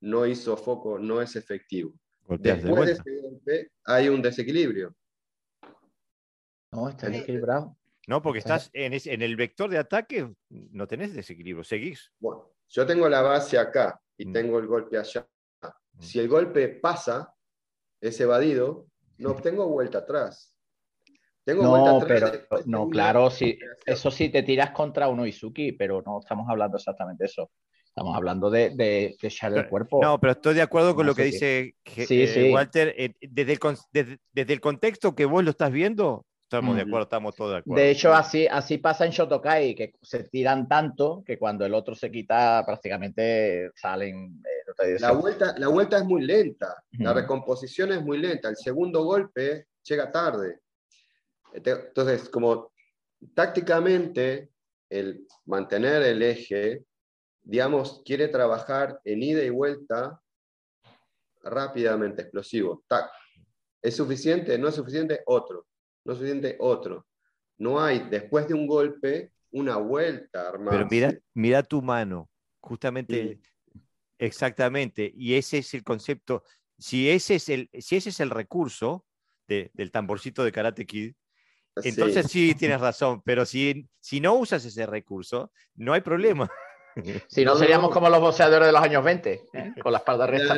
[0.00, 1.94] no hizo foco, no es efectivo?
[2.28, 4.94] después de, ese golpe hay un desequilibrio.
[6.72, 7.76] No, está equilibrado.
[8.06, 12.10] No, porque estás en, en, el vector de ataque, no tenés desequilibrio, seguís.
[12.18, 14.32] Bueno, yo tengo la base acá y mm.
[14.32, 15.28] tengo el golpe allá.
[15.62, 16.00] Mm.
[16.00, 17.34] Si el golpe pasa,
[18.00, 18.86] es evadido,
[19.18, 20.54] no obtengo vuelta atrás.
[21.44, 25.72] Tengo no, vuelta atrás pero no, claro, sí, eso sí te tiras contra uno Izuki,
[25.72, 27.50] pero no estamos hablando exactamente de eso.
[27.86, 30.00] Estamos hablando de, de, echar el cuerpo.
[30.00, 32.94] No, pero estoy de acuerdo con lo que dice eh, Walter.
[32.96, 37.36] Eh, desde, el, desde, el contexto que vos lo estás viendo, Estamos de acuerdo, estamos
[37.36, 37.82] todos de acuerdo.
[37.82, 41.94] De hecho, así, así pasa en Shotokai, que se tiran tanto que cuando el otro
[41.94, 44.42] se quita, prácticamente salen.
[44.82, 49.04] Eh, la, vuelta, la vuelta es muy lenta, la recomposición es muy lenta, el segundo
[49.04, 50.60] golpe llega tarde.
[51.52, 52.72] Entonces, como
[53.34, 54.48] tácticamente,
[54.88, 56.82] el mantener el eje,
[57.42, 60.18] digamos, quiere trabajar en ida y vuelta
[61.42, 62.84] rápidamente, explosivo.
[62.88, 63.10] Tac.
[63.82, 64.56] ¿Es suficiente?
[64.56, 65.22] ¿No es suficiente?
[65.26, 65.66] Otro
[66.08, 67.06] no suficiente otro.
[67.58, 70.70] No hay, después de un golpe, una vuelta armada.
[70.70, 72.30] Pero mira, mira tu mano,
[72.60, 73.38] justamente,
[74.18, 76.44] exactamente, y ese es el concepto.
[76.78, 79.04] Si ese es el, si ese es el recurso
[79.46, 81.14] del tamborcito de Karate Kid,
[81.82, 82.54] entonces sí.
[82.54, 86.50] tienes razón, pero si, si no usas ese recurso, no hay problema.
[87.28, 89.72] Si no, seríamos como los boxeadores de los años 20, ¿eh?
[89.80, 90.56] con la espalda recta.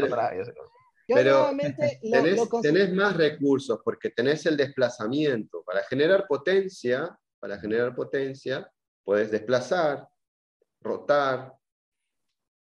[1.14, 1.50] Pero
[2.62, 5.62] tenés, más recursos porque tenés el desplazamiento.
[5.64, 8.70] Para generar potencia, para generar potencia,
[9.04, 10.08] puedes desplazar,
[10.80, 11.52] rotar,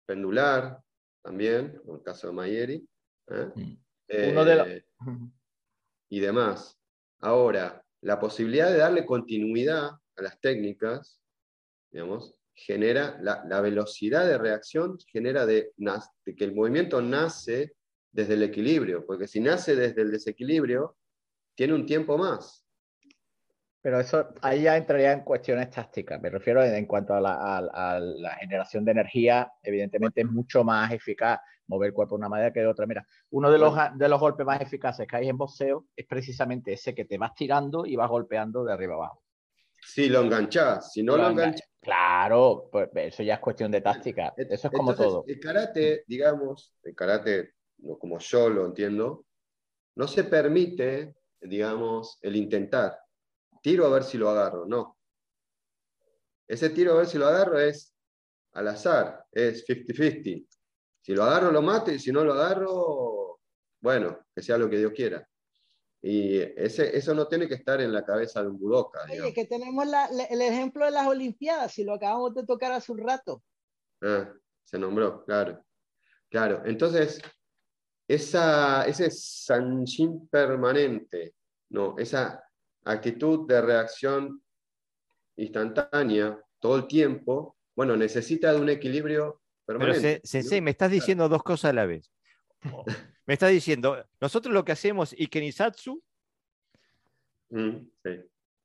[0.07, 0.79] pendular,
[1.23, 2.89] también, en el caso de Mayeri.
[3.29, 3.51] ¿eh?
[3.55, 3.77] Mm.
[4.09, 4.85] Eh,
[6.11, 6.79] y demás.
[7.21, 11.21] Ahora, la posibilidad de darle continuidad a las técnicas,
[11.91, 17.77] digamos, genera la, la velocidad de reacción, genera de, de que el movimiento nace
[18.13, 20.97] desde el equilibrio, porque si nace desde el desequilibrio,
[21.55, 22.65] tiene un tiempo más.
[23.81, 26.21] Pero eso ahí ya entraría en cuestiones tácticas.
[26.21, 31.89] Me refiero en, cuanto a la, generación de energía, evidentemente es mucho más eficaz mover
[31.89, 32.87] el cuerpo de una manera que de otra.
[32.87, 36.73] Mira, uno de los, de los golpes más eficaces que hay en boxeo es precisamente
[36.73, 39.23] ese que te vas tirando y vas golpeando de arriba abajo.
[39.81, 41.69] Si lo enganchas, si no lo, enganchas.
[41.81, 44.35] Claro, pues eso ya es cuestión de táctica.
[44.37, 45.25] Eso es como todo.
[45.27, 47.55] El karate, digamos, el karate,
[47.99, 49.27] como yo lo entiendo,
[49.97, 52.99] no se permite, digamos, el intentar
[53.63, 54.97] tiro a ver si lo agarro, no.
[56.47, 57.95] Ese tiro a ver si lo agarro es
[58.53, 60.47] al azar, es 50-50.
[61.01, 63.41] Si lo agarro, lo mato, y si no lo agarro,
[63.81, 65.29] bueno, que sea lo que Dios quiera.
[66.01, 69.03] Y ese, eso no tiene que estar en la cabeza de un budoka.
[69.05, 69.87] Oye, que tenemos
[70.31, 73.43] el ejemplo de las Olimpiadas, si lo acabamos de tocar hace un rato.
[74.03, 74.33] Ah,
[74.65, 75.65] se nombró, claro.
[76.31, 77.21] Claro, entonces,
[78.09, 81.35] esa, ese sanshin permanente,
[81.69, 82.43] no, esa
[82.85, 84.43] actitud de reacción
[85.37, 90.01] instantánea todo el tiempo, bueno, necesita de un equilibrio permanente.
[90.01, 92.11] Pero, Sensei, me estás diciendo dos cosas a la vez.
[93.27, 96.03] me estás diciendo, nosotros lo que hacemos Ikenisatsu,
[97.51, 97.77] mm,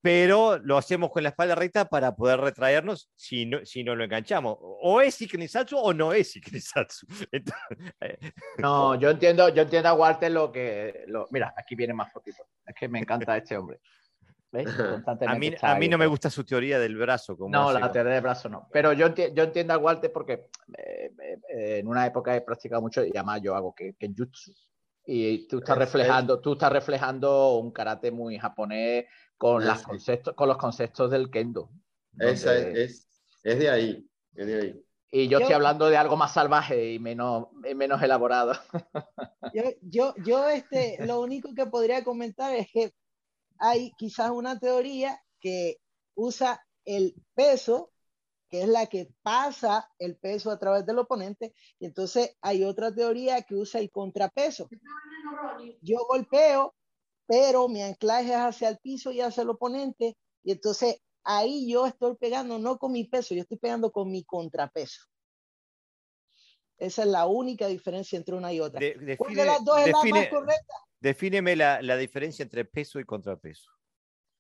[0.04, 4.04] pero lo hacemos con la espalda recta para poder retraernos si no, si no lo
[4.04, 4.58] enganchamos.
[4.60, 7.08] O es Ikenisatsu o no es Ikenisatsu.
[8.02, 8.18] Eh,
[8.58, 11.06] no, yo entiendo, yo entiendo a Walter lo que...
[11.08, 12.46] Lo, mira, aquí viene más fotitos.
[12.66, 13.80] Es que me encanta este hombre.
[15.28, 17.36] A mí, a mí no me gusta su teoría del brazo.
[17.36, 18.68] Como no, la teoría del brazo no.
[18.72, 21.12] Pero yo, yo entiendo a Walter porque eh,
[21.50, 24.54] eh, en una época he practicado mucho y además yo hago que, jutsu.
[25.06, 29.06] Y tú estás, reflejando, tú estás reflejando un karate muy japonés
[29.44, 31.70] con, las conceptos, con los conceptos del kendo.
[32.18, 33.10] es, es,
[33.60, 34.86] de ahí, es de ahí.
[35.12, 38.54] Y yo, estoy hablando de algo más salvaje y menos, menos elaborado.
[39.54, 42.92] Yo, yo, yo este, lo único que podría comentar es que
[43.60, 45.78] hay quizás una teoría que
[46.16, 47.92] usa el peso,
[48.50, 52.92] que es la que pasa el peso a través del oponente, y entonces hay otra
[52.96, 54.68] teoría que usa el contrapeso.
[55.82, 56.74] Yo golpeo,
[57.26, 61.86] pero mi anclaje es hacia el piso y hacia el oponente, y entonces ahí yo
[61.86, 65.02] estoy pegando no con mi peso, yo estoy pegando con mi contrapeso.
[66.78, 68.82] Esa es la única diferencia entre una y otra.
[69.18, 70.74] ¿Cuál de las dos es la más correcta?
[71.00, 73.70] Defíneme la, diferencia entre peso y contrapeso.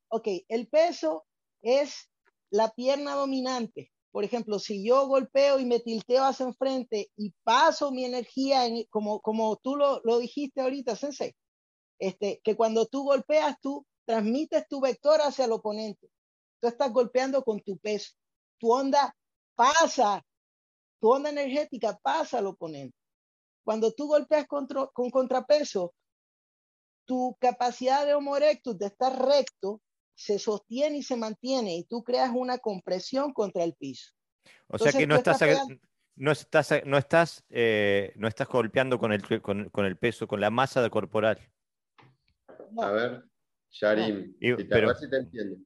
[0.09, 1.25] Ok, el peso
[1.61, 2.09] es
[2.49, 3.91] la pierna dominante.
[4.11, 8.83] Por ejemplo, si yo golpeo y me tilteo hacia enfrente y paso mi energía, en,
[8.89, 11.33] como, como tú lo, dijiste ahorita, Sensei,
[12.07, 16.09] este, que cuando tú golpeas, tú transmites tu vector hacia el oponente.
[16.59, 18.13] Tú estás golpeando con tu peso.
[18.59, 19.15] Tu onda
[19.55, 20.23] pasa,
[20.99, 22.97] tu onda energética pasa al oponente.
[23.63, 25.93] Cuando tú golpeas con contrapeso,
[27.05, 29.81] tu capacidad de Homo erectus de estar recto
[30.15, 34.11] se sostiene y se mantiene y tú creas una compresión contra el piso.
[34.67, 35.39] O sea que no estás,
[36.15, 40.49] no estás, no estás, eh, no estás golpeando con el, con, el peso, con la
[40.49, 41.39] masa corporal.
[42.81, 43.23] A ver,
[43.69, 45.57] Sharim, a ver si te entiendo.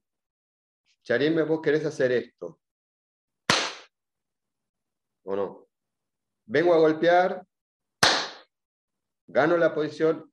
[1.02, 2.60] Sharim, vos querés hacer esto.
[5.24, 5.68] ¿O no?
[6.46, 7.46] Vengo a golpear,
[9.26, 10.32] gano la posición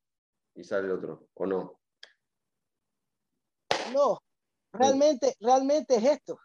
[0.56, 1.80] y sale el otro, ¿o no?
[3.94, 4.20] No,
[4.72, 6.40] realmente, realmente es esto.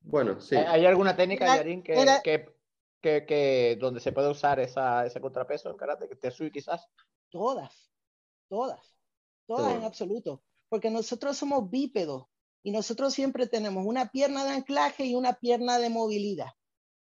[0.00, 0.56] Bueno, sí.
[0.56, 2.59] ¿Hay alguna técnica, Yarin, que, que,
[3.00, 6.08] que, donde se puede usar esa, ese contrapeso en karate?
[6.08, 6.86] ¿Que te quizás?
[7.30, 7.90] Todas,
[8.48, 8.96] todas,
[9.46, 10.42] todas en absoluto.
[10.68, 12.24] Porque nosotros somos bípedos
[12.62, 16.50] y nosotros siempre tenemos una pierna de anclaje y una pierna de movilidad.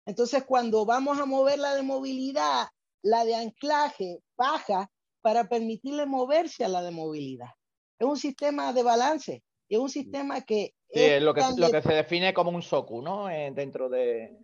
[0.05, 2.67] Entonces, cuando vamos a mover la de movilidad,
[3.03, 4.89] la de anclaje baja
[5.21, 7.49] para permitirle moverse a la de movilidad.
[7.97, 10.73] Es un sistema de balance, es un sistema que...
[10.89, 13.29] es lo que, lo que se define como un soku, ¿no?
[13.29, 14.37] Eh, dentro de,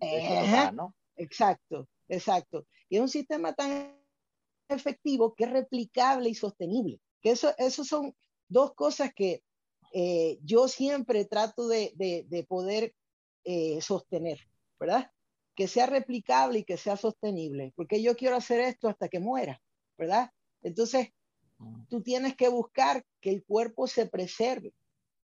[0.74, 0.96] ¿no?
[1.20, 2.66] Exacto, exacto.
[2.90, 3.96] Y es un sistema tan
[4.70, 7.00] efectivo que es replicable y sostenible.
[7.22, 8.16] Que eso, eso son
[8.48, 9.44] dos cosas que
[9.94, 12.94] eh, yo siempre trato de, de, poder
[13.44, 14.40] eh, sostener,
[14.80, 15.12] ¿verdad?
[15.60, 19.62] que sea replicable y que sea sostenible, porque yo quiero hacer esto hasta que muera,
[19.98, 20.32] ¿verdad?
[20.62, 21.10] Entonces,
[21.58, 21.84] mm.
[21.90, 24.74] tú tienes que buscar que el cuerpo se preserve,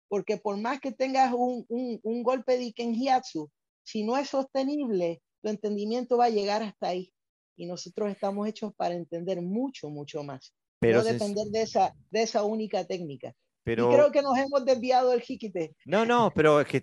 [0.07, 3.47] porque por más que tengas un, un, golpe de Ikenhiatsu,
[3.83, 7.13] si no es sostenible, tu entendimiento va a llegar hasta ahí.
[7.55, 10.55] Y nosotros estamos hechos para entender mucho, mucho más.
[10.79, 13.35] Pero no depender de esa, de esa única técnica.
[13.63, 13.91] Pero...
[13.91, 15.75] Y creo que nos hemos desviado del jiquite.
[15.85, 16.77] No, no, pero es que,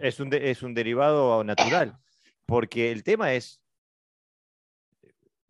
[0.00, 1.98] es, un es un derivado natural.
[2.46, 3.60] Porque el tema es,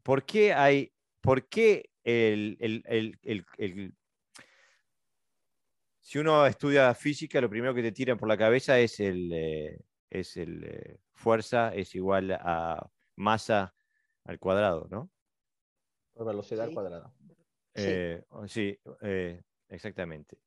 [0.03, 1.91] ¿por qué hay, por qué
[6.01, 9.79] si uno estudia física, lo primero que te tiran por la cabeza es el, eh,
[10.11, 13.75] es el eh, fuerza es igual a masa
[14.25, 15.11] al cuadrado, ¿no?
[16.13, 17.15] Por velocidad al cuadrado.
[18.49, 20.39] sí, eh, exactamente.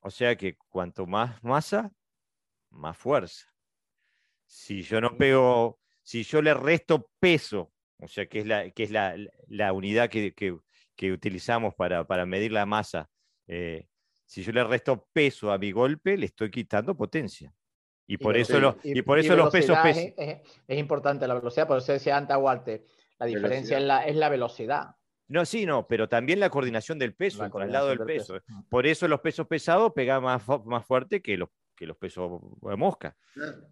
[0.00, 1.92] o sea que cuanto más masa,
[2.70, 3.52] más fuerza.
[4.46, 8.84] Si yo no pego, si yo le resto peso, o sea que es la, que
[8.84, 13.10] es la, unidad que, que, utilizamos para, para, medir la masa,
[13.46, 17.52] si yo le resto peso a mi golpe, le estoy quitando potencia.
[18.06, 19.76] Y por eso, y, por eso los pesos...
[19.84, 20.14] Es,
[20.68, 22.84] es, importante la velocidad, por eso decía antes Walter,
[23.18, 24.94] la diferencia es la, es la, velocidad.
[25.28, 28.38] No, sí, no, pero también la coordinación del peso, el traslado del, peso.
[28.68, 32.76] Por eso los pesos pesados pegan más, más fuerte que los, que los pesos de
[32.76, 33.16] mosca.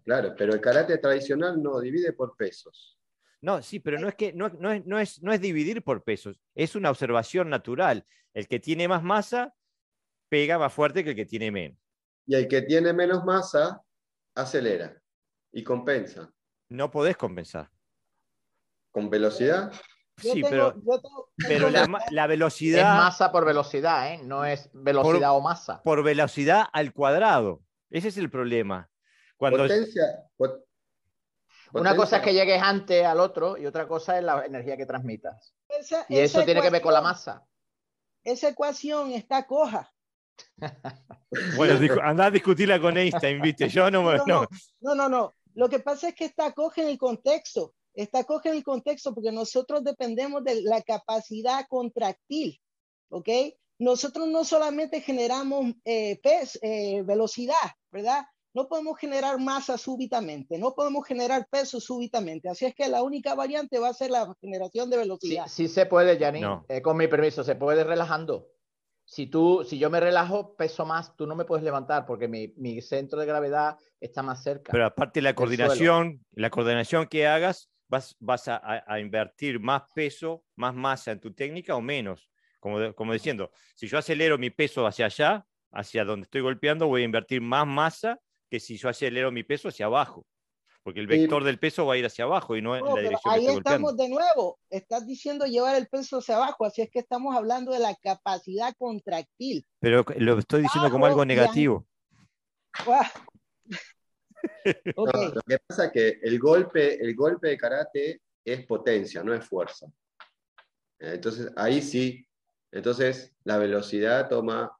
[0.03, 2.99] Claro, pero el karate tradicional no divide por pesos.
[3.41, 6.03] No, sí, pero no es que no, no, es, no, es, no es dividir por
[6.03, 8.05] pesos, es una observación natural.
[8.33, 9.53] El que tiene más masa
[10.27, 11.77] pega más fuerte que el que tiene menos.
[12.25, 13.83] Y el que tiene menos masa
[14.35, 15.01] acelera
[15.51, 16.31] y compensa.
[16.69, 17.69] No podés compensar.
[18.91, 19.71] ¿Con velocidad?
[20.17, 20.73] Sí, pero,
[21.47, 22.79] pero la, velocidad...
[22.79, 24.21] Es masa por velocidad, ¿eh?
[24.23, 25.81] no es velocidad o masa.
[25.83, 27.61] Por velocidad al cuadrado.
[27.89, 28.89] Ese es el problema.
[29.35, 29.63] Cuando...
[29.63, 30.03] Potencia,
[31.73, 34.85] Una cosa es que llegues antes al otro y otra cosa es la energía que
[34.85, 35.53] transmitas.
[36.07, 37.45] y eso tiene que ver con la masa.
[38.23, 39.93] Esa ecuación está coja.
[41.57, 43.67] Bueno, anda a discutirla con Einstein, ¿viste?
[43.67, 44.17] Yo no me.
[44.25, 44.47] No,
[44.79, 45.33] no, no, no.
[45.53, 47.73] Lo que pasa es que está coge en el contexto.
[47.93, 52.59] Está coge en el contexto porque nosotros dependemos de la capacidad contractil.
[53.09, 53.29] ¿Ok?
[53.79, 56.19] Nosotros no solamente generamos eh,
[56.61, 58.25] eh, velocidad, ¿verdad?
[58.53, 62.47] No podemos generar masa súbitamente, no podemos generar peso súbitamente.
[62.47, 65.47] Así es que la única variante va a ser la generación de velocidad.
[65.49, 66.61] Sí, se puede, Janine.
[66.69, 68.54] Eh, con mi permiso, se puede relajando
[69.05, 72.53] si, tú, si yo me relajo, peso más, tú no me puedes levantar porque mi,
[72.57, 74.71] mi centro de gravedad está más cerca.
[74.71, 80.43] Pero aparte la coordinación, la coordinación que hagas, vas, vas a, a, invertir más peso,
[80.55, 82.29] más masa en tu técnica o menos.
[82.59, 87.03] Como, como diciendo, si yo acelero mi peso hacia allá, hacia donde estoy golpeando, voy
[87.03, 88.19] a invertir más masa
[88.49, 90.25] que si yo acelero mi peso hacia abajo
[90.85, 93.33] porque el vector del peso va a ir hacia abajo y no, en la dirección
[93.33, 96.99] ahí que estamos de nuevo, estás diciendo llevar el peso hacia abajo, así es que
[96.99, 99.65] estamos hablando de la capacidad contractil.
[99.79, 101.87] Pero lo estoy diciendo como algo negativo.
[104.95, 105.05] lo
[105.47, 109.87] que pasa es que el golpe, el golpe de karate es potencia, no es fuerza.
[110.99, 112.27] Entonces, ahí sí,
[112.71, 114.71] entonces la velocidad toma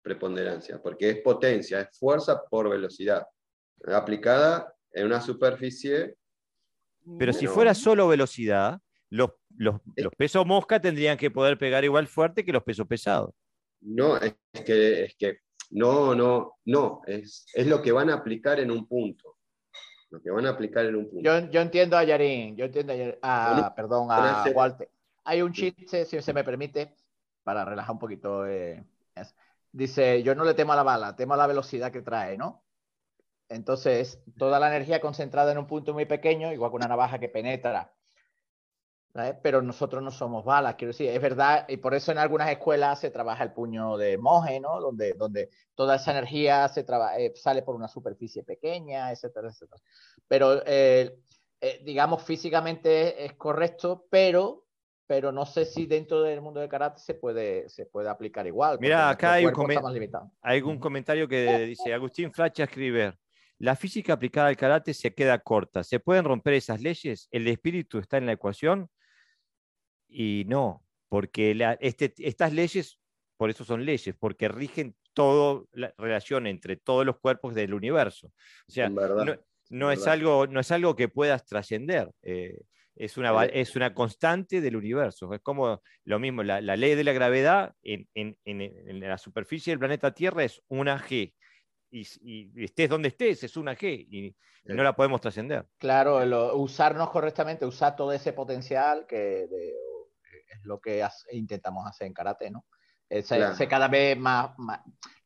[0.00, 3.26] preponderancia, porque es potencia, es fuerza por velocidad.
[3.86, 6.16] Aplicada en una superficie.
[7.18, 10.02] Pero si fuera solo velocidad, los, los, eh.
[10.02, 13.34] los, pesos mosca tendrían que poder pegar igual fuerte que los pesos pesados.
[13.80, 15.38] No, es que, es que
[15.70, 19.36] no, no, no, es, es lo que van a aplicar en un punto.
[20.10, 21.22] Lo que van a aplicar en un punto.
[21.22, 22.92] Yo, yo entiendo a Yarín, yo entiendo
[23.22, 24.90] a, perdón, a Walter.
[25.24, 26.94] Hay un chiste, si se me permite,
[27.42, 28.46] para relajar un poquito.
[28.46, 28.84] Eh,
[29.72, 32.62] dice, yo no le temo a la bala, temo a la velocidad que trae, ¿no?
[33.52, 37.28] Entonces, toda la energía concentrada en un punto muy pequeño, igual que una navaja que
[37.28, 37.92] penetra.
[39.42, 42.98] Pero nosotros no somos balas, quiero decir, es verdad, y por eso en algunas escuelas
[42.98, 44.80] se trabaja el puño de monje, ¿no?
[44.80, 46.86] Donde, donde toda esa energía se
[47.18, 49.82] eh, sale por una superficie pequeña, etcétera, etcétera.
[50.26, 51.18] Pero, eh,
[51.60, 54.62] eh, digamos, físicamente es correcto, pero
[55.12, 58.78] pero no sé si dentro del mundo del karate se puede, se puede aplicar igual.
[58.80, 59.52] Mira, acá hay un,
[60.40, 63.12] hay un, comentario que dice, Agustín Flacha escribe,
[63.62, 65.84] la física aplicada al karate se queda corta.
[65.84, 67.28] ¿Se pueden romper esas leyes?
[67.30, 68.90] ¿El espíritu está en la ecuación?
[70.08, 72.98] Y no, porque este, estas leyes,
[73.36, 78.32] por eso son leyes, porque rigen toda la relación entre todos los cuerpos del universo.
[78.66, 78.90] O sea,
[79.70, 82.10] no, es algo, no es algo que puedas trascender.
[82.22, 82.62] Eh,
[82.96, 85.32] es una, es una constante del universo.
[85.32, 89.78] Es como lo mismo, la, ley de la gravedad en, en, en, la superficie del
[89.78, 91.32] planeta Tierra es una G
[91.92, 95.66] y, estés donde estés, es una G y, no la podemos trascender.
[95.78, 102.50] Claro, usarnos correctamente, usar todo ese potencial que es lo que intentamos hacer en karate,
[102.50, 102.64] ¿no?
[103.08, 104.52] Se, cada vez más,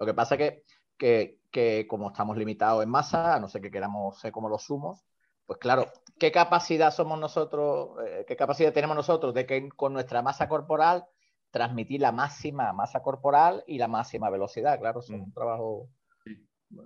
[0.01, 0.63] Lo que pasa es
[0.99, 4.65] que, que, como estamos limitados en masa, a no ser que queramos ser como los
[4.65, 5.05] sumos,
[5.47, 5.87] pues claro,
[6.19, 11.07] ¿qué capacidad somos nosotros, eh, qué capacidad tenemos nosotros de que con nuestra masa corporal
[11.53, 14.81] transmitir la máxima masa corporal y la máxima velocidad?
[14.81, 15.33] Claro, es un mm.
[15.33, 15.89] trabajo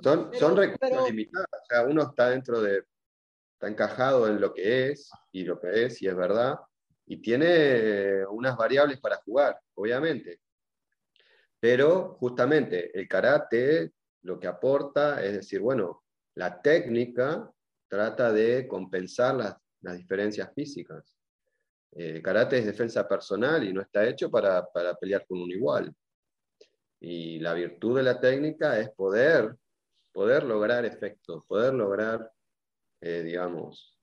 [0.03, 1.49] son, son recursos limitados.
[1.53, 2.85] O sea, uno está dentro de.
[3.55, 6.59] Está encajado en lo que es y lo que es, y es verdad.
[7.07, 10.41] y tiene unas variables para jugar, obviamente.
[11.61, 13.93] Pero justamente el karate
[14.23, 16.05] lo que aporta es decir, bueno,
[16.35, 17.51] la técnica
[17.89, 19.57] trata de compensar las,
[19.97, 21.17] diferencias físicas.
[21.93, 25.51] El eh, karate es defensa personal y no está hecho para, para pelear con un
[25.51, 25.93] igual.
[27.01, 29.57] Y la virtud de la técnica es poder,
[30.21, 32.31] poder lograr efectos, poder lograr,
[33.01, 33.99] eh, digamos,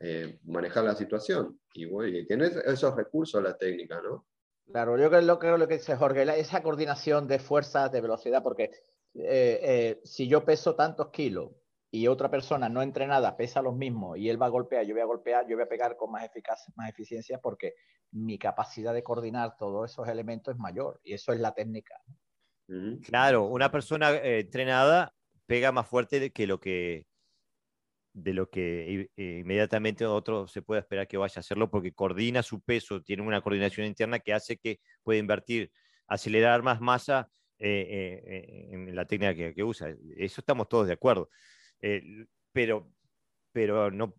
[0.00, 1.60] eh, manejar la situación.
[1.74, 4.26] Y, bueno, tiene esos recursos la técnica, ¿no?
[4.72, 8.70] Claro, yo creo, que lo que dice Jorge, esa coordinación de fuerzas, de velocidad, porque
[9.12, 11.50] eh, si yo peso tantos kilos
[11.90, 15.02] y otra persona no entrenada pesa los mismos y él va a golpear, yo voy
[15.02, 17.74] a golpear, yo voy a pegar con más, eficacia, más eficiencia porque
[18.12, 22.00] mi capacidad de coordinar todos esos elementos es mayor y eso es la técnica.
[23.02, 25.13] Claro, una persona eh, entrenada
[25.46, 27.06] pega más fuerte que lo que
[28.12, 32.42] de lo que eh, inmediatamente otro se puede esperar que vaya a hacerlo porque coordina
[32.44, 35.72] su peso, tiene una coordinación interna que hace que pueda invertir,
[36.06, 39.88] acelerar más masa eh, en la técnica que, usa.
[40.16, 41.28] Eso estamos todos de acuerdo.
[42.52, 42.92] pero
[43.52, 44.14] pero no,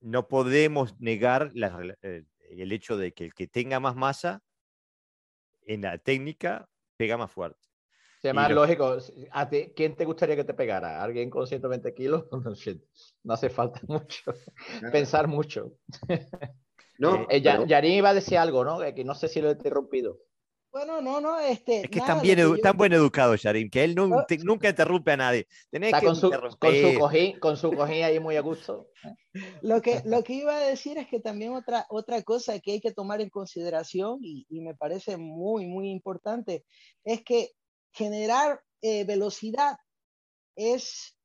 [0.00, 4.42] no podemos negar el hecho de que el que tenga más masa
[5.62, 7.69] en la técnica pega más fuerte.
[8.20, 8.98] Se más lógico,
[9.30, 11.02] ¿a ti, ¿quién te gustaría que te pegara?
[11.02, 12.26] ¿Alguien con 120 kilos?
[13.22, 14.32] No, hace falta mucho,
[14.92, 15.72] pensar mucho.
[16.98, 18.78] No, eh, Yarin iba a decir algo, ¿no?
[18.94, 20.18] Que no sé si lo he interrumpido.
[20.72, 21.80] Bueno, no, no, este.
[21.80, 25.48] Es que tan, bien tan buen educado, Yarim, que él nunca interrumpe a nadie.
[25.70, 28.88] Tenés que con, su, con, su cojín, con su cojín ahí muy a gusto.
[29.62, 32.80] Lo que, lo que iba a decir es que también otra, otra cosa que hay
[32.80, 36.64] que tomar en consideración y, y me parece muy, muy importante
[37.04, 37.50] es que
[37.92, 39.76] generar eh, velocidad
[40.56, 41.16] es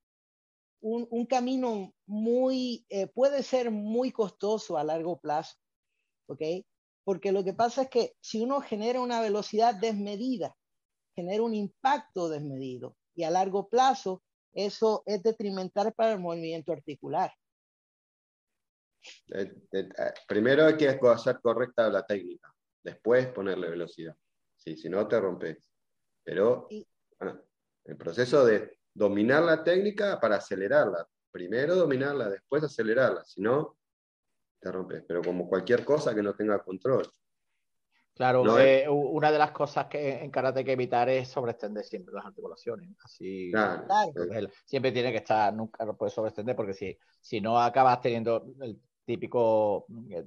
[0.82, 5.56] un, camino muy, eh, puede ser muy costoso a largo plazo,
[6.28, 6.42] ¿ok?
[7.06, 10.58] porque lo que pasa es que si uno genera una velocidad desmedida,
[11.16, 14.22] genera un impacto desmedido y a largo plazo
[14.54, 17.32] eso es detrimental para el movimiento articular.
[19.34, 19.54] Eh,
[20.28, 22.52] primero hay que hacer correcta la técnica,
[22.84, 24.16] después ponerle velocidad.
[24.56, 25.75] Sí, si no te rompes.
[26.26, 26.68] Pero
[27.86, 31.08] el proceso de dominar la técnica para acelerarla.
[31.32, 33.24] Primero dominarla, después acelerarla.
[33.24, 33.78] Si no,
[34.60, 37.08] te rompes, pero como cualquier cosa que no tenga control.
[38.16, 42.16] Claro, eh, una de las cosas que en karate hay que evitar es sobreextender siempre
[42.16, 42.90] las articulaciones.
[43.04, 43.52] Así,
[44.64, 48.80] siempre tiene que estar, nunca lo puedes sobreextender porque si, si no acabas teniendo el
[49.04, 50.26] típico eh,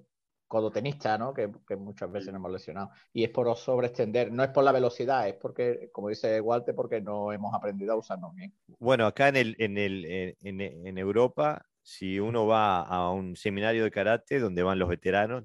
[0.49, 1.33] codotenista, ¿no?
[1.33, 2.91] Que, muchas veces nos hemos lesionado.
[3.13, 7.01] Y es por sobreextender, no es por la velocidad, es porque, como dice Walter, porque
[7.01, 8.53] no hemos aprendido a usarnos bien.
[8.79, 13.83] Bueno, acá en, el, en, el, en, en Europa si uno va a un seminario
[13.83, 15.45] de karate donde van los veteranos,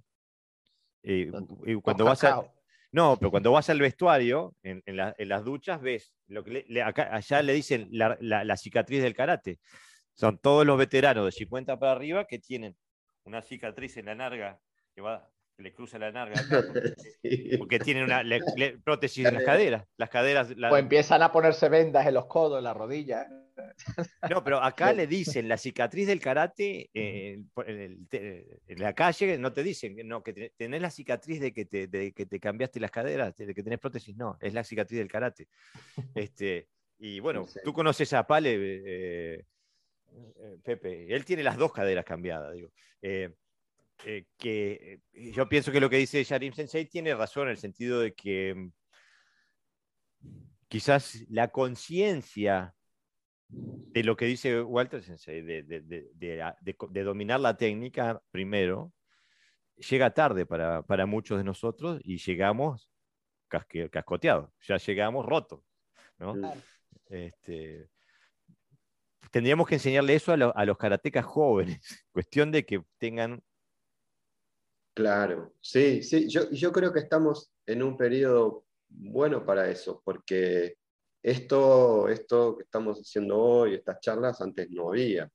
[1.02, 1.32] eh,
[1.66, 2.44] y cuando vas a,
[2.92, 7.88] no, pero cuando vas al vestuario, en, las duchas, ves lo que allá le dicen
[7.92, 9.60] la, cicatriz del karate.
[10.16, 12.76] Son todos los veteranos de 50 para arriba que tienen
[13.24, 14.60] una cicatriz en la narga
[14.94, 16.42] que va le cruza la narga
[17.58, 18.24] porque, tienen una
[18.84, 19.86] prótesis en las caderas.
[19.98, 23.28] Las caderas O empiezan a ponerse vendas en los codos, en las rodillas.
[24.32, 29.62] No, pero acá le dicen la cicatriz del karate eh, en, la calle, no te
[29.62, 33.38] dicen no, que tenés la cicatriz de que, te, de que te cambiaste las caderas,
[33.38, 35.50] de que tenés prótesis, no, es la cicatriz del karate.
[36.16, 36.68] Este,
[36.98, 42.54] y bueno, tú conoces a Pale, eh, eh, Pepe, él tiene las dos caderas cambiadas,
[42.54, 42.72] digo.
[44.38, 48.14] Que yo pienso que lo que dice Sharim Sensei tiene razón en el sentido de
[48.14, 48.72] que mm,
[50.68, 52.76] quizás la conciencia
[53.48, 58.92] de lo que dice Walter Sensei, de, dominar la técnica primero,
[59.76, 62.90] llega tarde para, muchos de nosotros y llegamos
[63.48, 65.62] cascoteados, ya llegamos rotos.
[67.08, 67.90] Este,
[69.30, 71.80] tendríamos que enseñarle eso a, los karatecas jóvenes,
[72.12, 73.44] cuestión de que tengan...
[74.94, 80.78] Claro, sí, sí, yo, yo creo que estamos en un periodo bueno para eso, porque
[81.24, 85.32] esto, esto que estamos haciendo hoy, estas charlas, antes no había.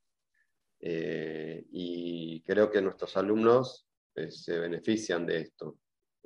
[0.80, 5.78] Eh, y creo que nuestros alumnos eh, se benefician de esto.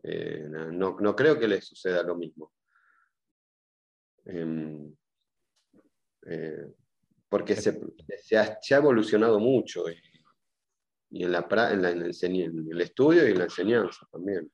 [0.02, 2.52] Eh, no, creo que les suceda lo mismo.
[4.24, 4.94] Em,
[7.28, 9.96] porque se, ha, evolucionado mucho y,
[11.12, 12.02] en, la, en, en
[12.72, 14.50] el estudio y en la enseñanza también.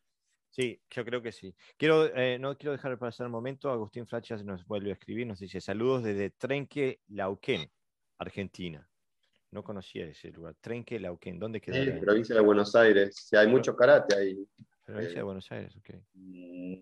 [0.50, 1.54] Sí, yo creo que sí.
[1.76, 3.70] Quiero, eh, no quiero dejar de pasar un momento.
[3.70, 7.70] Agustín Flachas nos vuelve a escribir, nos dice saludos desde Trenque Lauquén,
[8.18, 8.88] Argentina.
[9.50, 10.56] no conocía ese lugar.
[10.60, 11.82] Trenquelauquen, ¿dónde queda?
[11.84, 13.14] Sí, provincia de Buenos Aires.
[13.28, 14.46] Sí, hay mucho karate ahí.
[14.84, 15.90] Provincia de eh, Buenos Aires, ok.
[16.14, 16.74] Mm,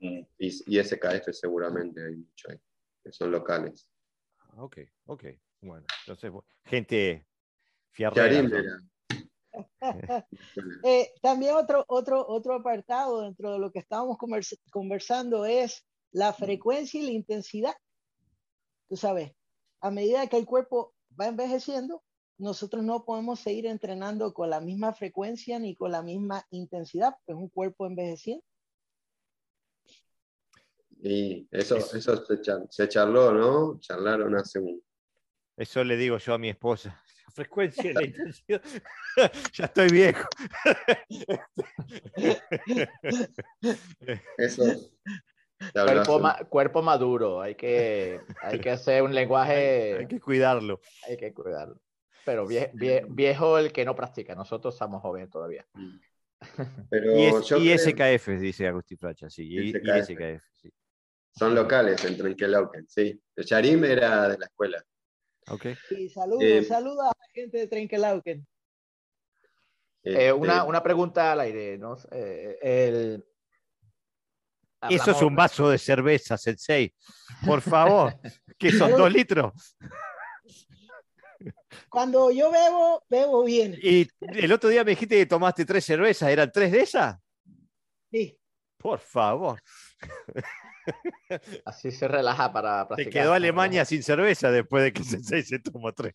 [0.00, 2.58] Y, y SKF seguramente hay mucho ahí,
[3.02, 3.88] que son locales.
[4.40, 5.24] Ah, Ok, ok.
[5.62, 6.30] Bueno, entonces,
[6.64, 7.26] gente
[7.90, 8.78] fierrera.
[10.84, 16.32] Eh, también otro, otro, otro apartado dentro de lo que estábamos convers- conversando es la
[16.32, 17.74] frecuencia y la intensidad.
[18.88, 19.32] Tú sabes,
[19.80, 22.02] a medida que el cuerpo va envejeciendo,
[22.38, 27.32] nosotros no podemos seguir entrenando con la misma frecuencia ni con la misma intensidad, porque
[27.32, 28.44] es un cuerpo envejeciendo.
[31.02, 33.78] Y eso, Es- eso se, char- se charló, ¿no?
[33.80, 34.82] Charlaron hace un...
[35.56, 37.02] Eso le digo yo a mi esposa.
[37.26, 38.62] La frecuencia y la intensidad.
[39.52, 40.28] ya estoy viejo.
[44.38, 44.64] Eso
[45.72, 50.80] Cuerpo, hace- ma- cuerpo maduro, hay que, hay que hacer un lenguaje, Hay que cuidarlo.
[51.08, 51.80] hay que cuidarlo.
[52.26, 55.66] Pero vie- vie- viejo el que no practica, nosotros estamos jóvenes todavía.
[56.90, 57.78] Pero Y, es, yo y creo-
[58.18, 59.44] SKF, dice Agustín Fracha, sí.
[59.48, 60.44] Y, y SKF.
[60.60, 60.70] Sí.
[61.34, 63.18] son locales en Trenquelauquen, sí.
[63.34, 64.84] El Charim era de la escuela.
[65.48, 65.66] Ok.
[65.90, 68.46] Y saludos, Eh, saludos a la gente de Trenquelauquen.
[70.02, 71.96] Eh, Este, una, una pregunta al aire, ¿no?
[72.12, 73.24] Eh, el-
[74.88, 76.94] Eso es un vaso de cerveza, Sensei.
[77.44, 78.14] Por favor.
[78.58, 79.52] que son dos litros.
[81.88, 83.76] Cuando yo bebo, bebo bien.
[83.82, 86.28] Y el otro día me dijiste que tomaste tres cervezas.
[86.30, 87.18] ¿Eran tres de esas?
[88.10, 88.38] Sí.
[88.78, 89.60] Por favor.
[91.64, 93.12] Así se relaja para Te practicar.
[93.12, 96.14] quedó Alemania sin cerveza después de que Sensei se tomó tres.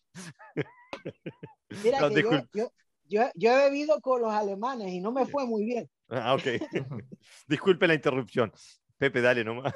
[1.70, 2.48] Mira No, que yo, disculpe.
[2.52, 2.72] yo,
[3.08, 5.90] yo, yo he bebido con los alemanes y no me fue muy bien.
[6.08, 6.42] Ah, ok.
[7.48, 8.52] Disculpe la interrupción.
[8.98, 9.74] Pepe, dale nomás.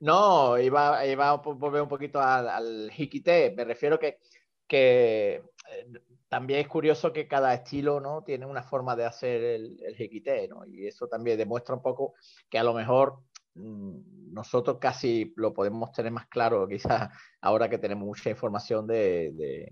[0.00, 3.54] No, iba, iba a volver un poquito al, al Hikite.
[3.56, 4.18] Me refiero que,
[4.66, 5.36] que
[5.70, 5.86] eh,
[6.28, 8.22] también es curioso que cada estilo ¿no?
[8.22, 10.66] tiene una forma de hacer el, el Hikite, ¿no?
[10.66, 12.14] Y eso también demuestra un poco
[12.50, 13.20] que a lo mejor
[13.54, 17.10] nosotros casi lo podemos tener más claro, quizás
[17.40, 19.70] ahora que tenemos mucha información de,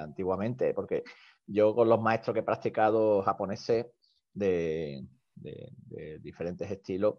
[0.00, 1.02] antiguamente, porque
[1.46, 3.86] yo con los maestros que he practicado japoneses
[4.32, 5.04] de,
[6.20, 7.16] diferentes estilos,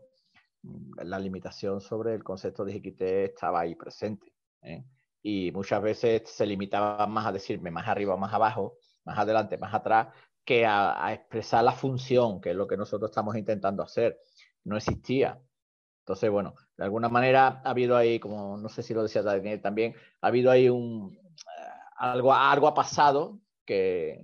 [0.64, 4.34] mm, la limitación sobre el concepto de Hikite estaba ahí presente.
[4.62, 4.84] ¿eh?
[5.22, 9.74] Y muchas veces se limitaban más a decirme más arriba, más abajo, más adelante, más
[9.74, 10.08] atrás,
[10.44, 14.18] que a, a expresar la función, que es lo que nosotros estamos intentando hacer.
[14.64, 15.40] No existía.
[16.08, 19.62] Entonces, bueno, de alguna manera ha habido ahí, como no sé si lo decía Daniel
[19.62, 21.62] también, ha habido ahí un eh,
[21.98, 24.24] algo, algo ha pasado que,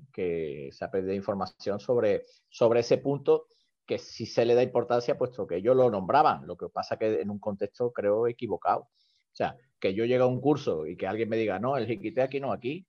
[0.72, 3.47] se ha perdido información sobre, sobre ese punto
[3.85, 6.47] que sí se le da importancia, puesto que ellos lo nombraban.
[6.47, 8.84] Lo que pasa que en un contexto creo equivocado.
[8.84, 11.85] O sea, que yo llegue a un curso y que alguien me diga, no, el
[11.85, 12.88] jiquite aquí no, aquí,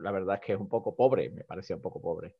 [0.00, 2.34] la verdad es que es un poco pobre, me parecía un poco pobre.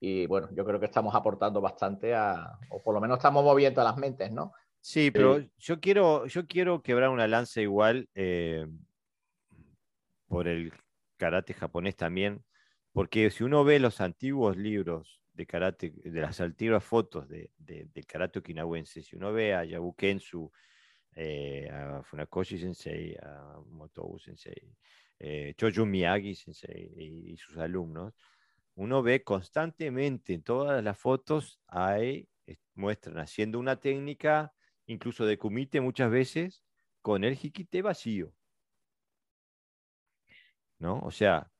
[0.00, 3.84] Y bueno, yo creo que estamos aportando bastante a, o por lo menos estamos moviendo
[3.84, 4.52] las mentes, ¿no?
[4.88, 8.66] Sí, pero yo quiero, yo quiero quebrar una lanza igual eh,
[10.26, 10.72] por el
[11.16, 12.44] karate japonés también,
[12.92, 17.86] porque si uno ve los antiguos libros de karate, de las antiguas fotos de, de-
[17.92, 20.50] del karate okinawense, si uno ve a Yabukensu,
[21.16, 24.76] eh, a Funakoshi Sensei, a Motobu Sensei,
[25.20, 28.14] eh, Chojo Miyagi Sensei y, y sus alumnos,
[28.76, 34.55] uno ve constantemente en todas las fotos, hay, eh, muestran haciendo una técnica,
[34.86, 36.62] incluso de kumite muchas veces,
[37.02, 38.32] con el hikite vacío.
[40.78, 41.00] ¿No?
[41.00, 41.50] O sea,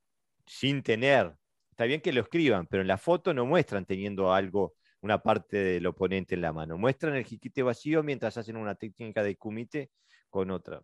[0.46, 1.34] sin tener,
[1.70, 5.56] está bien que lo escriban, pero en la foto no muestran teniendo algo, una parte
[5.56, 6.78] del oponente en la mano.
[6.78, 9.90] Muestran el hikite vacío mientras hacen una técnica de kumite
[10.30, 10.82] con otra.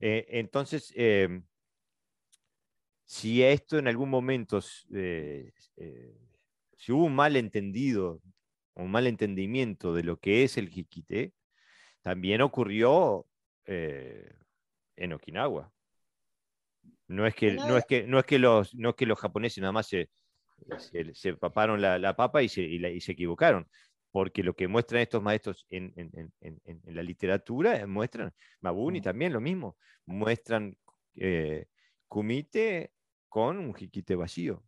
[0.00, 1.42] Eh, entonces, eh,
[3.04, 4.60] si esto en algún momento,
[4.94, 5.52] eh,
[6.76, 8.20] si hubo un malentendido,
[8.74, 11.32] un malentendimiento de lo que es el hikite,
[12.06, 13.26] también ocurrió
[13.64, 14.32] eh,
[14.94, 15.72] en Okinawa.
[17.08, 19.60] No es que, no es que, no es que, los, no es que los japoneses
[19.60, 20.08] nada más se,
[20.78, 23.68] se, se paparon la, la papa y se, y, la, y se equivocaron,
[24.12, 29.00] porque lo que muestran estos maestros en, en, en, en la literatura, eh, muestran, Mabuni
[29.00, 30.78] también lo mismo, muestran
[31.16, 31.66] eh,
[32.06, 32.92] kumite
[33.28, 34.62] con un jiquite vacío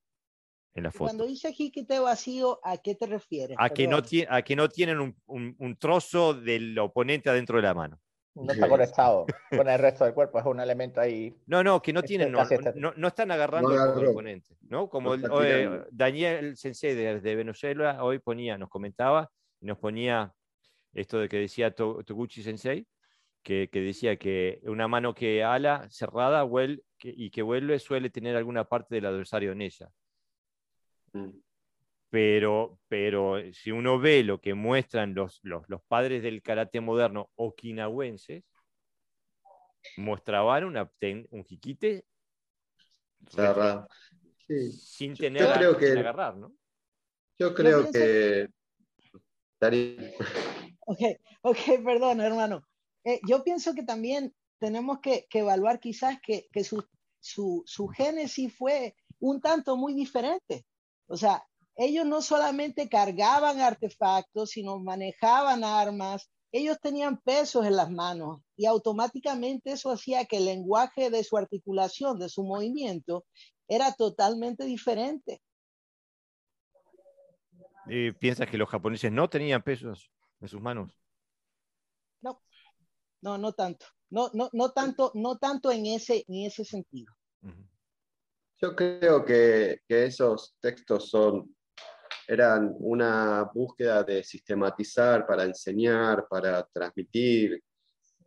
[0.78, 1.04] en la foto.
[1.04, 3.56] Cuando dice jiquite vacío, ¿a qué te refieres?
[3.60, 3.98] A que, no
[4.28, 8.00] a que no tienen un, un, un, trozo del oponente adentro de la mano.
[8.34, 11.34] No está conectado con el resto del cuerpo, es un elemento ahí.
[11.46, 12.44] No, no, que no tienen, no,
[12.76, 14.88] no, no están agarrando no al oponente, ¿no?
[14.88, 19.28] Como el, hoy, Daniel Sensei de, de, Venezuela hoy ponía, nos comentaba,
[19.60, 20.32] nos ponía
[20.94, 22.86] esto de que decía Toguchi Sensei,
[23.42, 26.46] que, decía que una mano que ala cerrada
[27.02, 29.90] y que vuelve suele tener alguna parte del adversario en ella.
[31.12, 31.30] Mm.
[32.10, 38.44] Pero, pero si uno ve lo que muestran los, los, padres del karate moderno okinawenses,
[39.96, 40.90] mostraban una,
[41.30, 42.04] un jiquite
[44.72, 46.52] sin tener yo creo que, agarrar, ¿no?
[47.38, 48.48] Yo creo que...
[50.90, 51.00] Ok,
[51.42, 52.66] ok, perdón, hermano.
[53.04, 56.82] Eh, yo pienso que también tenemos que, evaluar quizás que, su,
[57.20, 60.64] su, su, génesis fue un tanto muy diferente.
[61.08, 61.44] O sea,
[61.76, 68.66] ellos no solamente cargaban artefactos, sino manejaban armas, ellos tenían pesos en las manos y
[68.66, 73.24] automáticamente eso hacía que el lenguaje de su articulación, de su movimiento,
[73.68, 75.42] era totalmente diferente.
[77.86, 80.10] ¿Y ¿Piensas que los japoneses no tenían pesos
[80.40, 80.92] en sus manos?
[82.20, 82.42] No,
[83.22, 83.86] no, no tanto.
[84.10, 87.14] No, no, no tanto, no tanto en ese, en ese sentido.
[88.60, 91.54] Yo creo que, que esos textos son
[92.28, 97.62] eran una búsqueda de sistematizar para enseñar, para transmitir.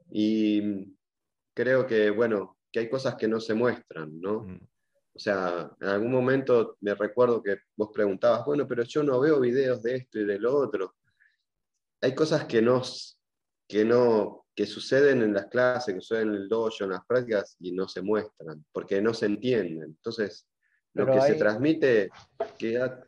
[0.09, 0.91] Y
[1.53, 4.47] creo que, bueno, que hay cosas que no se muestran, ¿no?
[5.13, 9.39] O sea, en algún momento me recuerdo que vos preguntabas, bueno, pero yo no veo
[9.39, 10.95] videos de esto y de lo otro.
[12.01, 12.81] Hay cosas que no,
[13.72, 17.56] que no, que suceden en las clases, que suceden en el dojo, en las prácticas
[17.61, 19.84] y no se muestran, porque no se entienden.
[19.84, 20.45] Entonces,
[20.93, 22.10] lo que se transmite
[22.57, 23.07] queda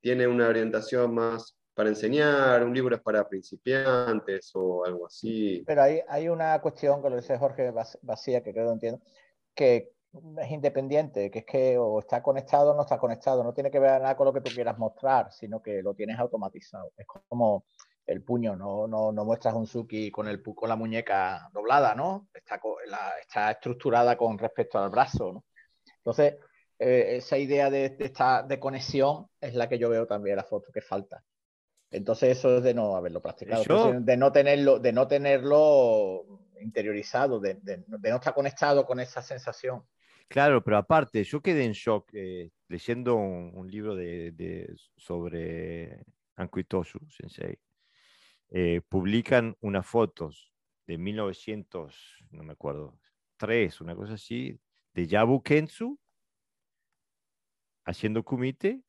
[0.00, 5.64] tiene una orientación más para enseñar, un libro es para principiantes o algo así.
[5.66, 7.72] Pero hay, hay una cuestión que lo dice Jorge
[8.02, 9.00] Vacía, que creo que entiendo,
[9.52, 9.92] que
[10.38, 13.80] es independiente, que es que o está conectado o no está conectado, no tiene que
[13.80, 16.92] ver nada con lo que tú quieras mostrar, sino que lo tienes automatizado.
[16.96, 17.64] Es como
[18.06, 22.28] el puño, no, no, no muestras un Suki con, el, con la muñeca doblada, ¿no?
[22.34, 22.60] Está,
[23.20, 25.44] está estructurada con respecto al brazo, ¿no?
[25.98, 26.36] Entonces,
[26.78, 30.44] eh, esa idea de, esta, de conexión es la que yo veo también en la
[30.44, 31.22] foto que falta.
[31.90, 33.64] Entonces eso es de no haberlo practicado,
[34.00, 36.24] de no tenerlo, de no tenerlo
[36.60, 39.82] interiorizado, de, no estar conectado con esa sensación.
[40.28, 46.04] Claro, pero aparte, yo quedé en shock eh, leyendo un, libro de, sobre
[46.36, 47.58] Ankuitosu Sensei.
[48.50, 50.52] Eh, publican unas fotos
[50.86, 52.98] de 1900, no me acuerdo,
[53.36, 54.58] tres, una cosa así,
[54.92, 55.98] de Yabu Kensu
[57.84, 58.82] haciendo kumite,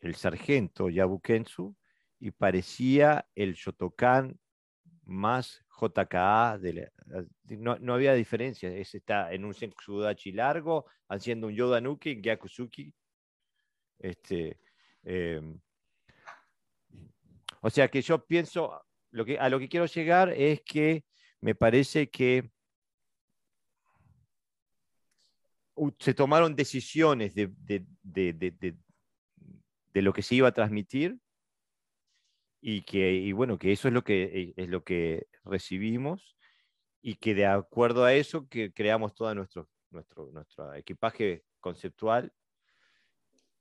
[0.00, 1.76] el sargento Yabukensu,
[2.18, 4.38] y parecía el Shotokan
[5.04, 6.58] más JKA.
[6.58, 6.90] De
[7.58, 8.70] no, había diferencia.
[8.70, 12.94] Está en un Senkudachi largo, haciendo un Yodanuki, Gyakusuki.
[13.98, 14.58] Este,
[15.02, 15.60] em,
[17.64, 21.02] o sea que yo pienso, lo que, a lo que quiero llegar es que
[21.40, 22.50] me parece que
[25.98, 27.50] se tomaron decisiones de,
[28.02, 28.74] de,
[29.94, 31.18] lo que se iba a transmitir
[32.60, 36.36] y que bueno que eso es lo que eh, es lo que recibimos
[37.00, 42.30] y que de acuerdo a eso que creamos todo nuestro nuestro nuestro equipaje conceptual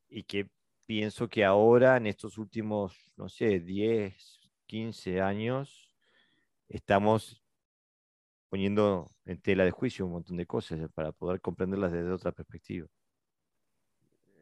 [0.10, 0.50] y que
[0.86, 4.44] pienso que ahora en estos últimos no sé 10
[4.74, 5.94] 15 años
[6.68, 7.44] estamos
[8.50, 12.32] poniendo en tela de juicio un montón de cosas eh, para poder comprenderlas desde otra
[12.32, 12.88] perspectiva.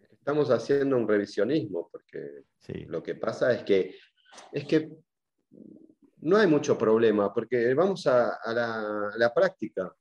[0.09, 2.43] Estamos haciendo un revisionismo, porque
[2.87, 3.95] lo que pasa es que,
[4.51, 4.89] es que
[6.19, 8.37] no hay mucho problema, porque vamos a,
[9.17, 9.93] la, práctica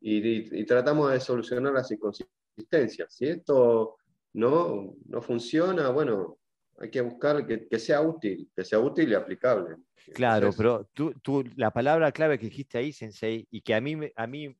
[0.00, 3.14] y, tratamos de solucionar las inconsistencias.
[3.14, 3.96] Si esto
[4.32, 6.38] no, no funciona, bueno,
[6.78, 9.76] hay que buscar que, sea útil, que sea útil y aplicable.
[10.14, 13.96] Claro, pero tú, tú, la palabra clave que dijiste ahí, Sensei, y que a mí,
[14.16, 14.56] a mí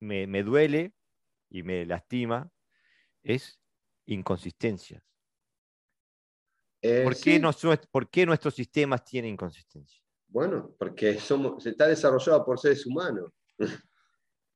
[0.00, 0.92] me, duele
[1.48, 2.50] y me lastima,
[3.22, 3.58] es
[4.06, 5.02] inconsistencias.
[6.82, 7.40] Eh, ¿Por, qué
[7.90, 10.02] ¿Por, qué nuestros sistemas tienen inconsistencia?
[10.26, 13.30] Bueno, porque somos, se está desarrollado por seres humanos.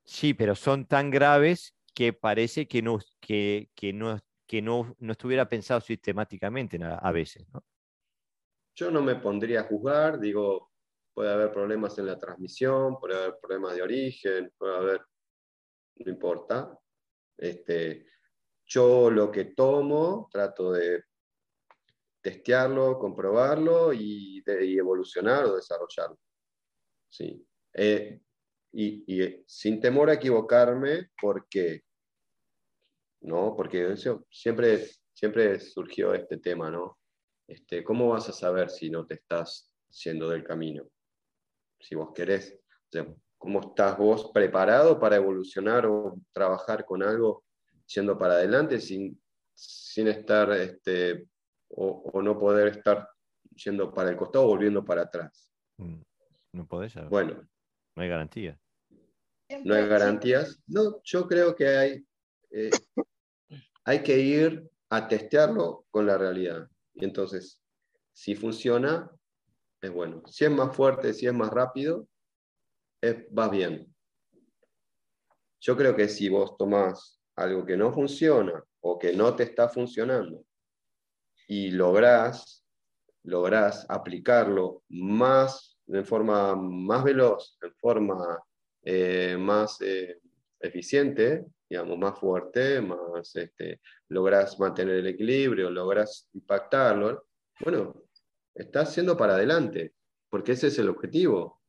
[0.09, 4.17] Sí, pero son tan graves que parece que no, que, que no,
[4.47, 7.47] que no, no estuviera pensado sistemáticamente a veces.
[7.53, 7.65] ¿no?
[8.75, 10.71] Yo no me pondría a juzgar, digo,
[11.15, 15.01] puede haber problemas en la transmisión, puede haber problemas de origen, puede haber,
[15.97, 16.79] no importa.
[17.39, 18.07] Este,
[18.67, 21.05] yo lo que tomo, trato de
[22.21, 26.19] testearlo, comprobarlo y, de, evolucionar o desarrollarlo.
[27.09, 27.47] Sí.
[27.73, 28.21] Eh,
[28.73, 31.86] y, y, sin temor a equivocarme, porque
[33.21, 33.55] ¿no?
[33.57, 33.97] Porque
[34.31, 36.99] siempre, siempre surgió este tema, ¿no?
[37.49, 40.89] Este, ¿Cómo vas a saber si no te estás siendo del camino?
[41.81, 42.59] si vos querés.
[43.39, 47.45] ¿Cómo estás vos preparado para evolucionar o trabajar con algo
[47.87, 49.21] yendo para adelante sin,
[49.55, 51.27] sin estar este,
[51.69, 53.09] o, no poder estar
[53.55, 55.51] yendo para el costado o volviendo para atrás?
[55.77, 56.01] Mm,
[56.53, 57.11] no podés saber.
[57.11, 57.47] Bueno.
[57.95, 58.59] No hay garantía.
[59.65, 60.61] No hay garantías.
[60.67, 62.07] No, yo creo que hay,
[62.57, 62.71] eh,
[63.85, 66.69] hay que ir a testearlo con la realidad.
[66.95, 67.61] Y entonces,
[68.13, 69.11] si funciona,
[69.83, 70.23] es bueno.
[70.27, 72.09] Si es más fuerte, si es más rápido,
[73.39, 73.95] va bien.
[75.61, 79.69] Yo creo que si vos tomás algo que no funciona o que no te está
[79.69, 80.45] funcionando
[81.47, 82.65] y lográs,
[83.23, 88.43] lográs aplicarlo más, de forma más veloz, en forma
[88.83, 90.21] eh, más eh,
[90.59, 97.27] eficiente, digamos, más fuerte, más este, lográs mantener el equilibrio, lográs impactarlo,
[97.61, 98.05] bueno,
[98.55, 99.95] estás siendo para adelante,
[100.29, 101.63] porque ese es el objetivo.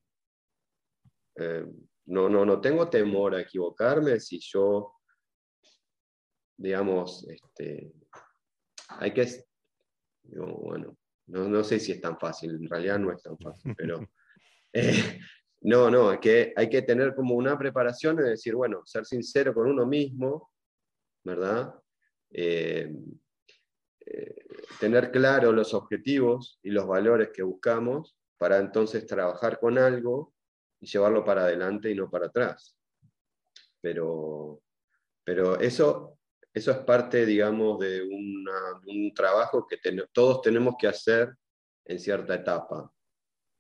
[1.36, 1.66] Eh,
[2.06, 4.94] no, no, no tengo temor a equivocarme si yo,
[6.56, 7.92] digamos, este,
[8.90, 9.28] hay que,
[10.24, 10.98] bueno,
[11.28, 14.10] no, no, sé si es tan fácil, en realidad no es tan fácil, pero
[14.74, 15.20] eh,
[15.62, 19.54] no, no, hay que, hay que tener como una preparación de decir, bueno, ser sincero
[19.54, 20.52] con uno mismo,
[21.24, 21.74] ¿verdad?
[22.32, 22.94] Eh,
[24.80, 30.34] tener claro los objetivos y los valores que buscamos para entonces trabajar con algo
[30.80, 32.78] y llevarlo para adelante y no para atrás.
[33.82, 34.62] Pero,
[35.24, 36.20] pero eso,
[36.54, 39.78] eso es parte, digamos, de, un trabajo que
[40.14, 41.36] todos tenemos que hacer
[41.86, 42.92] en cierta etapa.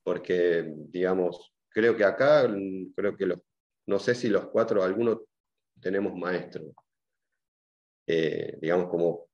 [0.03, 2.49] Porque, digamos, creo que acá,
[2.95, 3.39] creo que los,
[3.85, 5.19] no sé si los cuatro, algunos
[5.79, 6.73] tenemos maestros.
[8.07, 9.27] Eh, digamos, como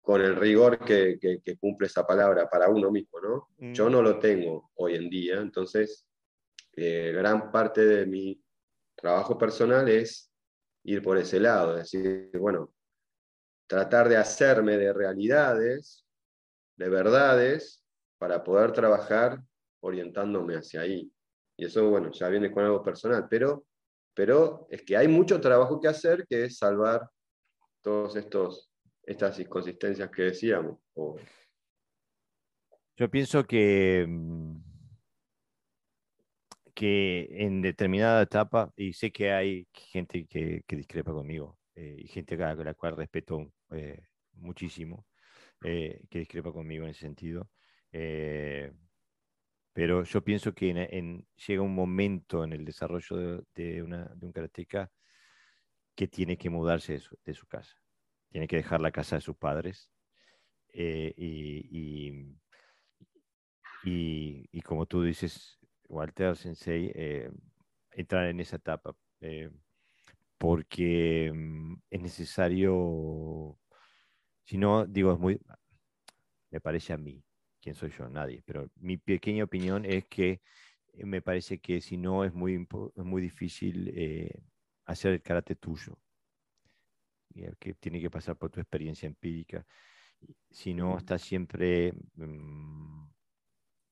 [0.00, 1.18] con el rigor que,
[1.60, 3.48] cumple esa palabra para uno mismo, ¿no?
[3.72, 3.92] Yo mm.
[3.92, 6.06] no lo tengo hoy en día, entonces
[6.76, 8.40] eh, gran parte de mi
[8.94, 10.30] trabajo personal es
[10.84, 12.72] ir por ese lado, es decir, bueno,
[13.66, 16.06] tratar de hacerme de realidades,
[16.76, 17.84] de verdades,
[18.18, 19.42] para poder trabajar
[19.80, 21.10] orientándome hacia ahí.
[21.56, 23.64] Y eso, bueno, ya viene con algo personal, pero,
[24.14, 27.08] pero es que hay mucho trabajo que hacer, que es salvar
[27.82, 28.70] todos estos
[29.08, 30.78] estas inconsistencias que decíamos.
[32.94, 34.56] Yo pienso que mm,
[36.78, 42.40] que en determinada etapa, y sé que hay gente que, discrepa conmigo, eh, y gente
[42.40, 44.00] a la cual respeto eh,
[44.34, 45.04] muchísimo,
[45.64, 47.50] eh, que discrepa conmigo en ese sentido,
[49.78, 54.90] pero yo pienso que llega un momento en el desarrollo de, un karateca
[55.94, 57.76] que tiene que mudarse de su, de casa,
[58.28, 59.88] tiene que dejar la casa de sus padres.
[60.72, 62.10] y,
[63.84, 67.30] y, y, como tú dices, Walter Sensei eh,
[67.92, 69.48] entrar en esa etapa, eh,
[70.38, 73.56] porque mm, es necesario,
[74.42, 75.40] si no, digo, es muy,
[76.50, 77.22] me parece a mí,
[77.60, 80.40] quién soy yo, nadie, pero mi pequeña opinión es que
[80.92, 82.66] eh, me parece que si no es muy,
[82.96, 83.92] muy difícil
[84.84, 85.98] hacer el karate tuyo,
[87.58, 89.64] que tiene que pasar por tu experiencia empírica,
[90.50, 93.08] si no, estás siempre, mm,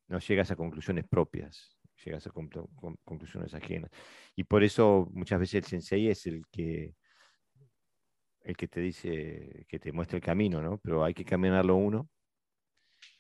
[0.08, 3.90] no llegas a conclusiones propias llegas a conclusiones ajenas.
[4.34, 6.94] Y por eso muchas veces el sensei es el que,
[8.40, 10.78] el que te dice, que te muestra el camino, ¿no?
[10.78, 12.08] Pero hay que caminarlo uno.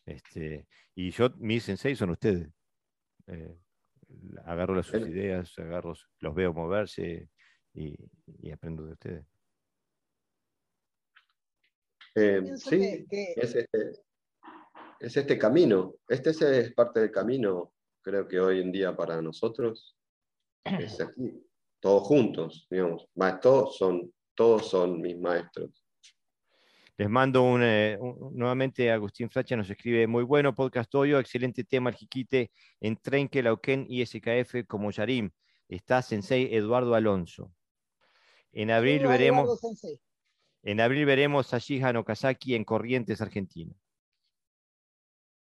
[0.06, 2.48] Este, y yo, mis sensei son ustedes.
[3.26, 3.58] Eh,
[4.44, 7.28] agarro las sus ideas, agarro, los veo moverse
[7.74, 7.96] y,
[8.50, 9.26] aprendo de ustedes.
[12.14, 13.90] Eh, sí, Es, este,
[15.00, 15.96] es este camino.
[16.08, 17.74] Este es parte del camino
[18.06, 19.96] creo que hoy en día para nosotros
[20.64, 21.44] es aquí,
[21.80, 23.08] todos juntos, digamos,
[23.42, 25.84] todos son, todos son mis maestros.
[26.98, 27.98] Les mando un, eh,
[28.32, 32.50] nuevamente Agustín Flacha nos escribe, muy bueno podcast hoy, excelente tema el jiquite
[32.80, 35.30] en Trenque, Lauquén y SKF como Yarim.
[35.68, 37.52] Está Sensei Eduardo Alonso.
[38.52, 39.60] En abril veremos
[40.62, 43.74] en abril veremos a Shihan Okazaki en Corrientes, Argentina.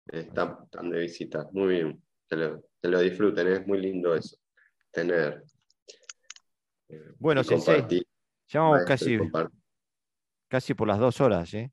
[0.07, 4.37] Están, están de visita, muy bien te lo, disfruten, es muy lindo eso,
[4.91, 5.43] tener.
[6.87, 7.83] Eh, bueno, Sensei,
[8.47, 9.17] ya vamos casi,
[10.49, 11.53] casi por las dos horas.
[11.53, 11.71] ¿eh?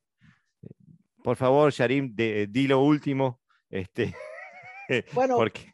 [1.25, 4.15] Por favor, Sharim, di lo último, este,
[5.13, 5.73] bueno, porque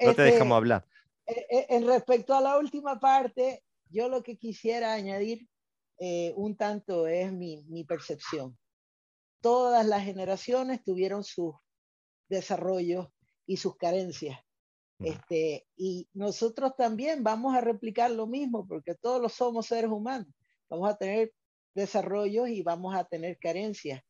[0.00, 0.86] no te dejamos este, hablar.
[1.26, 5.48] Eh, en respecto a la última parte, yo lo que quisiera añadir
[6.36, 8.56] un tanto es mi, mi percepción.
[9.40, 11.56] Todas las generaciones tuvieron sus
[12.28, 13.08] desarrollos
[13.46, 14.38] y sus carencias.
[15.00, 20.28] Este, y nosotros también vamos a replicar lo mismo, porque todos los somos seres humanos.
[20.68, 21.32] Vamos a tener
[21.78, 24.02] desarrollos y vamos a tener carencias.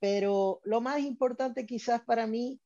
[0.00, 2.60] Pero lo más importante quizás para mí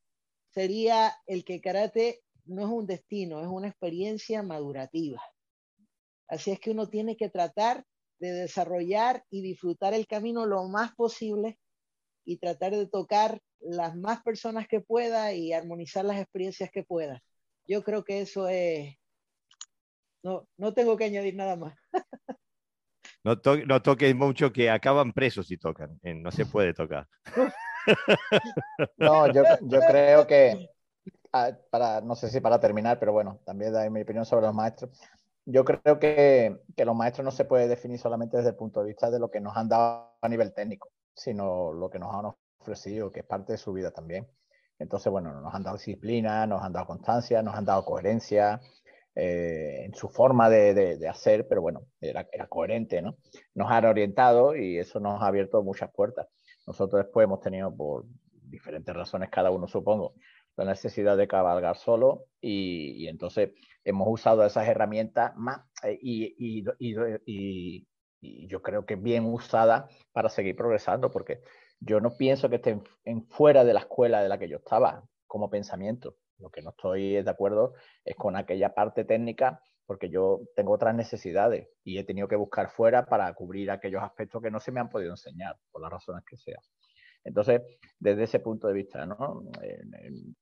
[0.49, 5.21] sería el que karate no es un destino, es una experiencia madurativa.
[6.27, 7.85] Así es que uno tiene que tratar
[8.19, 11.59] de desarrollar y disfrutar el camino lo más posible
[12.25, 17.21] y tratar de tocar las más personas que pueda y armonizar las experiencias que pueda.
[17.67, 18.95] Yo creo que eso es...
[20.23, 21.75] No, no tengo que añadir nada más.
[23.23, 23.35] No,
[23.65, 25.99] no toques mucho que acaban presos si tocan.
[26.03, 27.07] No se puede tocar.
[28.97, 30.69] No, yo, yo creo que,
[31.33, 34.55] ah, para, no sé si para terminar, pero bueno, también da mi opinión sobre los
[34.55, 34.97] maestros.
[35.45, 38.87] Yo creo que, que, los maestros no se puede definir solamente desde el punto de
[38.87, 42.33] vista de lo que nos han dado a nivel técnico, sino lo que nos han
[42.61, 44.29] ofrecido, que es parte de su vida también.
[44.79, 48.61] Entonces, bueno, nos han dado disciplina, nos han dado constancia, nos han dado coherencia,
[49.15, 53.17] eh, en su forma de, de, hacer, pero bueno, era, era, coherente, ¿no?
[53.53, 56.27] Nos han orientado y eso nos ha abierto muchas puertas.
[56.65, 60.13] Nosotros después hemos tenido, por diferentes razones, cada uno supongo,
[60.55, 63.51] la necesidad de cabalgar solo y, y entonces
[63.83, 66.65] hemos usado esas herramientas más eh, y, y,
[67.25, 67.87] y,
[68.47, 71.41] yo creo que bien usada para seguir progresando, porque
[71.79, 75.03] yo no pienso que estén en fuera de la escuela de la que yo estaba
[75.27, 76.15] como pensamiento.
[76.39, 77.73] Lo que no estoy de acuerdo
[78.03, 82.69] es con aquella parte técnica, porque yo tengo otras necesidades y he tenido que buscar
[82.69, 86.23] fuera para cubrir aquellos aspectos que no se me han podido enseñar, por las razones
[86.25, 86.61] que sean.
[87.23, 87.61] Entonces,
[87.99, 89.43] desde ese punto de vista, ¿no?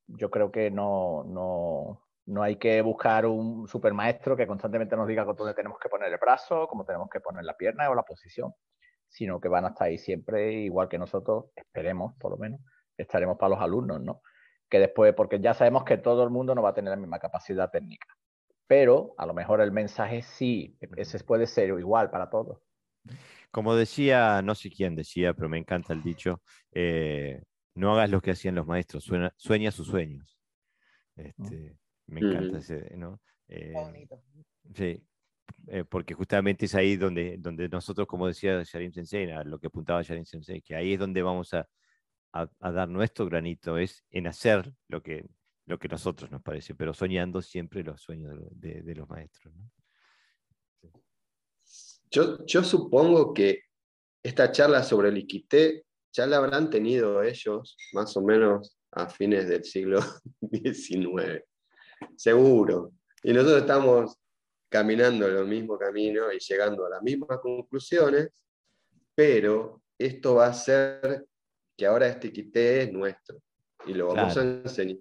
[0.08, 5.26] yo creo que no, no, no hay que buscar un supermaestro que constantemente nos diga
[5.26, 8.54] dónde tenemos que poner el brazo, cómo tenemos que poner la pierna o la posición,
[9.08, 12.62] sino que van a estar ahí siempre, igual que nosotros, esperemos por lo menos,
[12.98, 14.22] estaremos para los alumnos, ¿no?
[14.72, 17.20] Que después, porque ya sabemos que todo el mundo no va a tener la misma
[17.20, 18.08] capacidad técnica,
[18.66, 22.58] pero a lo mejor el mensaje sí, ese puede ser igual para todos.
[23.52, 26.42] Como decía, no sé quién decía, pero me encanta el dicho,
[26.72, 27.44] eh,
[27.76, 30.40] no hagas lo que hacían los maestros, sueña sus sueños.
[31.18, 31.78] Este,
[32.08, 33.20] me encanta ese, ¿no?
[33.50, 33.74] Eh,
[34.74, 35.04] sí,
[35.68, 40.02] eh, porque justamente es ahí donde, donde nosotros, como decía Sharim Sensei, lo que apuntaba
[40.02, 41.68] Sharim Sensei, que ahí es donde vamos a,
[42.34, 45.28] a, dar nuestro granito es en hacer lo que,
[45.66, 49.54] lo que nosotros nos parece, pero soñando siempre los sueños de, los maestros.
[52.10, 53.64] Yo, yo, supongo que
[54.24, 59.48] esta charla sobre el Iquité ya la habrán tenido ellos más o menos a fines
[59.48, 60.00] del siglo
[60.52, 61.44] XIX,
[62.16, 62.94] seguro.
[63.24, 64.18] Y nosotros estamos
[64.70, 68.30] caminando el mismo camino y llegando a las mismas conclusiones,
[69.14, 71.26] pero esto va a ser
[71.82, 73.42] que ahora este quité es nuestro
[73.88, 75.00] y lo vamos a enseñar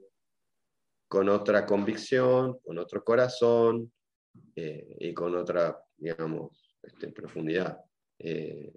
[1.07, 3.93] con otra convicción, con otro corazón
[4.57, 7.79] eh, y con otra, digamos, este, profundidad.
[8.19, 8.73] Eh,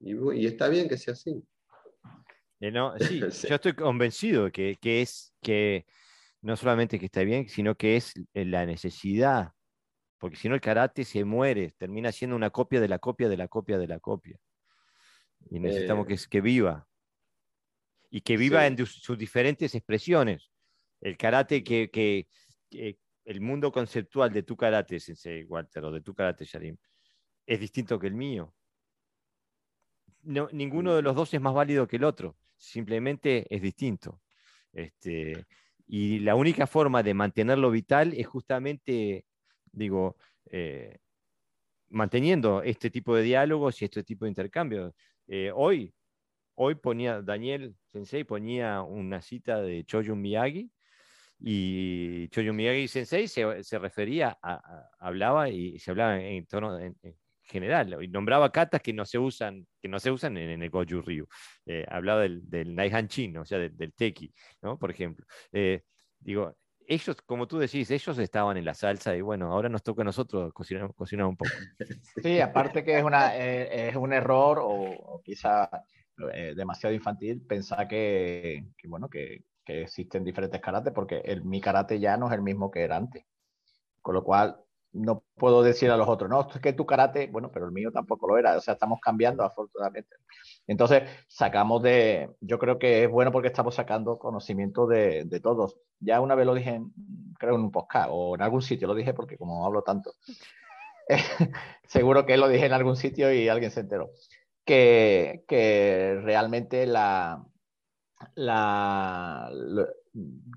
[0.00, 1.44] y, está bien que sea así.
[2.58, 2.72] Eh,
[3.30, 5.86] sí, yo estoy convencido que, que, es que
[6.42, 9.52] no solamente que está bien, sino que es la necesidad,
[10.18, 13.36] porque si no el karate se muere, termina siendo una copia de la copia de
[13.36, 14.40] la copia de la copia.
[15.50, 16.88] Y necesitamos que, que viva
[18.14, 20.52] y que viva en sus diferentes expresiones.
[21.00, 22.28] El karate que,
[22.70, 26.76] el mundo conceptual de tu karate, Sensei Walter, o de tu karate, Sharim,
[27.44, 28.54] es distinto que el mío.
[30.22, 34.20] No, ninguno de los dos es más válido que el otro, simplemente es distinto.
[34.72, 35.44] Este,
[35.88, 39.26] y la única forma de mantenerlo vital es justamente,
[39.72, 40.18] digo,
[40.52, 40.98] eh,
[41.88, 44.94] manteniendo este tipo de diálogos y este tipo de intercambios.
[45.26, 45.92] Eh, hoy
[46.54, 50.70] hoy ponía, Daniel Sensei ponía una cita de Choyun Miyagi
[51.40, 56.96] y Choyun Miyagi Sensei se, refería, a, hablaba y se hablaba en, tono en,
[57.42, 61.02] general y nombraba katas que no se usan, que no se usan en, el Goju
[61.02, 61.26] Ryu.
[61.66, 64.32] Eh, hablaba del, del Naihan Chin, o sea, del, Teki,
[64.62, 64.78] ¿no?
[64.78, 65.26] Por ejemplo.
[65.52, 65.82] Eh,
[66.18, 66.56] digo,
[66.86, 70.04] ellos, como tú decís, ellos estaban en la salsa y bueno, ahora nos toca a
[70.04, 71.50] nosotros cocinar, cocinar un poco.
[72.22, 75.68] Sí, aparte que es, una, eh, es un error o quizá
[76.32, 82.18] eh, demasiado infantil pensar que, bueno, que, existen diferentes karates, porque el, mi karate ya
[82.18, 83.24] no es el mismo que era antes.
[84.02, 84.58] Con lo cual,
[84.92, 87.90] no puedo decir a los otros, no, es que tu karate, bueno, pero el mío
[87.90, 90.16] tampoco lo era, o sea, estamos cambiando afortunadamente.
[90.66, 95.78] Entonces, sacamos de, yo creo que es bueno porque estamos sacando conocimiento de, de todos.
[95.98, 96.82] Ya una vez lo dije,
[97.38, 100.12] creo, en un podcast o en algún sitio, lo dije porque como hablo tanto,
[101.88, 104.10] seguro que lo dije en algún sitio y alguien se enteró
[104.64, 107.44] que, realmente la,
[108.34, 109.50] la,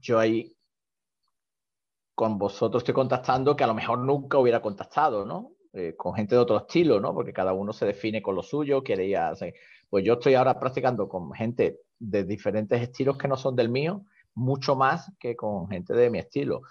[0.01, 0.53] yo ahí
[2.15, 5.51] con vosotros estoy contactando que a lo mejor nunca hubiera contactado, ¿no?
[5.73, 7.13] Eh, con gente de otro estilo, ¿no?
[7.13, 9.53] Porque cada uno se define con lo suyo, quería hacer.
[9.89, 14.03] Pues yo estoy ahora practicando con gente de diferentes estilos que no son del mío,
[14.33, 16.61] mucho más que con gente de mi estilo,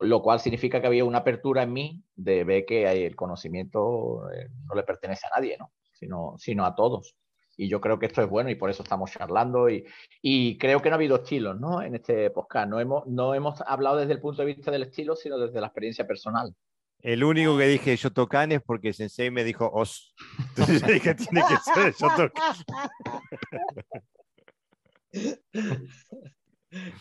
[0.00, 4.48] lo cual significa que había una apertura en mí de ver que el conocimiento eh,
[4.66, 5.70] no le pertenece a nadie, ¿no?
[5.98, 7.16] Sino, sino a todos.
[7.56, 9.68] Y yo creo que esto es bueno y por eso estamos charlando.
[9.68, 9.84] Y,
[10.22, 11.82] y, creo que no ha habido estilos ¿no?
[11.82, 12.70] en este podcast.
[12.70, 15.66] No hemos, no hemos hablado desde el punto de vista del estilo, sino desde la
[15.66, 16.54] experiencia personal.
[17.00, 20.14] El único que dije Shotokan es porque Sensei me dijo os.
[20.50, 22.54] Entonces yo dije, tiene que ser Shotokan.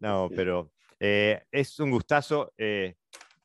[0.00, 0.70] No, pero
[1.00, 2.52] eh, es un gustazo.
[2.56, 2.94] Eh,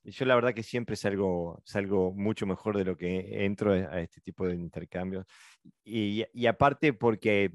[0.04, 4.22] yo la verdad que siempre salgo, salgo mucho mejor de lo que entro a este
[4.22, 5.26] tipo de intercambios.
[5.84, 7.54] Y, aparte porque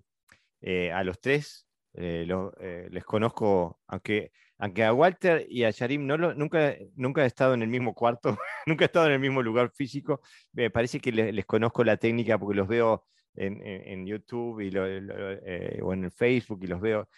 [0.61, 6.75] eh, a los tres les conozco, aunque aunque a Walter y a Sharim no nunca,
[6.97, 10.20] nunca he estado en el mismo cuarto, nunca he estado en el mismo lugar físico,
[10.53, 13.05] me parece que les, conozco la técnica porque los veo
[13.39, 17.09] en, YouTube y eh, o en Facebook y los veo,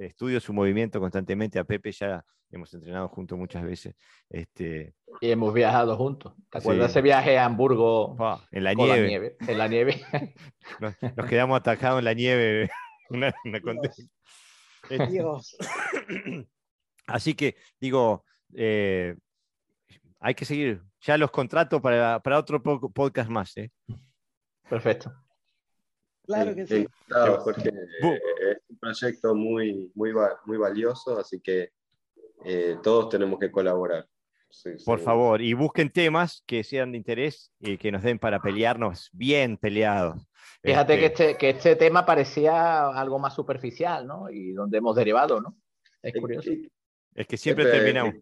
[0.00, 3.94] estudio su movimiento constantemente, a Pepe ya hemos entrenado juntos muchas veces.
[4.28, 6.34] Este, y hemos viajado juntos.
[6.50, 8.16] ¿Te acuerdas ese viaje a Hamburgo?
[8.50, 9.36] en la nieve.
[9.46, 10.00] En la nieve.
[10.80, 12.70] nos, quedamos atacados en la nieve.
[13.10, 13.32] Una,
[15.08, 15.56] Dios.
[17.06, 18.24] Así que digo,
[18.54, 19.16] eh,
[20.20, 20.82] hay que seguir.
[21.00, 23.56] Ya los contratos para, para otro podcast más.
[23.56, 23.70] ¿eh?
[24.68, 25.12] Perfecto.
[26.26, 26.86] Claro que sí.
[27.08, 27.68] Jorge.
[27.68, 30.12] Es un proyecto muy, muy,
[30.44, 31.70] muy valioso, así que
[32.44, 34.06] eh, todos tenemos que colaborar.
[34.84, 39.10] Por favor, y busquen temas que sean de interés y que nos den para pelearnos
[39.12, 40.22] bien peleados.
[40.62, 44.30] Fíjate que, este, que este tema parecía algo más superficial, ¿no?
[44.30, 45.56] Y donde hemos derivado, ¿no?
[46.02, 46.50] Es curioso.
[47.14, 48.14] Es que siempre terminamos.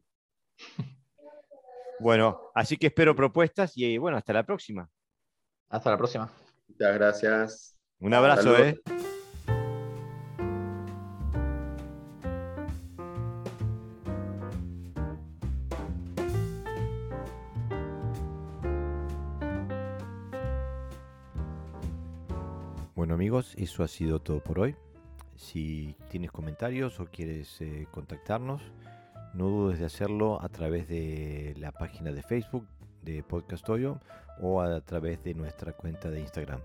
[2.01, 4.91] Bueno, así que espero propuestas y bueno, hasta la próxima.
[5.69, 6.31] Hasta la próxima.
[6.69, 7.74] Muchas gracias.
[8.01, 8.81] Un abrazo, ¿eh?
[22.95, 24.77] Bueno amigos, eso ha sido todo por hoy.
[25.37, 28.63] Si tienes comentarios o quieres eh, contactarnos,
[29.35, 32.67] no dudes de hacerlo a través de la página de Facebook
[33.03, 34.01] de Podcast Oyo
[34.41, 36.61] o a través de nuestra cuenta de Instagram.